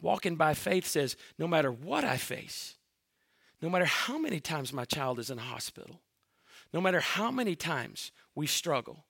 Walking 0.00 0.36
by 0.36 0.54
faith 0.54 0.86
says 0.86 1.16
no 1.38 1.46
matter 1.46 1.70
what 1.70 2.02
I 2.02 2.16
face, 2.16 2.76
no 3.60 3.68
matter 3.68 3.84
how 3.84 4.16
many 4.16 4.40
times 4.40 4.72
my 4.72 4.86
child 4.86 5.18
is 5.18 5.28
in 5.28 5.36
hospital, 5.36 6.00
no 6.72 6.80
matter 6.80 7.00
how 7.00 7.30
many 7.30 7.54
times 7.54 8.10
we 8.34 8.46
struggle, 8.46 9.04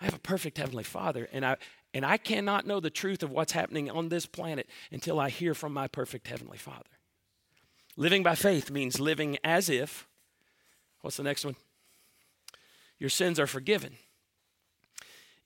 I 0.00 0.04
have 0.04 0.14
a 0.14 0.20
perfect 0.20 0.58
heavenly 0.58 0.84
father 0.84 1.28
and 1.32 1.44
I 1.44 1.56
and 1.92 2.06
I 2.06 2.16
cannot 2.16 2.64
know 2.64 2.78
the 2.78 2.90
truth 2.90 3.24
of 3.24 3.32
what's 3.32 3.52
happening 3.52 3.90
on 3.90 4.08
this 4.08 4.26
planet 4.26 4.68
until 4.92 5.18
I 5.18 5.30
hear 5.30 5.52
from 5.52 5.72
my 5.72 5.88
perfect 5.88 6.28
heavenly 6.28 6.58
father. 6.58 6.84
Living 7.96 8.22
by 8.22 8.36
faith 8.36 8.70
means 8.70 9.00
living 9.00 9.38
as 9.42 9.68
if 9.68 10.07
what's 11.02 11.16
the 11.16 11.22
next 11.22 11.44
one? 11.44 11.56
Your 12.98 13.10
sins 13.10 13.38
are 13.38 13.46
forgiven 13.46 13.96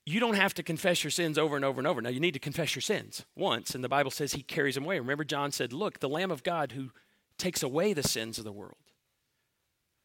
you 0.05 0.19
don't 0.19 0.35
have 0.35 0.53
to 0.55 0.63
confess 0.63 1.03
your 1.03 1.11
sins 1.11 1.37
over 1.37 1.55
and 1.55 1.63
over 1.63 1.79
and 1.79 1.87
over. 1.87 2.01
Now, 2.01 2.09
you 2.09 2.19
need 2.19 2.33
to 2.33 2.39
confess 2.39 2.75
your 2.75 2.81
sins 2.81 3.25
once, 3.35 3.73
and 3.73 3.83
the 3.83 3.89
Bible 3.89 4.11
says 4.11 4.33
he 4.33 4.43
carries 4.43 4.75
them 4.75 4.83
away. 4.83 4.99
Remember, 4.99 5.23
John 5.23 5.51
said, 5.51 5.71
Look, 5.71 5.99
the 5.99 6.09
Lamb 6.09 6.31
of 6.31 6.43
God 6.43 6.73
who 6.73 6.91
takes 7.37 7.63
away 7.63 7.93
the 7.93 8.03
sins 8.03 8.37
of 8.37 8.43
the 8.43 8.51
world. 8.51 8.75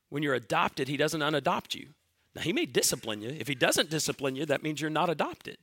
When 0.09 0.23
you're 0.23 0.35
adopted, 0.35 0.89
he 0.89 0.97
doesn't 0.97 1.21
unadopt 1.21 1.75
you. 1.75 1.89
Now, 2.35 2.43
he 2.43 2.53
may 2.53 2.65
discipline 2.65 3.23
you. 3.23 3.31
If 3.31 3.49
he 3.49 3.55
doesn't 3.55 3.91
discipline 3.91 4.37
you, 4.37 4.47
that 4.47 4.63
means 4.63 4.81
you're 4.81 4.89
not 4.89 5.11
adopted. 5.11 5.59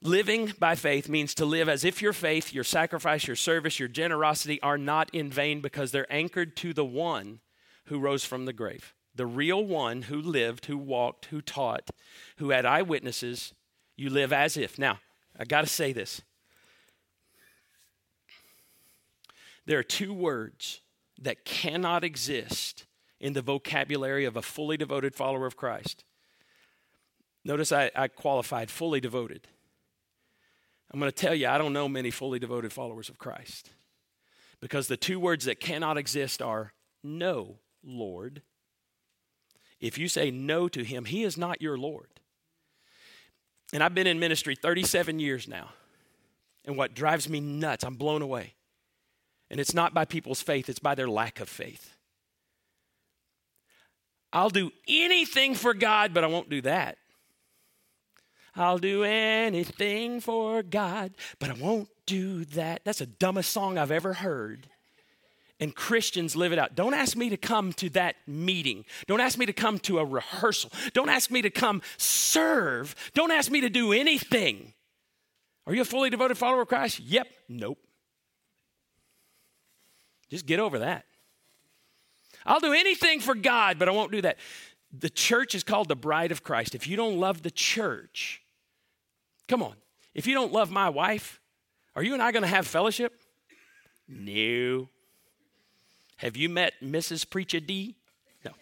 Living 0.00 0.52
by 0.58 0.76
faith 0.76 1.08
means 1.08 1.34
to 1.34 1.44
live 1.44 1.68
as 1.68 1.84
if 1.84 2.00
your 2.00 2.12
faith, 2.12 2.54
your 2.54 2.64
sacrifice, 2.64 3.26
your 3.26 3.36
service, 3.36 3.78
your 3.78 3.88
generosity 3.88 4.62
are 4.62 4.78
not 4.78 5.10
in 5.12 5.28
vain 5.28 5.60
because 5.60 5.90
they're 5.90 6.10
anchored 6.12 6.56
to 6.56 6.72
the 6.72 6.84
one 6.84 7.40
who 7.88 7.98
rose 7.98 8.24
from 8.24 8.44
the 8.44 8.52
grave 8.52 8.94
the 9.18 9.26
real 9.26 9.64
one 9.64 10.02
who 10.02 10.22
lived, 10.22 10.66
who 10.66 10.78
walked, 10.78 11.26
who 11.26 11.42
taught, 11.42 11.90
who 12.36 12.50
had 12.50 12.64
eyewitnesses, 12.64 13.52
you 13.96 14.08
live 14.08 14.32
as 14.32 14.56
if. 14.56 14.78
Now, 14.78 15.00
I 15.36 15.44
got 15.44 15.62
to 15.62 15.66
say 15.66 15.92
this. 15.92 16.22
There 19.66 19.76
are 19.76 19.82
two 19.82 20.14
words 20.14 20.82
that 21.20 21.44
cannot 21.44 22.04
exist 22.04 22.86
in 23.20 23.32
the 23.32 23.42
vocabulary 23.42 24.24
of 24.24 24.36
a 24.36 24.42
fully 24.42 24.76
devoted 24.76 25.16
follower 25.16 25.46
of 25.46 25.56
Christ. 25.56 26.04
Notice 27.44 27.72
I, 27.72 27.90
I 27.96 28.06
qualified 28.06 28.70
fully 28.70 29.00
devoted. 29.00 29.48
I'm 30.92 31.00
going 31.00 31.10
to 31.10 31.14
tell 31.14 31.34
you, 31.34 31.48
I 31.48 31.58
don't 31.58 31.72
know 31.72 31.88
many 31.88 32.12
fully 32.12 32.38
devoted 32.38 32.72
followers 32.72 33.08
of 33.08 33.18
Christ 33.18 33.70
because 34.60 34.86
the 34.86 34.96
two 34.96 35.18
words 35.18 35.44
that 35.46 35.58
cannot 35.58 35.98
exist 35.98 36.40
are 36.40 36.72
no, 37.02 37.58
Lord, 37.88 38.42
if 39.80 39.96
you 39.98 40.08
say 40.08 40.30
no 40.30 40.68
to 40.68 40.84
him, 40.84 41.04
he 41.06 41.24
is 41.24 41.36
not 41.36 41.62
your 41.62 41.78
Lord. 41.78 42.08
And 43.72 43.82
I've 43.82 43.94
been 43.94 44.06
in 44.06 44.18
ministry 44.18 44.54
37 44.54 45.18
years 45.18 45.46
now. 45.46 45.70
And 46.64 46.76
what 46.76 46.94
drives 46.94 47.28
me 47.28 47.40
nuts, 47.40 47.84
I'm 47.84 47.94
blown 47.94 48.22
away. 48.22 48.54
And 49.50 49.58
it's 49.58 49.74
not 49.74 49.94
by 49.94 50.04
people's 50.04 50.42
faith, 50.42 50.68
it's 50.68 50.78
by 50.78 50.94
their 50.94 51.08
lack 51.08 51.40
of 51.40 51.48
faith. 51.48 51.94
I'll 54.32 54.50
do 54.50 54.70
anything 54.86 55.54
for 55.54 55.72
God, 55.72 56.12
but 56.12 56.24
I 56.24 56.26
won't 56.26 56.50
do 56.50 56.60
that. 56.62 56.98
I'll 58.54 58.78
do 58.78 59.04
anything 59.04 60.20
for 60.20 60.62
God, 60.62 61.12
but 61.38 61.48
I 61.48 61.54
won't 61.54 61.88
do 62.06 62.44
that. 62.46 62.82
That's 62.84 62.98
the 62.98 63.06
dumbest 63.06 63.52
song 63.52 63.78
I've 63.78 63.92
ever 63.92 64.14
heard 64.14 64.68
and 65.60 65.74
Christians 65.74 66.36
live 66.36 66.52
it 66.52 66.58
out. 66.58 66.74
Don't 66.74 66.94
ask 66.94 67.16
me 67.16 67.28
to 67.30 67.36
come 67.36 67.72
to 67.74 67.90
that 67.90 68.16
meeting. 68.26 68.84
Don't 69.06 69.20
ask 69.20 69.38
me 69.38 69.46
to 69.46 69.52
come 69.52 69.78
to 69.80 69.98
a 69.98 70.04
rehearsal. 70.04 70.70
Don't 70.92 71.08
ask 71.08 71.30
me 71.30 71.42
to 71.42 71.50
come 71.50 71.82
serve. 71.96 72.94
Don't 73.14 73.32
ask 73.32 73.50
me 73.50 73.60
to 73.62 73.70
do 73.70 73.92
anything. 73.92 74.72
Are 75.66 75.74
you 75.74 75.82
a 75.82 75.84
fully 75.84 76.10
devoted 76.10 76.38
follower 76.38 76.62
of 76.62 76.68
Christ? 76.68 77.00
Yep. 77.00 77.26
Nope. 77.48 77.78
Just 80.30 80.46
get 80.46 80.60
over 80.60 80.78
that. 80.80 81.04
I'll 82.46 82.60
do 82.60 82.72
anything 82.72 83.20
for 83.20 83.34
God, 83.34 83.78
but 83.78 83.88
I 83.88 83.92
won't 83.92 84.12
do 84.12 84.22
that. 84.22 84.38
The 84.96 85.10
church 85.10 85.54
is 85.54 85.64
called 85.64 85.88
the 85.88 85.96
bride 85.96 86.32
of 86.32 86.42
Christ. 86.42 86.74
If 86.74 86.86
you 86.86 86.96
don't 86.96 87.18
love 87.18 87.42
the 87.42 87.50
church, 87.50 88.42
come 89.48 89.62
on. 89.62 89.74
If 90.14 90.26
you 90.26 90.34
don't 90.34 90.52
love 90.52 90.70
my 90.70 90.88
wife, 90.88 91.40
are 91.94 92.02
you 92.02 92.14
and 92.14 92.22
I 92.22 92.32
going 92.32 92.42
to 92.42 92.48
have 92.48 92.66
fellowship? 92.66 93.12
No. 94.08 94.88
Have 96.18 96.36
you 96.36 96.48
met 96.48 96.74
Mrs. 96.82 97.28
Preacher 97.28 97.60
D? 97.60 97.96
No. 98.44 98.52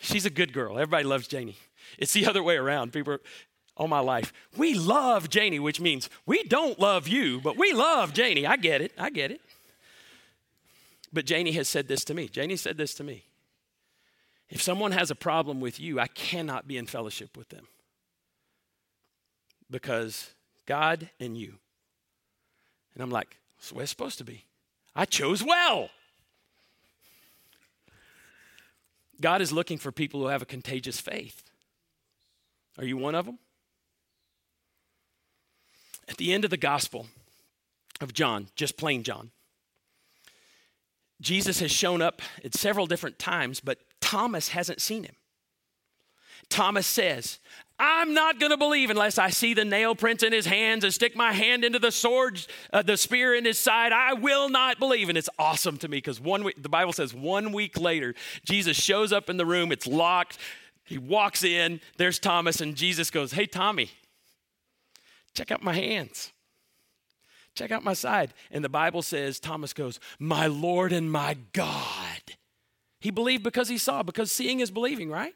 She's 0.00 0.24
a 0.24 0.30
good 0.30 0.52
girl. 0.52 0.78
Everybody 0.78 1.04
loves 1.04 1.28
Janie. 1.28 1.56
It's 1.98 2.12
the 2.12 2.26
other 2.30 2.42
way 2.42 2.56
around. 2.56 2.92
People 2.92 3.14
are, 3.14 3.20
all 3.76 3.88
my 3.88 4.00
life. 4.00 4.32
We 4.56 4.74
love 4.74 5.28
Janie, 5.28 5.60
which 5.60 5.80
means 5.80 6.10
we 6.26 6.42
don't 6.42 6.78
love 6.80 7.06
you, 7.06 7.40
but 7.40 7.56
we 7.56 7.72
love 7.72 8.12
Janie. 8.12 8.44
I 8.44 8.56
get 8.56 8.80
it. 8.80 8.92
I 8.98 9.10
get 9.10 9.30
it. 9.30 9.40
But 11.12 11.24
Janie 11.24 11.52
has 11.52 11.68
said 11.68 11.88
this 11.88 12.04
to 12.04 12.14
me. 12.14 12.28
Janie 12.28 12.56
said 12.56 12.76
this 12.76 12.94
to 12.94 13.04
me. 13.04 13.24
If 14.50 14.60
someone 14.60 14.92
has 14.92 15.10
a 15.10 15.14
problem 15.14 15.60
with 15.60 15.78
you, 15.78 16.00
I 16.00 16.06
cannot 16.08 16.66
be 16.66 16.76
in 16.76 16.86
fellowship 16.86 17.36
with 17.36 17.50
them 17.50 17.66
because 19.70 20.30
God 20.66 21.10
and 21.20 21.36
you. 21.36 21.54
And 22.94 23.02
I'm 23.02 23.10
like, 23.10 23.36
that's 23.58 23.70
the 23.70 23.86
supposed 23.86 24.18
to 24.18 24.24
be. 24.24 24.44
I 24.94 25.04
chose 25.04 25.42
well. 25.44 25.90
God 29.20 29.42
is 29.42 29.52
looking 29.52 29.78
for 29.78 29.90
people 29.92 30.20
who 30.20 30.26
have 30.28 30.42
a 30.42 30.46
contagious 30.46 31.00
faith. 31.00 31.42
Are 32.78 32.84
you 32.84 32.96
one 32.96 33.14
of 33.14 33.26
them? 33.26 33.38
At 36.08 36.16
the 36.16 36.32
end 36.32 36.44
of 36.44 36.50
the 36.50 36.56
Gospel 36.56 37.06
of 38.00 38.12
John, 38.12 38.48
just 38.54 38.76
plain 38.76 39.02
John, 39.02 39.30
Jesus 41.20 41.60
has 41.60 41.72
shown 41.72 42.00
up 42.00 42.22
at 42.44 42.54
several 42.54 42.86
different 42.86 43.18
times, 43.18 43.60
but 43.60 43.78
Thomas 44.00 44.48
hasn't 44.48 44.80
seen 44.80 45.02
him. 45.02 45.16
Thomas 46.48 46.86
says, 46.86 47.40
I'm 47.78 48.12
not 48.12 48.40
going 48.40 48.50
to 48.50 48.56
believe 48.56 48.90
unless 48.90 49.18
I 49.18 49.30
see 49.30 49.54
the 49.54 49.64
nail 49.64 49.94
prints 49.94 50.24
in 50.24 50.32
his 50.32 50.46
hands 50.46 50.82
and 50.82 50.92
stick 50.92 51.14
my 51.14 51.32
hand 51.32 51.64
into 51.64 51.78
the 51.78 51.92
sword, 51.92 52.44
uh, 52.72 52.82
the 52.82 52.96
spear 52.96 53.34
in 53.34 53.44
his 53.44 53.58
side. 53.58 53.92
I 53.92 54.14
will 54.14 54.48
not 54.48 54.80
believe. 54.80 55.08
And 55.08 55.16
it's 55.16 55.28
awesome 55.38 55.76
to 55.78 55.88
me 55.88 55.98
because 55.98 56.20
one 56.20 56.42
week, 56.42 56.60
the 56.60 56.68
Bible 56.68 56.92
says 56.92 57.14
one 57.14 57.52
week 57.52 57.78
later, 57.78 58.14
Jesus 58.44 58.76
shows 58.76 59.12
up 59.12 59.30
in 59.30 59.36
the 59.36 59.46
room. 59.46 59.70
It's 59.70 59.86
locked. 59.86 60.38
He 60.84 60.98
walks 60.98 61.44
in. 61.44 61.80
There's 61.98 62.18
Thomas, 62.18 62.60
and 62.60 62.74
Jesus 62.74 63.10
goes, 63.10 63.32
Hey, 63.32 63.46
Tommy, 63.46 63.90
check 65.34 65.52
out 65.52 65.62
my 65.62 65.74
hands. 65.74 66.32
Check 67.54 67.70
out 67.70 67.84
my 67.84 67.92
side. 67.92 68.34
And 68.50 68.64
the 68.64 68.68
Bible 68.68 69.02
says, 69.02 69.38
Thomas 69.38 69.72
goes, 69.72 70.00
My 70.18 70.46
Lord 70.46 70.92
and 70.92 71.12
my 71.12 71.36
God. 71.52 72.22
He 73.00 73.10
believed 73.10 73.44
because 73.44 73.68
he 73.68 73.78
saw, 73.78 74.02
because 74.02 74.32
seeing 74.32 74.60
is 74.60 74.70
believing, 74.70 75.10
right? 75.10 75.34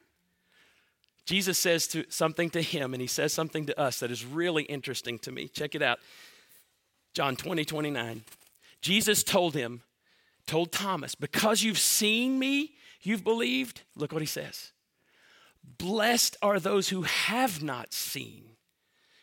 Jesus 1.25 1.59
says 1.59 1.87
to, 1.89 2.05
something 2.09 2.51
to 2.51 2.63
him, 2.63 2.95
and 2.95 3.01
he 3.01 3.07
says 3.07 3.33
something 3.33 3.67
to 3.67 3.81
us 3.81 4.01
that 4.01 4.11
is 4.11 4.25
really 4.25 4.65
interesting 4.65 5.19
to 5.21 5.33
me. 5.33 5.49
Check 5.49 5.75
it 5.75 5.83
out. 5.83 5.99
John 7.15 7.37
20, 7.37 7.65
29. 7.65 8.25
Jesus 8.81 9.23
told 9.23 9.55
him, 9.55 9.83
told 10.47 10.73
Thomas, 10.73 11.15
because 11.15 11.63
you've 11.63 11.79
seen 11.79 12.39
me, 12.39 12.75
you've 13.03 13.23
believed. 13.23 13.83
Look 13.95 14.13
what 14.13 14.23
he 14.23 14.27
says. 14.27 14.73
Blessed 15.79 16.37
are 16.43 16.59
those 16.59 16.89
who 16.89 17.03
have 17.03 17.63
not 17.63 17.93
seen 17.93 18.57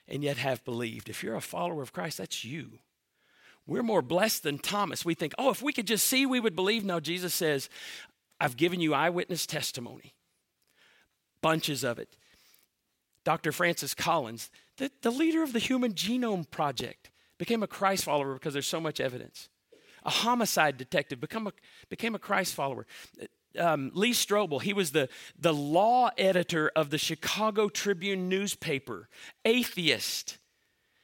and 0.08 0.24
yet 0.24 0.38
have 0.38 0.64
believed. 0.64 1.10
If 1.10 1.24
you're 1.24 1.36
a 1.36 1.42
follower 1.42 1.82
of 1.82 1.94
Christ, 1.94 2.18
that's 2.18 2.46
you. 2.46 2.80
We're 3.68 3.84
more 3.84 4.02
blessed 4.02 4.44
than 4.44 4.58
Thomas. 4.58 5.06
We 5.06 5.14
think, 5.14 5.34
oh, 5.38 5.52
if 5.52 5.62
we 5.62 5.74
could 5.74 5.86
just 5.86 6.08
see, 6.08 6.26
we 6.26 6.40
would 6.40 6.56
believe. 6.56 6.84
No, 6.84 7.00
Jesus 7.00 7.34
says, 7.34 7.70
I've 8.40 8.58
given 8.58 8.80
you 8.80 8.94
eyewitness 8.94 9.46
testimony, 9.46 10.14
bunches 11.42 11.84
of 11.84 12.00
it. 12.00 12.16
Dr. 13.26 13.52
Francis 13.52 13.94
Collins, 13.94 14.50
the, 14.78 14.92
the 15.02 15.12
leader 15.12 15.44
of 15.44 15.54
the 15.54 15.60
Human 15.60 15.94
Genome 15.94 16.50
Project, 16.50 17.12
became 17.38 17.64
a 17.64 17.68
Christ 17.68 18.06
follower 18.06 18.34
because 18.34 18.54
there's 18.54 18.68
so 18.68 18.82
much 18.82 19.00
evidence. 19.00 19.50
A 20.04 20.10
homicide 20.10 20.78
detective 20.78 21.20
become 21.20 21.48
a, 21.48 21.54
became 21.90 22.16
a 22.16 22.20
Christ 22.20 22.54
follower. 22.54 22.86
Um, 23.58 23.92
Lee 23.94 24.12
Strobel, 24.12 24.62
he 24.62 24.74
was 24.74 24.92
the, 24.92 25.10
the 25.38 25.54
law 25.54 26.12
editor 26.18 26.72
of 26.76 26.90
the 26.90 26.98
Chicago 26.98 27.68
Tribune 27.68 28.30
newspaper, 28.30 29.10
atheist. 29.44 30.38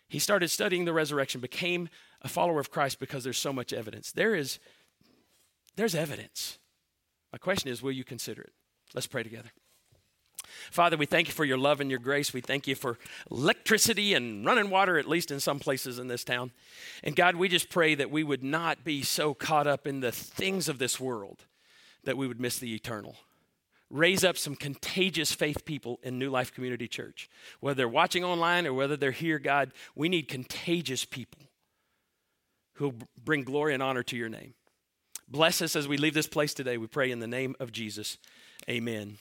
He 0.08 0.20
started 0.20 0.50
studying 0.50 0.86
the 0.86 0.94
resurrection, 0.94 1.42
became 1.42 1.90
a 2.22 2.28
follower 2.28 2.60
of 2.60 2.72
Christ 2.72 3.00
because 3.00 3.24
there's 3.24 3.38
so 3.38 3.52
much 3.52 3.74
evidence. 3.74 4.12
There 4.12 4.36
is, 4.36 4.60
there's 5.76 5.96
evidence. 5.96 6.60
My 7.32 7.38
question 7.38 7.70
is, 7.70 7.82
will 7.82 7.92
you 7.92 8.04
consider 8.04 8.42
it? 8.42 8.54
Let's 8.94 9.08
pray 9.08 9.24
together. 9.24 9.52
Father, 10.72 10.98
we 10.98 11.06
thank 11.06 11.28
you 11.28 11.34
for 11.34 11.46
your 11.46 11.58
love 11.58 11.80
and 11.80 11.90
your 11.90 12.00
grace. 12.00 12.34
We 12.34 12.42
thank 12.42 12.68
you 12.68 12.76
for 12.76 12.98
electricity 13.32 14.14
and 14.14 14.46
running 14.46 14.70
water, 14.70 14.98
at 14.98 15.08
least 15.08 15.32
in 15.32 15.40
some 15.40 15.60
places 15.60 16.00
in 16.00 16.08
this 16.08 16.24
town. 16.24 16.52
And 17.04 17.16
God, 17.16 17.36
we 17.36 17.50
just 17.50 17.70
pray 17.70 17.96
that 17.96 18.12
we 18.12 18.24
would 18.24 18.44
not 18.44 18.84
be 18.84 19.04
so 19.04 19.34
caught 19.34 19.68
up 19.68 19.88
in 19.88 20.00
the 20.00 20.12
things 20.12 20.68
of 20.70 20.80
this 20.80 21.00
world 21.00 21.46
that 22.04 22.18
we 22.18 22.28
would 22.28 22.40
miss 22.40 22.60
the 22.60 22.74
eternal. 22.74 23.16
Raise 23.90 24.24
up 24.24 24.38
some 24.38 24.56
contagious 24.56 25.32
faith 25.32 25.64
people 25.66 26.00
in 26.02 26.18
New 26.18 26.30
Life 26.30 26.54
Community 26.54 26.88
Church. 26.88 27.30
Whether 27.60 27.76
they're 27.76 27.88
watching 27.88 28.24
online 28.24 28.66
or 28.66 28.74
whether 28.74 28.98
they're 28.98 29.12
here, 29.12 29.38
God, 29.40 29.72
we 29.96 30.10
need 30.10 30.28
contagious 30.28 31.06
people 31.06 31.42
who 32.74 32.96
bring 33.24 33.44
glory 33.44 33.74
and 33.74 33.84
honor 33.84 34.04
to 34.04 34.18
your 34.18 34.30
name. 34.30 34.54
Bless 35.28 35.62
us 35.62 35.76
as 35.76 35.88
we 35.88 35.98
leave 35.98 36.14
this 36.14 36.28
place 36.28 36.54
today. 36.54 36.78
We 36.78 36.88
pray 36.88 37.12
in 37.12 37.20
the 37.20 37.28
name 37.28 37.56
of 37.60 37.72
Jesus. 37.72 38.18
Amen. 38.70 39.18